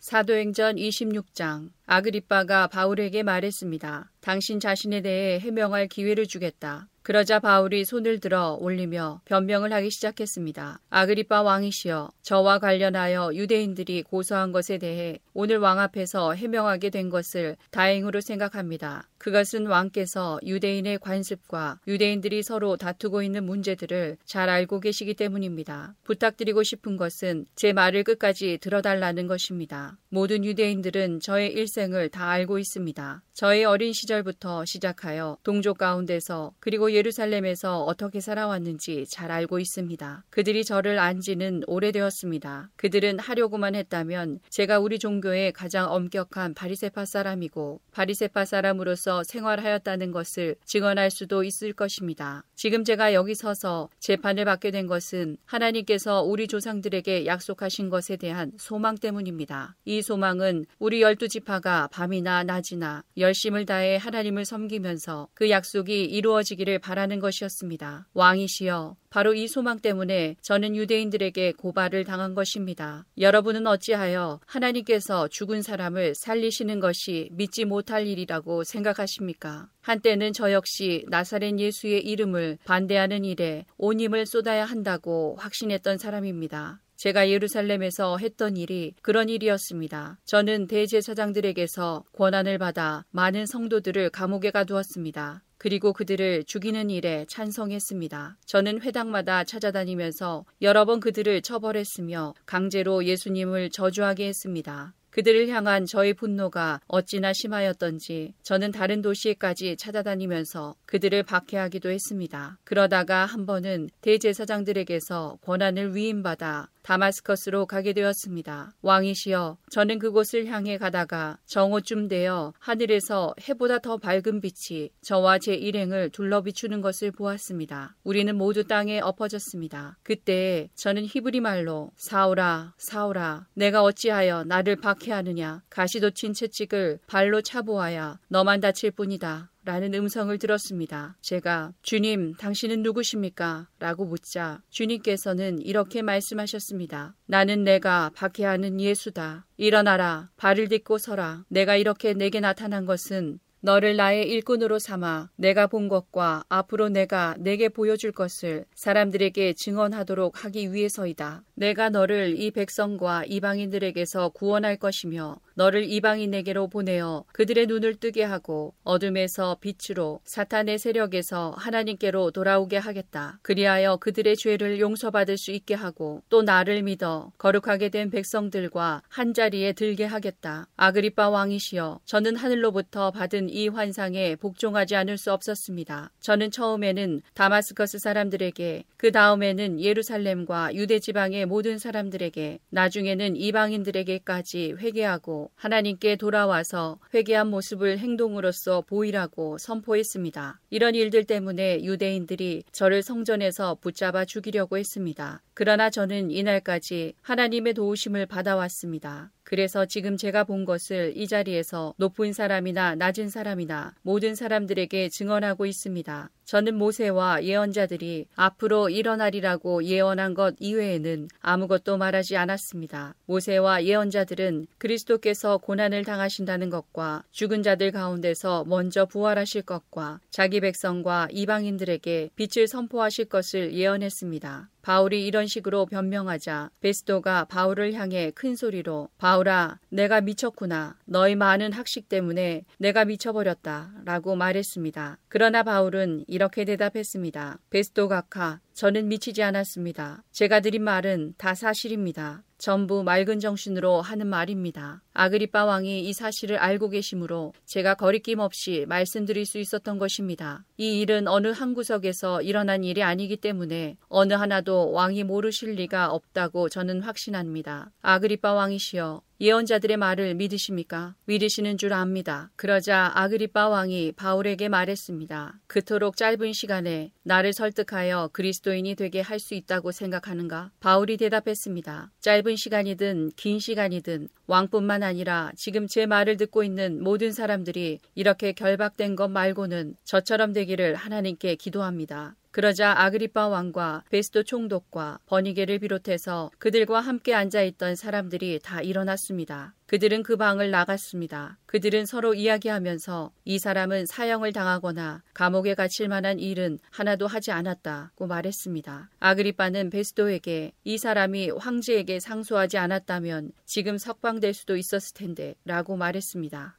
사도행전 0.00 0.76
26장 0.76 1.70
아그리빠가 1.86 2.66
바울에게 2.66 3.22
말했습니다. 3.22 4.10
당신 4.20 4.60
자신에 4.60 5.00
대해 5.00 5.38
해명할 5.38 5.88
기회를 5.88 6.26
주겠다. 6.26 6.88
그러자 7.02 7.40
바울이 7.40 7.86
손을 7.86 8.20
들어 8.20 8.58
올리며 8.60 9.22
변명을 9.24 9.72
하기 9.72 9.90
시작했습니다. 9.90 10.80
아그리빠 10.90 11.40
왕이시여, 11.40 12.10
저와 12.20 12.58
관련하여 12.58 13.30
유대인들이 13.32 14.02
고소한 14.02 14.52
것에 14.52 14.76
대해 14.76 15.18
오늘 15.32 15.56
왕 15.56 15.78
앞에서 15.78 16.34
해명하게 16.34 16.90
된 16.90 17.08
것을 17.08 17.56
다행으로 17.70 18.20
생각합니다. 18.20 19.08
그것은 19.16 19.66
왕께서 19.66 20.38
유대인의 20.44 20.98
관습과 20.98 21.80
유대인들이 21.86 22.42
서로 22.42 22.76
다투고 22.76 23.22
있는 23.22 23.44
문제들을 23.44 24.18
잘 24.26 24.48
알고 24.50 24.80
계시기 24.80 25.14
때문입니다. 25.14 25.94
부탁드리고 26.04 26.62
싶은 26.62 26.96
것은 26.96 27.46
제 27.56 27.72
말을 27.72 28.04
끝까지 28.04 28.58
들어달라는 28.60 29.26
것입니다. 29.26 29.96
모든 30.10 30.44
유대인들은 30.44 31.20
저의 31.20 31.52
일생을 31.52 32.10
다 32.10 32.28
알고 32.28 32.58
있습니다. 32.58 33.22
저의 33.32 33.64
어린 33.64 33.92
시절 33.92 34.07
부터 34.22 34.64
시작하여 34.64 35.38
동족 35.44 35.78
가운데서 35.78 36.52
그리고 36.60 36.92
예루살렘에서 36.92 37.84
어떻게 37.84 38.20
살아왔는지 38.20 39.06
잘 39.08 39.30
알고 39.30 39.58
있습니다. 39.58 40.24
그들이 40.30 40.64
저를 40.64 40.98
안 40.98 41.20
지는 41.20 41.62
오래되었습니다. 41.66 42.70
그들은 42.76 43.18
하려고만 43.18 43.74
했다면 43.74 44.40
제가 44.48 44.78
우리 44.78 44.98
종교의 44.98 45.52
가장 45.52 45.92
엄격한 45.92 46.54
바리세파 46.54 47.04
사람이고 47.04 47.80
바리세파 47.92 48.44
사람으로서 48.44 49.22
생활하였다는 49.24 50.10
것을 50.10 50.56
증언할 50.64 51.10
수도 51.10 51.44
있을 51.44 51.72
것입니다. 51.72 52.44
지금 52.54 52.84
제가 52.84 53.12
여기 53.14 53.34
서서 53.34 53.88
재판을 53.98 54.44
받게 54.44 54.70
된 54.70 54.86
것은 54.86 55.36
하나님께서 55.44 56.22
우리 56.22 56.48
조상들에게 56.48 57.26
약속하신 57.26 57.90
것에 57.90 58.16
대한 58.16 58.52
소망 58.58 58.96
때문입니다. 58.96 59.76
이 59.84 60.02
소망은 60.02 60.64
우리 60.78 61.02
열두 61.02 61.28
지파가 61.28 61.88
밤이나 61.92 62.44
낮이나 62.44 63.04
열심을 63.16 63.66
다해 63.66 63.97
하나님을 63.98 64.44
섬기면서 64.44 65.28
그 65.34 65.50
약속이 65.50 66.04
이루어지기를 66.04 66.78
바라는 66.78 67.18
것이었습니다. 67.20 68.08
왕이시여, 68.14 68.96
바로 69.10 69.34
이 69.34 69.48
소망 69.48 69.80
때문에 69.80 70.36
저는 70.42 70.76
유대인들에게 70.76 71.52
고발을 71.52 72.04
당한 72.04 72.34
것입니다. 72.34 73.04
여러분은 73.18 73.66
어찌하여 73.66 74.40
하나님께서 74.46 75.28
죽은 75.28 75.62
사람을 75.62 76.14
살리시는 76.14 76.80
것이 76.80 77.28
믿지 77.32 77.64
못할 77.64 78.06
일이라고 78.06 78.64
생각하십니까? 78.64 79.68
한때는 79.80 80.32
저 80.32 80.52
역시 80.52 81.04
나사렛 81.08 81.58
예수의 81.58 82.04
이름을 82.04 82.58
반대하는 82.64 83.24
일에 83.24 83.64
온 83.76 84.00
힘을 84.00 84.26
쏟아야 84.26 84.64
한다고 84.64 85.36
확신했던 85.38 85.98
사람입니다. 85.98 86.80
제가 86.98 87.30
예루살렘에서 87.30 88.18
했던 88.18 88.56
일이 88.56 88.92
그런 89.02 89.28
일이었습니다. 89.28 90.18
저는 90.24 90.66
대제사장들에게서 90.66 92.02
권한을 92.12 92.58
받아 92.58 93.04
많은 93.10 93.46
성도들을 93.46 94.10
감옥에 94.10 94.50
가두었습니다. 94.50 95.44
그리고 95.58 95.92
그들을 95.92 96.42
죽이는 96.44 96.90
일에 96.90 97.24
찬성했습니다. 97.28 98.38
저는 98.46 98.82
회당마다 98.82 99.44
찾아다니면서 99.44 100.44
여러 100.60 100.84
번 100.84 100.98
그들을 100.98 101.40
처벌했으며 101.42 102.34
강제로 102.46 103.04
예수님을 103.04 103.70
저주하게 103.70 104.26
했습니다. 104.26 104.94
그들을 105.10 105.48
향한 105.48 105.84
저의 105.86 106.14
분노가 106.14 106.80
어찌나 106.86 107.32
심하였던지 107.32 108.34
저는 108.42 108.70
다른 108.70 109.02
도시에까지 109.02 109.76
찾아다니면서 109.76 110.76
그들을 110.86 111.22
박해하기도 111.24 111.90
했습니다. 111.90 112.58
그러다가 112.62 113.24
한 113.24 113.46
번은 113.46 113.88
대제사장들에게서 114.00 115.38
권한을 115.42 115.96
위임받아 115.96 116.68
다마스커스로 116.82 117.66
가게 117.66 117.92
되었습니다. 117.92 118.74
왕이시여, 118.82 119.58
저는 119.70 119.98
그곳을 119.98 120.46
향해 120.46 120.78
가다가 120.78 121.38
정오쯤 121.46 122.08
되어 122.08 122.52
하늘에서 122.58 123.34
해보다 123.48 123.78
더 123.78 123.96
밝은 123.96 124.40
빛이 124.40 124.90
저와 125.02 125.38
제 125.38 125.54
일행을 125.54 126.10
둘러 126.10 126.42
비추는 126.42 126.80
것을 126.80 127.10
보았습니다. 127.10 127.96
우리는 128.04 128.34
모두 128.36 128.66
땅에 128.66 129.00
엎어졌습니다. 129.00 129.98
그때 130.02 130.70
저는 130.74 131.04
히브리 131.04 131.40
말로 131.40 131.90
사오라, 131.96 132.74
사오라, 132.78 133.46
내가 133.54 133.82
어찌하여 133.82 134.44
나를 134.44 134.76
박해하느냐? 134.76 135.62
가시도친 135.70 136.32
채찍을 136.32 137.00
발로 137.06 137.42
차보아야 137.42 138.18
너만 138.28 138.60
다칠 138.60 138.90
뿐이다. 138.90 139.50
라는 139.68 139.92
음성을 139.92 140.38
들었습니다. 140.38 141.18
제가 141.20 141.74
주님, 141.82 142.32
당신은 142.36 142.82
누구십니까? 142.82 143.68
라고 143.78 144.06
묻자 144.06 144.62
주님께서는 144.70 145.60
이렇게 145.60 146.00
말씀하셨습니다. 146.00 147.14
나는 147.26 147.64
내가 147.64 148.10
박해하는 148.14 148.80
예수다. 148.80 149.44
일어나라. 149.58 150.30
발을 150.38 150.68
딛고 150.68 150.96
서라. 150.96 151.44
내가 151.50 151.76
이렇게 151.76 152.14
내게 152.14 152.40
나타난 152.40 152.86
것은 152.86 153.40
너를 153.60 153.96
나의 153.96 154.30
일꾼으로 154.30 154.78
삼아 154.78 155.30
내가 155.36 155.66
본 155.66 155.88
것과 155.88 156.44
앞으로 156.48 156.88
내가 156.88 157.34
내게 157.38 157.68
보여줄 157.68 158.12
것을 158.12 158.64
사람들에게 158.74 159.52
증언하도록 159.54 160.44
하기 160.44 160.72
위해서이다. 160.72 161.42
내가 161.54 161.90
너를 161.90 162.40
이 162.40 162.52
백성과 162.52 163.24
이방인들에게서 163.26 164.30
구원할 164.30 164.76
것이며 164.76 165.36
너를 165.58 165.90
이방인에게로 165.90 166.68
보내어 166.68 167.24
그들의 167.32 167.66
눈을 167.66 167.96
뜨게 167.96 168.22
하고 168.22 168.74
어둠에서 168.84 169.56
빛으로 169.60 170.20
사탄의 170.22 170.78
세력에서 170.78 171.52
하나님께로 171.58 172.30
돌아오게 172.30 172.76
하겠다. 172.76 173.40
그리하여 173.42 173.96
그들의 173.96 174.36
죄를 174.36 174.78
용서받을 174.78 175.36
수 175.36 175.50
있게 175.50 175.74
하고 175.74 176.22
또 176.28 176.42
나를 176.42 176.84
믿어 176.84 177.32
거룩하게 177.38 177.88
된 177.88 178.08
백성들과 178.10 179.02
한 179.08 179.34
자리에 179.34 179.72
들게 179.72 180.04
하겠다. 180.04 180.68
아그리빠 180.76 181.28
왕이시여 181.28 182.02
저는 182.04 182.36
하늘로부터 182.36 183.10
받은 183.10 183.50
이 183.50 183.66
환상에 183.66 184.36
복종하지 184.36 184.94
않을 184.94 185.18
수 185.18 185.32
없었습니다. 185.32 186.12
저는 186.20 186.52
처음에는 186.52 187.20
다마스커스 187.34 187.98
사람들에게 187.98 188.84
그 188.96 189.10
다음에는 189.10 189.80
예루살렘과 189.80 190.72
유대 190.76 191.00
지방의 191.00 191.46
모든 191.46 191.78
사람들에게 191.78 192.60
나중에는 192.70 193.34
이방인들에게까지 193.34 194.76
회개하고 194.78 195.47
하나님께 195.54 196.16
돌아와서 196.16 196.98
회개한 197.14 197.48
모습을 197.48 197.98
행동으로써 197.98 198.82
보이라고 198.82 199.58
선포했습니다. 199.58 200.60
이런 200.70 200.94
일들 200.94 201.24
때문에 201.24 201.84
유대인들이 201.84 202.64
저를 202.72 203.02
성전에서 203.02 203.76
붙잡아 203.80 204.24
죽이려고 204.24 204.78
했습니다. 204.78 205.42
그러나 205.58 205.90
저는 205.90 206.30
이날까지 206.30 207.14
하나님의 207.20 207.74
도우심을 207.74 208.26
받아왔습니다. 208.26 209.32
그래서 209.42 209.86
지금 209.86 210.16
제가 210.16 210.44
본 210.44 210.64
것을 210.64 211.14
이 211.16 211.26
자리에서 211.26 211.94
높은 211.96 212.32
사람이나 212.32 212.94
낮은 212.94 213.28
사람이나 213.28 213.94
모든 214.02 214.36
사람들에게 214.36 215.08
증언하고 215.08 215.66
있습니다. 215.66 216.30
저는 216.44 216.76
모세와 216.76 217.42
예언자들이 217.42 218.26
앞으로 218.36 218.88
일어나리라고 218.88 219.84
예언한 219.84 220.34
것 220.34 220.54
이외에는 220.60 221.28
아무것도 221.40 221.96
말하지 221.96 222.36
않았습니다. 222.36 223.14
모세와 223.26 223.84
예언자들은 223.84 224.66
그리스도께서 224.78 225.58
고난을 225.58 226.04
당하신다는 226.04 226.70
것과 226.70 227.24
죽은 227.32 227.62
자들 227.62 227.90
가운데서 227.90 228.64
먼저 228.66 229.06
부활하실 229.06 229.62
것과 229.62 230.20
자기 230.30 230.60
백성과 230.60 231.28
이방인들에게 231.32 232.30
빛을 232.36 232.68
선포하실 232.68 233.24
것을 233.24 233.72
예언했습니다. 233.72 234.68
바울이 234.88 235.26
이런 235.26 235.46
식으로 235.46 235.84
변명하자 235.84 236.70
베스도가 236.80 237.44
바울을 237.44 237.92
향해 237.92 238.32
큰 238.34 238.56
소리로 238.56 239.10
바울아 239.18 239.80
내가 239.90 240.22
미쳤구나 240.22 240.96
너희 241.04 241.36
많은 241.36 241.74
학식 241.74 242.08
때문에 242.08 242.64
내가 242.78 243.04
미쳐버렸다 243.04 243.92
라고 244.06 244.34
말했습니다. 244.34 245.18
그러나 245.28 245.62
바울은 245.62 246.24
이렇게 246.26 246.64
대답했습니다. 246.64 247.58
베스도 247.68 248.08
각하 248.08 248.60
저는 248.72 249.08
미치지 249.08 249.42
않았습니다. 249.42 250.24
제가 250.32 250.60
드린 250.60 250.84
말은 250.84 251.34
다 251.36 251.54
사실입니다. 251.54 252.44
전부 252.58 253.04
맑은 253.04 253.38
정신으로 253.38 254.02
하는 254.02 254.26
말입니다. 254.26 255.02
아그리빠 255.14 255.64
왕이 255.64 256.08
이 256.08 256.12
사실을 256.12 256.58
알고 256.58 256.90
계시므로 256.90 257.52
제가 257.66 257.94
거리낌 257.94 258.40
없이 258.40 258.84
말씀드릴 258.88 259.46
수 259.46 259.58
있었던 259.58 259.98
것입니다. 259.98 260.64
이 260.76 261.00
일은 261.00 261.28
어느 261.28 261.48
한 261.48 261.72
구석에서 261.72 262.42
일어난 262.42 262.82
일이 262.82 263.02
아니기 263.02 263.36
때문에 263.36 263.96
어느 264.08 264.32
하나도 264.34 264.90
왕이 264.92 265.24
모르실 265.24 265.74
리가 265.74 266.10
없다고 266.10 266.68
저는 266.68 267.02
확신합니다. 267.02 267.92
아그리빠 268.02 268.52
왕이시여 268.52 269.22
예언자들의 269.40 269.96
말을 269.96 270.34
믿으십니까? 270.34 271.14
믿으시는 271.26 271.78
줄 271.78 271.92
압니다. 271.92 272.50
그러자 272.56 273.12
아그리빠 273.14 273.68
왕이 273.68 274.12
바울에게 274.12 274.68
말했습니다. 274.68 275.60
그토록 275.68 276.16
짧은 276.16 276.52
시간에 276.52 277.12
나를 277.22 277.52
설득하여 277.52 278.30
그리스도인이 278.32 278.94
되게 278.96 279.20
할 279.20 279.38
수 279.38 279.54
있다고 279.54 279.92
생각하는가? 279.92 280.72
바울이 280.80 281.16
대답했습니다. 281.16 282.10
짧은 282.20 282.56
시간이든 282.56 283.30
긴 283.36 283.60
시간이든 283.60 284.28
왕뿐만 284.48 285.04
아니라 285.04 285.52
지금 285.54 285.86
제 285.86 286.06
말을 286.06 286.36
듣고 286.36 286.64
있는 286.64 287.00
모든 287.00 287.30
사람들이 287.30 288.00
이렇게 288.16 288.52
결박된 288.52 289.14
것 289.14 289.28
말고는 289.28 289.94
저처럼 290.02 290.52
되기를 290.52 290.96
하나님께 290.96 291.54
기도합니다. 291.54 292.34
그러자 292.58 292.92
아그리파 293.04 293.46
왕과 293.46 294.02
베스도 294.10 294.42
총독과 294.42 295.20
버니게를 295.26 295.78
비롯해서 295.78 296.50
그들과 296.58 296.98
함께 296.98 297.32
앉아 297.32 297.62
있던 297.62 297.94
사람들이 297.94 298.58
다 298.60 298.82
일어났습니다. 298.82 299.76
그들은 299.86 300.24
그 300.24 300.36
방을 300.36 300.72
나갔습니다. 300.72 301.56
그들은 301.66 302.04
서로 302.04 302.34
이야기하면서 302.34 303.30
이 303.44 303.60
사람은 303.60 304.06
사형을 304.06 304.52
당하거나 304.52 305.22
감옥에 305.34 305.74
갇힐 305.74 306.08
만한 306.08 306.40
일은 306.40 306.80
하나도 306.90 307.28
하지 307.28 307.52
않았다고 307.52 308.26
말했습니다. 308.26 309.08
아그리파는 309.20 309.90
베스도에게 309.90 310.72
이 310.82 310.98
사람이 310.98 311.50
황제에게 311.50 312.18
상소하지 312.18 312.76
않았다면 312.76 313.52
지금 313.66 313.98
석방될 313.98 314.52
수도 314.52 314.76
있었을 314.76 315.14
텐데 315.14 315.54
라고 315.64 315.96
말했습니다. 315.96 316.77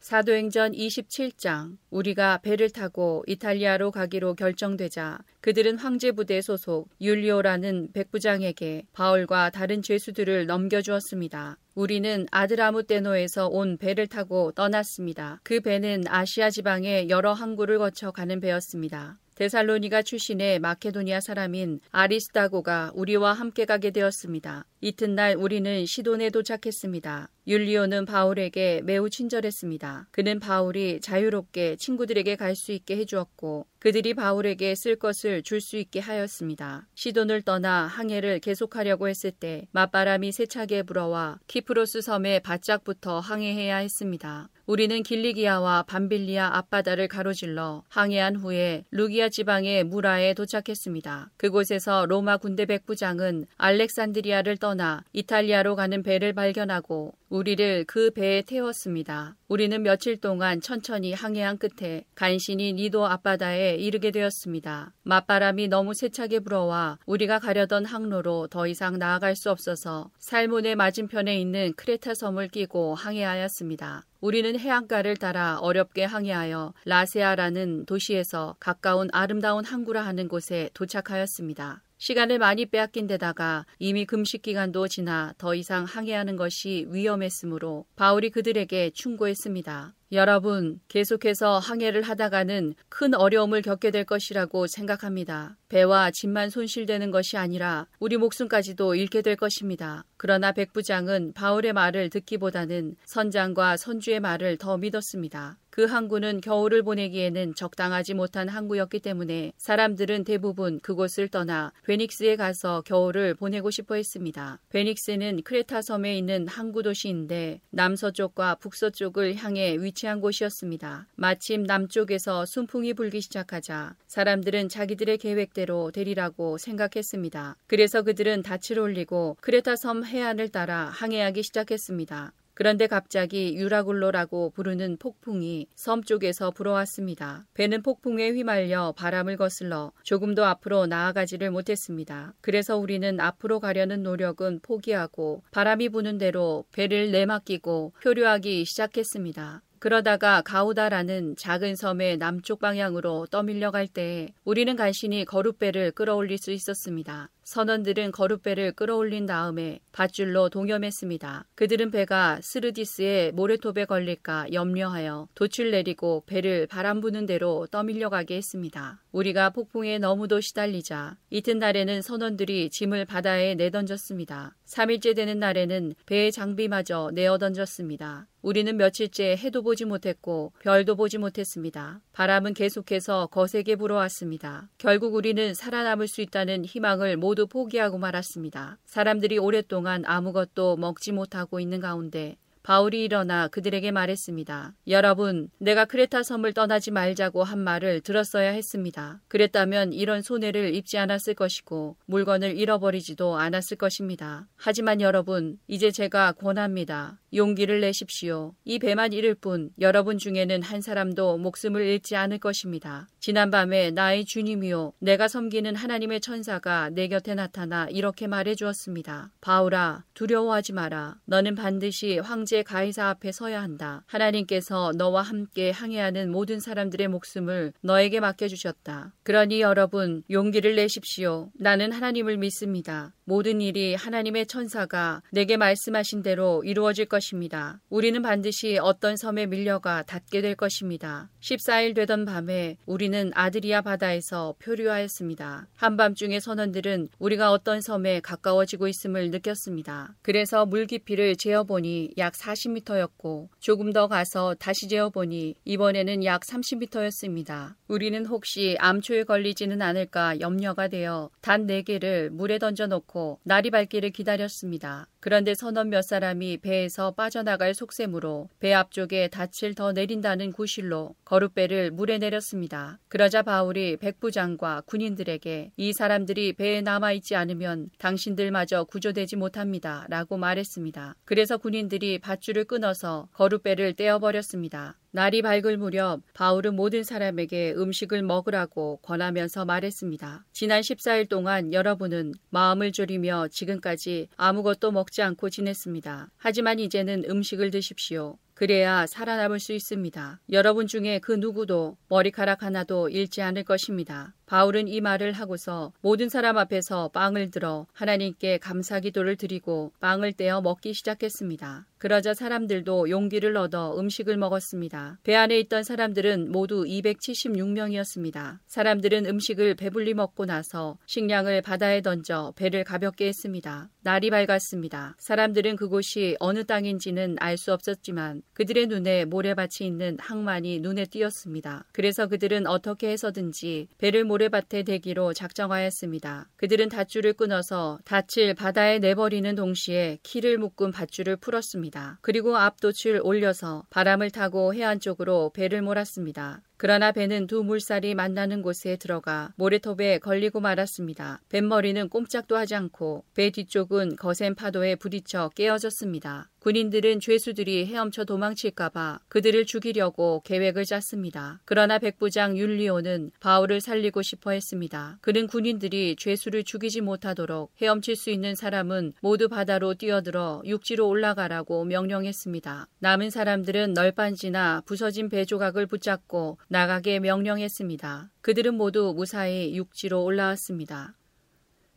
사도행전 0.00 0.72
27장 0.72 1.78
우리가 1.90 2.38
배를 2.38 2.70
타고 2.70 3.24
이탈리아로 3.26 3.90
가기로 3.90 4.34
결정되자 4.34 5.18
그들은 5.40 5.78
황제 5.78 6.12
부대 6.12 6.40
소속 6.40 6.88
율리오라는 7.00 7.92
백부장에게 7.92 8.86
바울과 8.92 9.50
다른 9.50 9.82
죄수들을 9.82 10.46
넘겨주었습니다. 10.46 11.58
우리는 11.74 12.26
아드라무테노에서 12.30 13.48
온 13.48 13.76
배를 13.78 14.06
타고 14.06 14.52
떠났습니다. 14.52 15.40
그 15.42 15.60
배는 15.60 16.04
아시아 16.08 16.50
지방의 16.50 17.10
여러 17.10 17.32
항구를 17.32 17.78
거쳐 17.78 18.10
가는 18.10 18.40
배였습니다. 18.40 19.18
데살로니가 19.36 20.02
출신의 20.02 20.58
마케도니아 20.58 21.20
사람인 21.20 21.80
아리스타고가 21.90 22.92
우리와 22.94 23.34
함께 23.34 23.64
가게 23.66 23.90
되었습니다. 23.90 24.64
이튿날 24.80 25.36
우리는 25.36 25.84
시돈에 25.86 26.30
도착했습니다. 26.30 27.30
율리오는 27.46 28.06
바울에게 28.06 28.80
매우 28.84 29.08
친절했습니다. 29.08 30.08
그는 30.10 30.40
바울이 30.40 31.00
자유롭게 31.00 31.76
친구들에게 31.76 32.34
갈 32.36 32.56
수 32.56 32.72
있게 32.72 32.96
해주었고 32.96 33.66
그들이 33.78 34.14
바울에게 34.14 34.74
쓸 34.74 34.96
것을 34.96 35.42
줄 35.42 35.60
수 35.60 35.76
있게 35.76 36.00
하였습니다. 36.00 36.86
시돈을 36.94 37.42
떠나 37.42 37.86
항해를 37.86 38.40
계속하려고 38.40 39.08
했을 39.08 39.30
때 39.30 39.66
맞바람이 39.72 40.32
세차게 40.32 40.84
불어와 40.84 41.38
키프로스 41.46 42.00
섬에 42.00 42.40
바짝부터 42.40 43.20
항해해야 43.20 43.76
했습니다. 43.76 44.48
우리는 44.66 45.04
길리기아와 45.04 45.84
밤빌리아 45.84 46.56
앞바다를 46.56 47.06
가로질러 47.06 47.84
항해한 47.88 48.34
후에 48.34 48.82
루기아 48.90 49.28
지방의 49.28 49.84
무라에 49.84 50.34
도착했습니다. 50.34 51.30
그곳에서 51.36 52.04
로마 52.06 52.36
군대 52.36 52.66
백부장은 52.66 53.46
알렉산드리아를 53.58 54.56
떠나 54.56 55.04
이탈리아로 55.12 55.76
가는 55.76 56.02
배를 56.02 56.32
발견하고 56.32 57.14
우리를 57.28 57.84
그 57.86 58.10
배에 58.10 58.42
태웠습니다. 58.42 59.36
우리는 59.48 59.80
며칠 59.82 60.16
동안 60.20 60.60
천천히 60.60 61.12
항해한 61.12 61.58
끝에 61.58 62.04
간신히 62.16 62.72
니도 62.72 63.06
앞바다에 63.06 63.76
이르게 63.76 64.10
되었습니다. 64.10 64.92
맞바람이 65.04 65.68
너무 65.68 65.94
세차게 65.94 66.40
불어와 66.40 66.98
우리가 67.06 67.38
가려던 67.38 67.84
항로로 67.84 68.48
더 68.48 68.66
이상 68.66 68.98
나아갈 68.98 69.36
수 69.36 69.50
없어서 69.50 70.10
살몬의 70.18 70.74
맞은편에 70.74 71.38
있는 71.40 71.72
크레타 71.76 72.14
섬을 72.14 72.48
끼고 72.48 72.96
항해하였습니다. 72.96 74.04
우리는 74.26 74.58
해안가를 74.58 75.16
따라 75.18 75.60
어렵게 75.60 76.02
항해하여 76.02 76.74
라세아라는 76.84 77.86
도시에서 77.86 78.56
가까운 78.58 79.08
아름다운 79.12 79.64
항구라 79.64 80.04
하는 80.04 80.26
곳에 80.26 80.68
도착하였습니다. 80.74 81.84
시간을 81.98 82.40
많이 82.40 82.66
빼앗긴 82.66 83.06
데다가 83.06 83.66
이미 83.78 84.04
금식 84.04 84.42
기간도 84.42 84.88
지나 84.88 85.32
더 85.38 85.54
이상 85.54 85.84
항해하는 85.84 86.34
것이 86.34 86.88
위험했으므로 86.88 87.86
바울이 87.94 88.30
그들에게 88.30 88.90
충고했습니다. 88.94 89.94
여러분, 90.12 90.78
계속해서 90.86 91.58
항해를 91.58 92.02
하다가는 92.02 92.74
큰 92.88 93.14
어려움을 93.14 93.60
겪게 93.60 93.90
될 93.90 94.04
것이라고 94.04 94.68
생각합니다. 94.68 95.56
배와 95.68 96.12
짐만 96.12 96.50
손실되는 96.50 97.10
것이 97.10 97.36
아니라 97.36 97.88
우리 97.98 98.16
목숨까지도 98.16 98.94
잃게 98.94 99.20
될 99.20 99.34
것입니다. 99.34 100.04
그러나 100.16 100.52
백부장은 100.52 101.32
바울의 101.34 101.72
말을 101.72 102.10
듣기보다는 102.10 102.96
선장과 103.04 103.76
선주의 103.76 104.20
말을 104.20 104.58
더 104.58 104.78
믿었습니다. 104.78 105.58
그 105.76 105.84
항구는 105.84 106.40
겨울을 106.40 106.82
보내기에는 106.84 107.54
적당하지 107.54 108.14
못한 108.14 108.48
항구였기 108.48 109.00
때문에 109.00 109.52
사람들은 109.58 110.24
대부분 110.24 110.80
그곳을 110.80 111.28
떠나 111.28 111.70
베닉스에 111.84 112.36
가서 112.36 112.80
겨울을 112.86 113.34
보내고 113.34 113.70
싶어 113.70 113.96
했습니다. 113.96 114.58
베닉스는 114.70 115.42
크레타 115.42 115.82
섬에 115.82 116.16
있는 116.16 116.48
항구 116.48 116.82
도시인데 116.82 117.60
남서쪽과 117.68 118.54
북서쪽을 118.54 119.36
향해 119.36 119.76
위치 119.78 119.95
한 120.04 120.20
곳이었습니다. 120.20 121.06
마침 121.14 121.62
남쪽에서 121.62 122.44
순풍이 122.44 122.92
불기 122.92 123.22
시작하자 123.22 123.94
사람들은 124.08 124.68
자기들의 124.68 125.16
계획대로 125.16 125.92
되리라고 125.92 126.58
생각했습니다. 126.58 127.56
그래서 127.66 128.02
그들은 128.02 128.42
닻을 128.42 128.78
올리고 128.78 129.38
크레타 129.40 129.76
섬 129.76 130.04
해안을 130.04 130.50
따라 130.50 130.90
항해하기 130.92 131.42
시작했습니다. 131.44 132.32
그런데 132.56 132.86
갑자기 132.86 133.54
유라굴로라고 133.54 134.48
부르는 134.48 134.96
폭풍이 134.96 135.66
섬 135.74 136.02
쪽에서 136.02 136.50
불어왔습니다. 136.50 137.44
배는 137.52 137.82
폭풍에 137.82 138.30
휘말려 138.30 138.94
바람을 138.96 139.36
거슬러 139.36 139.92
조금도 140.04 140.42
앞으로 140.42 140.86
나아가지를 140.86 141.50
못했습니다. 141.50 142.32
그래서 142.40 142.78
우리는 142.78 143.20
앞으로 143.20 143.60
가려는 143.60 144.02
노력은 144.02 144.60
포기하고 144.62 145.42
바람이 145.50 145.90
부는 145.90 146.16
대로 146.16 146.64
배를 146.72 147.10
내맡기고 147.10 147.92
표류하기 148.02 148.64
시작했습니다. 148.64 149.62
그러다가 149.78 150.42
가우다라는 150.42 151.36
작은 151.36 151.76
섬의 151.76 152.18
남쪽 152.18 152.60
방향으로 152.60 153.26
떠밀려 153.30 153.70
갈 153.70 153.86
때 153.86 154.32
우리는 154.44 154.74
간신히 154.76 155.24
거룻배를 155.24 155.92
끌어올릴 155.92 156.38
수 156.38 156.50
있었습니다. 156.50 157.30
선원들은 157.46 158.10
거룻배를 158.10 158.72
끌어올린 158.72 159.24
다음에 159.24 159.78
밧줄로 159.92 160.48
동염했습니다. 160.48 161.44
그들은 161.54 161.92
배가 161.92 162.40
스르디스의 162.42 163.30
모래톱에 163.32 163.84
걸릴까 163.84 164.52
염려하여 164.52 165.28
돛을 165.36 165.70
내리고 165.70 166.24
배를 166.26 166.66
바람 166.66 167.00
부는 167.00 167.24
대로 167.24 167.68
떠밀려가게 167.70 168.34
했습니다. 168.34 169.00
우리가 169.12 169.50
폭풍에 169.50 169.98
너무도 169.98 170.40
시달리자 170.40 171.18
이튿날에는 171.30 172.02
선원들이 172.02 172.68
짐을 172.70 173.04
바다에 173.04 173.54
내던졌습니다. 173.54 174.56
3일째 174.66 175.14
되는 175.14 175.38
날에는 175.38 175.94
배의 176.06 176.32
장비마저 176.32 177.12
내어 177.14 177.38
던졌습니다. 177.38 178.26
우리는 178.46 178.76
며칠째 178.76 179.36
해도 179.36 179.60
보지 179.60 179.84
못했고 179.84 180.52
별도 180.60 180.94
보지 180.94 181.18
못했습니다. 181.18 182.00
바람은 182.12 182.54
계속해서 182.54 183.26
거세게 183.32 183.74
불어왔습니다. 183.74 184.68
결국 184.78 185.16
우리는 185.16 185.52
살아남을 185.52 186.06
수 186.06 186.20
있다는 186.20 186.64
희망을 186.64 187.16
모두 187.16 187.35
모두 187.36 187.46
포기하고 187.46 187.98
말았습니다. 187.98 188.78
사람들이 188.86 189.36
오랫동안 189.36 190.06
아무것도 190.06 190.78
먹지 190.78 191.12
못하고 191.12 191.60
있는 191.60 191.80
가운데 191.80 192.38
바울이 192.66 193.04
일어나 193.04 193.46
그들에게 193.46 193.92
말했습니다. 193.92 194.74
여러분, 194.88 195.48
내가 195.58 195.84
크레타 195.84 196.24
섬을 196.24 196.52
떠나지 196.52 196.90
말자고 196.90 197.44
한 197.44 197.60
말을 197.60 198.00
들었어야 198.00 198.50
했습니다. 198.50 199.20
그랬다면 199.28 199.92
이런 199.92 200.20
손해를 200.20 200.74
입지 200.74 200.98
않았을 200.98 201.34
것이고 201.34 201.96
물건을 202.06 202.58
잃어버리지도 202.58 203.36
않았을 203.36 203.76
것입니다. 203.76 204.48
하지만 204.56 205.00
여러분, 205.00 205.60
이제 205.68 205.92
제가 205.92 206.32
권합니다. 206.32 207.20
용기를 207.36 207.80
내십시오. 207.80 208.54
이 208.64 208.78
배만 208.78 209.12
잃을 209.12 209.34
뿐 209.34 209.70
여러분 209.78 210.18
중에는 210.18 210.62
한 210.62 210.80
사람도 210.80 211.38
목숨을 211.38 211.82
잃지 211.82 212.16
않을 212.16 212.38
것입니다. 212.38 213.08
지난밤에 213.20 213.90
나의 213.90 214.24
주님이요 214.24 214.94
내가 215.00 215.28
섬기는 215.28 215.74
하나님의 215.76 216.20
천사가 216.20 216.90
내 216.90 217.08
곁에 217.08 217.34
나타나 217.34 217.88
이렇게 217.90 218.26
말해 218.26 218.54
주었습니다. 218.54 219.32
바울아 219.40 220.04
두려워하지 220.14 220.72
마라. 220.72 221.16
너는 221.26 221.56
반드시 221.56 222.18
황제 222.18 222.55
가이사 222.62 223.08
앞에 223.08 223.32
서야 223.32 223.62
한다. 223.62 224.02
하나님께서 224.06 224.92
너와 224.96 225.22
함께 225.22 225.70
항해하는 225.70 226.30
모든 226.30 226.60
사람들의 226.60 227.08
목숨을 227.08 227.72
너에게 227.80 228.20
맡겨 228.20 228.48
주셨다. 228.48 229.12
그러니 229.22 229.60
여러분 229.60 230.22
용기를 230.30 230.76
내십시오. 230.76 231.50
나는 231.54 231.92
하나님을 231.92 232.36
믿습니다. 232.36 233.12
모든 233.24 233.60
일이 233.60 233.96
하나님의 233.96 234.46
천사가 234.46 235.20
내게 235.32 235.56
말씀하신 235.56 236.22
대로 236.22 236.62
이루어질 236.64 237.06
것입니다. 237.06 237.80
우리는 237.90 238.22
반드시 238.22 238.78
어떤 238.80 239.16
섬에 239.16 239.46
밀려가 239.46 240.04
닿게 240.04 240.42
될 240.42 240.54
것입니다. 240.54 241.28
14일 241.40 241.96
되던 241.96 242.24
밤에 242.24 242.76
우리는 242.86 243.32
아드리아 243.34 243.82
바다에서 243.82 244.54
표류하였습니다. 244.60 245.66
한밤중에 245.74 246.38
선원들은 246.38 247.08
우리가 247.18 247.50
어떤 247.50 247.80
섬에 247.80 248.20
가까워지고 248.20 248.86
있음을 248.86 249.30
느꼈습니다. 249.32 250.14
그래서 250.22 250.64
물 250.64 250.86
깊이를 250.86 251.34
재어보니 251.34 252.14
약 252.18 252.36
40m였고 252.46 253.48
조금 253.58 253.92
더 253.92 254.06
가서 254.08 254.54
다시 254.54 254.88
재어보니 254.88 255.54
이번에는 255.64 256.24
약 256.24 256.42
30m였습니다. 256.42 257.74
우리는 257.88 258.24
혹시 258.26 258.76
암초에 258.78 259.24
걸리지는 259.24 259.82
않을까 259.82 260.40
염려가 260.40 260.88
되어 260.88 261.30
단 261.40 261.66
4개를 261.66 262.28
물에 262.30 262.58
던져놓고 262.58 263.40
날이 263.42 263.70
밝기를 263.70 264.10
기다렸습니다. 264.10 265.08
그런데 265.26 265.56
선원 265.56 265.90
몇 265.90 266.02
사람이 266.02 266.58
배에서 266.58 267.10
빠져나갈 267.10 267.74
속셈으로 267.74 268.48
배 268.60 268.72
앞쪽에 268.72 269.26
닻을 269.26 269.74
더 269.74 269.90
내린다는 269.90 270.52
구실로 270.52 271.16
거룻배를 271.24 271.90
물에 271.90 272.18
내렸습니다. 272.18 273.00
그러자 273.08 273.42
바울이 273.42 273.96
백부장과 273.96 274.82
군인들에게 274.86 275.72
이 275.76 275.92
사람들이 275.92 276.52
배에 276.52 276.80
남아있지 276.80 277.34
않으면 277.34 277.90
당신들마저 277.98 278.84
구조되지 278.84 279.34
못합니다. 279.34 280.06
라고 280.10 280.36
말했습니다. 280.36 281.16
그래서 281.24 281.56
군인들이 281.56 282.20
밧줄을 282.20 282.62
끊어서 282.62 283.26
거룻배를 283.32 283.94
떼어버렸습니다. 283.94 284.96
날이 285.16 285.40
밝을 285.40 285.78
무렵 285.78 286.20
바울은 286.34 286.76
모든 286.76 287.02
사람에게 287.02 287.72
음식을 287.74 288.22
먹으라고 288.22 288.98
권하면서 288.98 289.64
말했습니다. 289.64 290.44
지난 290.52 290.82
14일 290.82 291.26
동안 291.30 291.72
여러분은 291.72 292.34
마음을 292.50 292.92
졸이며 292.92 293.48
지금까지 293.48 294.28
아무것도 294.36 294.90
먹지 294.90 295.22
않고 295.22 295.48
지냈습니다. 295.48 296.28
하지만 296.36 296.78
이제는 296.78 297.24
음식을 297.30 297.70
드십시오. 297.70 298.36
그래야 298.52 299.06
살아남을 299.06 299.58
수 299.58 299.72
있습니다. 299.72 300.40
여러분 300.52 300.86
중에 300.86 301.18
그 301.20 301.32
누구도 301.32 301.96
머리카락 302.08 302.62
하나도 302.62 303.08
잃지 303.08 303.40
않을 303.40 303.64
것입니다. 303.64 304.34
바울은 304.46 304.86
이 304.86 305.00
말을 305.00 305.32
하고서 305.32 305.92
모든 306.00 306.28
사람 306.28 306.56
앞에서 306.56 307.08
빵을 307.08 307.50
들어 307.50 307.86
하나님께 307.92 308.58
감사 308.58 309.00
기도를 309.00 309.34
드리고 309.34 309.92
빵을 310.00 310.34
떼어 310.34 310.60
먹기 310.60 310.94
시작했습니다. 310.94 311.86
그러자 311.98 312.34
사람들도 312.34 313.10
용기를 313.10 313.56
얻어 313.56 313.98
음식을 313.98 314.36
먹었습니다. 314.36 315.18
배 315.24 315.34
안에 315.34 315.58
있던 315.60 315.82
사람들은 315.82 316.52
모두 316.52 316.84
276명이었습니다. 316.84 318.58
사람들은 318.66 319.26
음식을 319.26 319.74
배불리 319.74 320.14
먹고 320.14 320.44
나서 320.44 320.98
식량을 321.06 321.62
바다에 321.62 322.02
던져 322.02 322.52
배를 322.54 322.84
가볍게 322.84 323.26
했습니다. 323.26 323.88
날이 324.02 324.30
밝았습니다. 324.30 325.16
사람들은 325.18 325.74
그곳이 325.74 326.36
어느 326.38 326.64
땅인지는 326.64 327.36
알 327.40 327.56
수 327.56 327.72
없었지만 327.72 328.42
그들의 328.52 328.86
눈에 328.88 329.24
모래밭이 329.24 329.86
있는 329.86 330.18
항만이 330.20 330.80
눈에 330.80 331.06
띄었습니다. 331.06 331.86
그래서 331.92 332.26
그들은 332.26 332.66
어떻게 332.66 333.08
해서든지 333.08 333.88
배를 333.96 334.24
모 334.24 334.35
래밭에 334.38 334.82
대기로 334.84 335.32
작정하였습니다. 335.32 336.48
그들은 336.56 336.88
닷줄을 336.88 337.32
끊어서 337.32 337.98
닻을 338.04 338.54
바다에 338.54 338.98
내버리는 338.98 339.54
동시에 339.54 340.18
키를 340.22 340.58
묶은 340.58 340.92
밧줄을 340.92 341.36
풀었습니다. 341.36 342.18
그리고 342.20 342.56
앞돛을 342.56 343.20
올려서 343.22 343.84
바람을 343.90 344.30
타고 344.30 344.74
해안 344.74 345.00
쪽으로 345.00 345.50
배를 345.54 345.82
몰았습니다. 345.82 346.62
그러나 346.78 347.10
배는 347.10 347.46
두 347.46 347.64
물살이 347.64 348.14
만나는 348.14 348.60
곳에 348.60 348.96
들어가 348.96 349.52
모래톱에 349.56 350.18
걸리고 350.18 350.60
말았습니다. 350.60 351.40
뱃머리는 351.48 352.10
꼼짝도 352.10 352.56
하지 352.56 352.74
않고 352.74 353.24
배 353.34 353.50
뒤쪽은 353.50 354.16
거센 354.16 354.54
파도에 354.54 354.96
부딪혀 354.96 355.50
깨어졌습니다. 355.54 356.50
군인들은 356.66 357.20
죄수들이 357.20 357.86
헤엄쳐 357.86 358.24
도망칠까봐 358.24 359.20
그들을 359.28 359.66
죽이려고 359.66 360.42
계획을 360.44 360.84
짰습니다. 360.84 361.60
그러나 361.64 362.00
백부장 362.00 362.58
율리오는 362.58 363.30
바울을 363.38 363.80
살리고 363.80 364.22
싶어 364.22 364.50
했습니다. 364.50 365.16
그는 365.20 365.46
군인들이 365.46 366.16
죄수를 366.18 366.64
죽이지 366.64 367.02
못하도록 367.02 367.70
헤엄칠 367.80 368.16
수 368.16 368.30
있는 368.30 368.56
사람은 368.56 369.12
모두 369.20 369.48
바다로 369.48 369.94
뛰어들어 369.94 370.60
육지로 370.64 371.06
올라가라고 371.06 371.84
명령했습니다. 371.84 372.88
남은 372.98 373.30
사람들은 373.30 373.92
널빤지나 373.92 374.82
부서진 374.86 375.28
배 375.28 375.44
조각을 375.44 375.86
붙잡고 375.86 376.58
나가게 376.66 377.20
명령했습니다. 377.20 378.32
그들은 378.40 378.74
모두 378.74 379.12
무사히 379.14 379.76
육지로 379.76 380.24
올라왔습니다. 380.24 381.14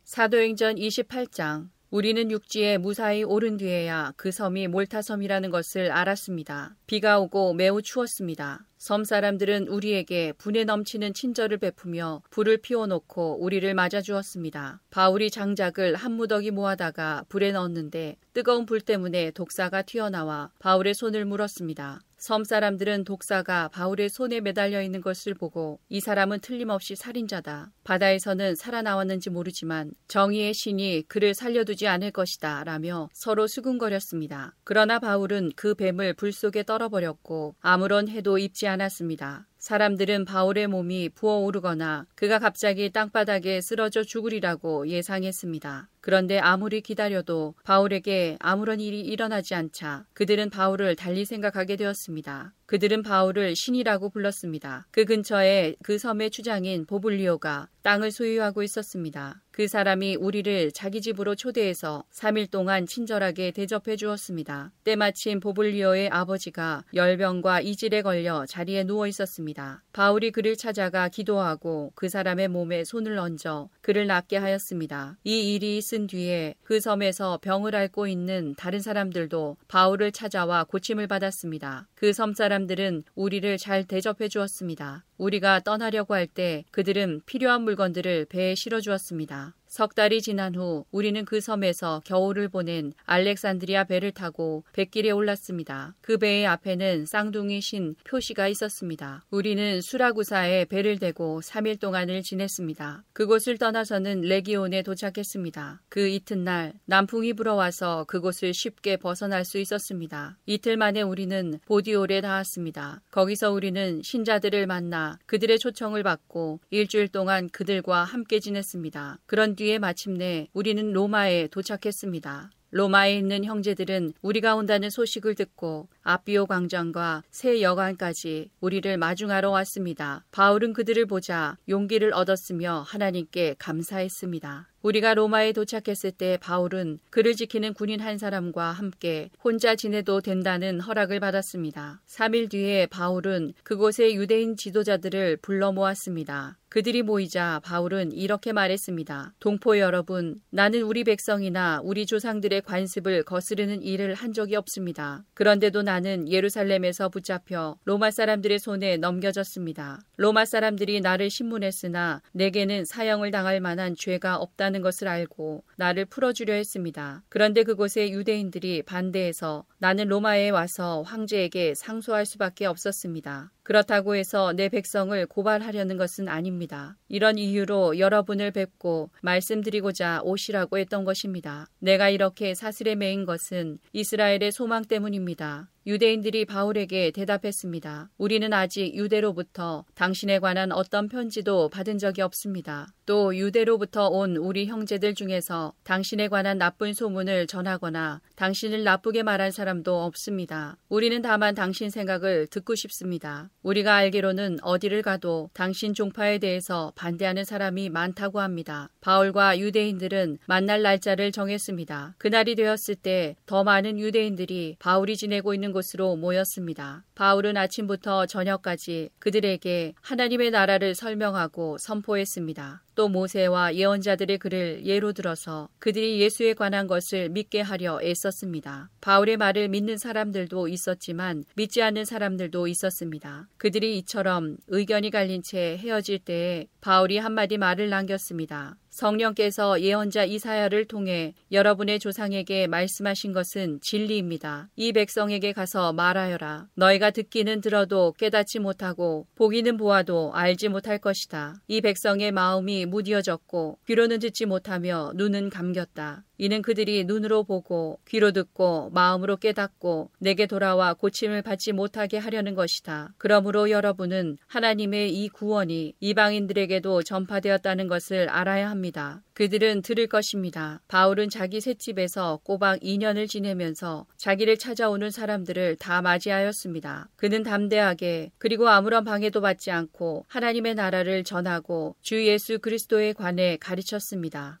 사도행전 0.04 0.76
28장 0.76 1.70
우리는 1.90 2.30
육지에 2.30 2.78
무사히 2.78 3.24
오른 3.24 3.56
뒤에야 3.56 4.12
그 4.16 4.30
섬이 4.30 4.68
몰타섬이라는 4.68 5.50
것을 5.50 5.90
알았습니다. 5.90 6.76
비가 6.86 7.18
오고 7.18 7.54
매우 7.54 7.82
추웠습니다. 7.82 8.64
섬 8.78 9.02
사람들은 9.02 9.66
우리에게 9.66 10.32
분에 10.38 10.62
넘치는 10.62 11.14
친절을 11.14 11.58
베푸며 11.58 12.22
불을 12.30 12.58
피워놓고 12.58 13.38
우리를 13.40 13.74
맞아주었습니다. 13.74 14.80
바울이 14.90 15.32
장작을 15.32 15.96
한 15.96 16.12
무더기 16.12 16.52
모아다가 16.52 17.24
불에 17.28 17.50
넣었는데 17.50 18.18
뜨거운 18.34 18.66
불 18.66 18.80
때문에 18.80 19.32
독사가 19.32 19.82
튀어나와 19.82 20.52
바울의 20.60 20.94
손을 20.94 21.24
물었습니다. 21.24 22.02
섬 22.20 22.44
사람들은 22.44 23.04
독사가 23.04 23.68
바울의 23.68 24.10
손에 24.10 24.42
매달려 24.42 24.82
있는 24.82 25.00
것을 25.00 25.32
보고 25.32 25.80
이 25.88 26.00
사람은 26.00 26.40
틀림없이 26.40 26.94
살인자다. 26.94 27.72
바다에서는 27.82 28.56
살아나왔는지 28.56 29.30
모르지만 29.30 29.92
정의의 30.06 30.52
신이 30.52 31.04
그를 31.08 31.32
살려두지 31.32 31.88
않을 31.88 32.10
것이다. 32.10 32.62
라며 32.64 33.08
서로 33.14 33.46
수군거렸습니다. 33.46 34.54
그러나 34.64 34.98
바울은 34.98 35.52
그 35.56 35.74
뱀을 35.74 36.12
불 36.12 36.30
속에 36.32 36.62
떨어버렸고 36.62 37.56
아무런 37.58 38.06
해도 38.10 38.36
입지 38.36 38.68
않았습니다. 38.68 39.46
사람들은 39.60 40.24
바울의 40.24 40.66
몸이 40.68 41.10
부어오르거나 41.10 42.06
그가 42.14 42.38
갑자기 42.38 42.90
땅바닥에 42.90 43.60
쓰러져 43.60 44.02
죽으리라고 44.02 44.88
예상했습니다. 44.88 45.90
그런데 46.00 46.38
아무리 46.38 46.80
기다려도 46.80 47.54
바울에게 47.62 48.38
아무런 48.40 48.80
일이 48.80 49.00
일어나지 49.00 49.54
않자 49.54 50.06
그들은 50.14 50.48
바울을 50.48 50.96
달리 50.96 51.26
생각하게 51.26 51.76
되었습니다. 51.76 52.54
그들은 52.70 53.02
바울을 53.02 53.56
신이라고 53.56 54.10
불렀습니다. 54.10 54.86
그 54.92 55.04
근처에 55.04 55.74
그 55.82 55.98
섬의 55.98 56.30
주장인 56.30 56.86
보블리오가 56.86 57.66
땅을 57.82 58.12
소유하고 58.12 58.62
있었습니다. 58.62 59.42
그 59.50 59.66
사람이 59.66 60.16
우리를 60.16 60.70
자기 60.72 61.00
집으로 61.00 61.34
초대해서 61.34 62.04
3일 62.12 62.50
동안 62.50 62.86
친절하게 62.86 63.50
대접해 63.50 63.96
주었습니다. 63.96 64.70
때마침 64.84 65.40
보블리오의 65.40 66.10
아버지가 66.10 66.84
열병과 66.94 67.62
이질에 67.62 68.02
걸려 68.02 68.46
자리에 68.46 68.84
누워 68.84 69.06
있었습니다. 69.08 69.82
바울이 69.92 70.30
그를 70.30 70.56
찾아가 70.56 71.08
기도하고 71.08 71.92
그 71.94 72.08
사람의 72.08 72.48
몸에 72.48 72.84
손을 72.84 73.18
얹어 73.18 73.68
그를 73.80 74.06
낫게 74.06 74.36
하였습니다. 74.36 75.18
이 75.24 75.54
일이 75.54 75.76
있은 75.78 76.06
뒤에 76.06 76.54
그 76.62 76.78
섬에서 76.78 77.40
병을 77.42 77.74
앓고 77.74 78.06
있는 78.06 78.54
다른 78.56 78.80
사람들도 78.80 79.56
바울을 79.68 80.12
찾아와 80.12 80.64
고침을 80.64 81.08
받았습니다. 81.08 81.88
그 81.96 82.12
섬 82.12 82.34
사람 82.34 82.59
들은 82.66 83.04
우리를 83.14 83.56
잘 83.58 83.84
대접해 83.84 84.28
주었습니다. 84.28 85.04
우리가 85.18 85.60
떠나려고 85.60 86.14
할 86.14 86.26
때 86.26 86.64
그들은 86.70 87.22
필요한 87.26 87.62
물건들을 87.62 88.26
배에 88.26 88.54
실어 88.54 88.80
주었습니다. 88.80 89.54
석 89.70 89.94
달이 89.94 90.20
지난 90.20 90.56
후 90.56 90.84
우리는 90.90 91.24
그 91.24 91.40
섬에서 91.40 92.02
겨울을 92.04 92.48
보낸 92.48 92.92
알렉산드리아 93.04 93.84
배를 93.84 94.10
타고 94.10 94.64
뱃길에 94.72 95.12
올랐습니다. 95.12 95.94
그 96.00 96.18
배의 96.18 96.44
앞에는 96.44 97.06
쌍둥이 97.06 97.60
신 97.60 97.94
표시가 98.02 98.48
있었습니다. 98.48 99.24
우리는 99.30 99.80
수라구사에 99.80 100.64
배를 100.64 100.98
대고 100.98 101.40
3일 101.44 101.78
동안을 101.78 102.22
지냈습니다. 102.22 103.04
그곳을 103.12 103.58
떠나서는 103.58 104.22
레기온에 104.22 104.82
도착했습니다. 104.82 105.82
그 105.88 106.08
이튿날 106.08 106.72
남풍이 106.86 107.34
불어와서 107.34 108.06
그곳을 108.08 108.52
쉽게 108.52 108.96
벗어날 108.96 109.44
수 109.44 109.58
있었습니다. 109.58 110.36
이틀 110.46 110.78
만에 110.78 111.02
우리는 111.02 111.60
보디올에 111.66 112.22
닿았습니다. 112.22 113.02
거기서 113.12 113.52
우리는 113.52 114.02
신자들을 114.02 114.66
만나 114.66 115.16
그들의 115.26 115.60
초청을 115.60 116.02
받고 116.02 116.58
일주일 116.70 117.06
동안 117.06 117.48
그들과 117.50 118.02
함께 118.02 118.40
지냈습니다. 118.40 119.20
그런 119.26 119.54
뒤에 119.60 119.78
마침내 119.78 120.48
우리는 120.54 120.90
로마에 120.90 121.48
도착했습니다. 121.48 122.50
로마에 122.70 123.18
있는 123.18 123.44
형제들은 123.44 124.14
우리가 124.22 124.54
온다는 124.54 124.88
소식을 124.88 125.34
듣고 125.34 125.86
아비오 126.02 126.46
광장과 126.46 127.24
새 127.30 127.60
여관까지 127.60 128.50
우리를 128.60 128.96
마중하러 128.96 129.50
왔습니다. 129.50 130.24
바울은 130.30 130.72
그들을 130.72 131.06
보자 131.06 131.58
용기를 131.68 132.12
얻었으며 132.14 132.84
하나님께 132.86 133.56
감사했습니다. 133.58 134.70
우리가 134.82 135.12
로마에 135.14 135.52
도착했을 135.52 136.10
때 136.12 136.38
바울은 136.40 137.00
그를 137.10 137.34
지키는 137.34 137.74
군인 137.74 138.00
한 138.00 138.16
사람과 138.16 138.72
함께 138.72 139.30
혼자 139.44 139.76
지내도 139.76 140.20
된다는 140.22 140.80
허락을 140.80 141.20
받았습니다. 141.20 142.00
3일 142.06 142.50
뒤에 142.50 142.86
바울은 142.86 143.52
그곳의 143.62 144.16
유대인 144.16 144.56
지도자들을 144.56 145.38
불러 145.42 145.72
모았습니다. 145.72 146.56
그들이 146.70 147.02
모이자 147.02 147.60
바울은 147.64 148.12
이렇게 148.12 148.52
말했습니다. 148.52 149.34
동포 149.40 149.78
여러분, 149.78 150.40
나는 150.50 150.82
우리 150.82 151.02
백성이나 151.02 151.80
우리 151.82 152.06
조상들의 152.06 152.62
관습을 152.62 153.24
거스르는 153.24 153.82
일을 153.82 154.14
한 154.14 154.32
적이 154.32 154.54
없습니다. 154.54 155.24
그런데도 155.34 155.82
나는 155.90 156.30
예루살렘에서 156.30 157.08
붙잡혀 157.08 157.76
로마 157.84 158.12
사람들의 158.12 158.60
손에 158.60 158.96
넘겨졌습니다. 158.98 159.98
로마 160.18 160.44
사람들이 160.44 161.00
나를 161.00 161.30
신문했으나 161.30 162.22
내게는 162.30 162.84
사형을 162.84 163.32
당할 163.32 163.60
만한 163.60 163.96
죄가 163.98 164.36
없다는 164.36 164.82
것을 164.82 165.08
알고 165.08 165.64
나를 165.76 166.04
풀어주려 166.04 166.54
했습니다. 166.54 167.24
그런데 167.28 167.64
그곳의 167.64 168.12
유대인들이 168.12 168.82
반대해서 168.82 169.64
나는 169.78 170.06
로마에 170.06 170.50
와서 170.50 171.02
황제에게 171.02 171.74
상소할 171.74 172.24
수밖에 172.24 172.66
없었습니다. 172.66 173.50
그렇다고 173.70 174.16
해서 174.16 174.52
내 174.52 174.68
백성을 174.68 175.24
고발하려는 175.26 175.96
것은 175.96 176.26
아닙니다. 176.26 176.96
이런 177.08 177.38
이유로 177.38 178.00
여러분을 178.00 178.50
뵙고 178.50 179.10
말씀드리고자 179.22 180.22
오시라고 180.24 180.78
했던 180.78 181.04
것입니다. 181.04 181.68
내가 181.78 182.08
이렇게 182.08 182.56
사슬에 182.56 182.96
매인 182.96 183.24
것은 183.24 183.78
이스라엘의 183.92 184.50
소망 184.50 184.84
때문입니다. 184.84 185.70
유대인들이 185.86 186.46
바울에게 186.46 187.12
대답했습니다. 187.12 188.10
우리는 188.18 188.52
아직 188.52 188.92
유대로부터 188.94 189.84
당신에 189.94 190.40
관한 190.40 190.72
어떤 190.72 191.08
편지도 191.08 191.68
받은 191.68 191.98
적이 191.98 192.22
없습니다. 192.22 192.88
또 193.10 193.36
유대로부터 193.36 194.06
온 194.06 194.36
우리 194.36 194.66
형제들 194.66 195.16
중에서 195.16 195.72
당신에 195.82 196.28
관한 196.28 196.58
나쁜 196.58 196.94
소문을 196.94 197.48
전하거나 197.48 198.20
당신을 198.36 198.84
나쁘게 198.84 199.24
말한 199.24 199.50
사람도 199.50 200.04
없습니다. 200.04 200.76
우리는 200.88 201.20
다만 201.20 201.56
당신 201.56 201.90
생각을 201.90 202.46
듣고 202.46 202.76
싶습니다. 202.76 203.50
우리가 203.64 203.96
알기로는 203.96 204.58
어디를 204.62 205.02
가도 205.02 205.50
당신 205.54 205.92
종파에 205.92 206.38
대해서 206.38 206.92
반대하는 206.94 207.42
사람이 207.42 207.88
많다고 207.88 208.38
합니다. 208.38 208.90
바울과 209.00 209.58
유대인들은 209.58 210.38
만날 210.46 210.82
날짜를 210.82 211.32
정했습니다. 211.32 212.14
그날이 212.16 212.54
되었을 212.54 212.94
때 212.94 213.34
더 213.44 213.64
많은 213.64 213.98
유대인들이 213.98 214.76
바울이 214.78 215.16
지내고 215.16 215.52
있는 215.52 215.72
곳으로 215.72 216.14
모였습니다. 216.14 217.02
바울은 217.16 217.56
아침부터 217.56 218.26
저녁까지 218.26 219.10
그들에게 219.18 219.94
하나님의 220.00 220.52
나라를 220.52 220.94
설명하고 220.94 221.76
선포했습니다. 221.78 222.82
또 223.00 223.08
모세와 223.08 223.76
예언자들의 223.76 224.36
글을 224.36 224.84
예로 224.84 225.14
들어서 225.14 225.70
그들이 225.78 226.20
예수에 226.20 226.52
관한 226.52 226.86
것을 226.86 227.30
믿게 227.30 227.62
하려 227.62 227.98
애썼습니다. 228.02 228.90
바울의 229.00 229.38
말을 229.38 229.68
믿는 229.70 229.96
사람들도 229.96 230.68
있었지만 230.68 231.44
믿지 231.56 231.80
않는 231.80 232.04
사람들도 232.04 232.66
있었습니다. 232.66 233.48
그들이 233.56 233.96
이처럼 233.96 234.58
의견이 234.68 235.10
갈린 235.10 235.42
채 235.42 235.78
헤어질 235.78 236.18
때에 236.18 236.66
바울이 236.82 237.16
한마디 237.16 237.56
말을 237.56 237.88
남겼습니다. 237.88 238.76
성령께서 238.90 239.80
예언자 239.80 240.24
이사야를 240.24 240.86
통해 240.86 241.34
여러분의 241.50 241.98
조상에게 241.98 242.66
말씀하신 242.66 243.32
것은 243.32 243.80
진리입니다. 243.82 244.68
이 244.76 244.92
백성에게 244.92 245.52
가서 245.52 245.92
말하여라. 245.92 246.68
너희가 246.74 247.10
듣기는 247.10 247.60
들어도 247.60 248.12
깨닫지 248.18 248.58
못하고 248.58 249.26
보기는 249.36 249.76
보아도 249.76 250.32
알지 250.34 250.68
못할 250.68 250.98
것이다. 250.98 251.54
이 251.68 251.80
백성의 251.80 252.32
마음이 252.32 252.86
무디어졌고 252.86 253.78
귀로는 253.86 254.18
듣지 254.18 254.46
못하며 254.46 255.12
눈은 255.14 255.50
감겼다. 255.50 256.24
이는 256.40 256.62
그들이 256.62 257.04
눈으로 257.04 257.44
보고 257.44 258.00
귀로 258.08 258.32
듣고 258.32 258.88
마음으로 258.94 259.36
깨닫고 259.36 260.10
내게 260.20 260.46
돌아와 260.46 260.94
고침을 260.94 261.42
받지 261.42 261.72
못하게 261.72 262.16
하려는 262.16 262.54
것이다. 262.54 263.12
그러므로 263.18 263.68
여러분은 263.68 264.38
하나님의 264.46 265.14
이 265.14 265.28
구원이 265.28 265.96
이방인들에게도 266.00 267.02
전파되었다는 267.02 267.88
것을 267.88 268.30
알아야 268.30 268.70
합니다. 268.70 269.22
그들은 269.34 269.82
들을 269.82 270.06
것입니다. 270.06 270.80
바울은 270.88 271.28
자기 271.28 271.60
셋집에서 271.60 272.40
꼬박 272.42 272.80
2년을 272.80 273.28
지내면서 273.28 274.06
자기를 274.16 274.56
찾아오는 274.56 275.10
사람들을 275.10 275.76
다 275.76 276.00
맞이하였습니다. 276.00 277.10
그는 277.16 277.42
담대하게 277.42 278.32
그리고 278.38 278.70
아무런 278.70 279.04
방해도 279.04 279.42
받지 279.42 279.70
않고 279.70 280.24
하나님의 280.28 280.74
나라를 280.74 281.22
전하고 281.22 281.96
주 282.00 282.26
예수 282.26 282.60
그리스도에 282.60 283.12
관해 283.12 283.58
가르쳤습니다. 283.60 284.58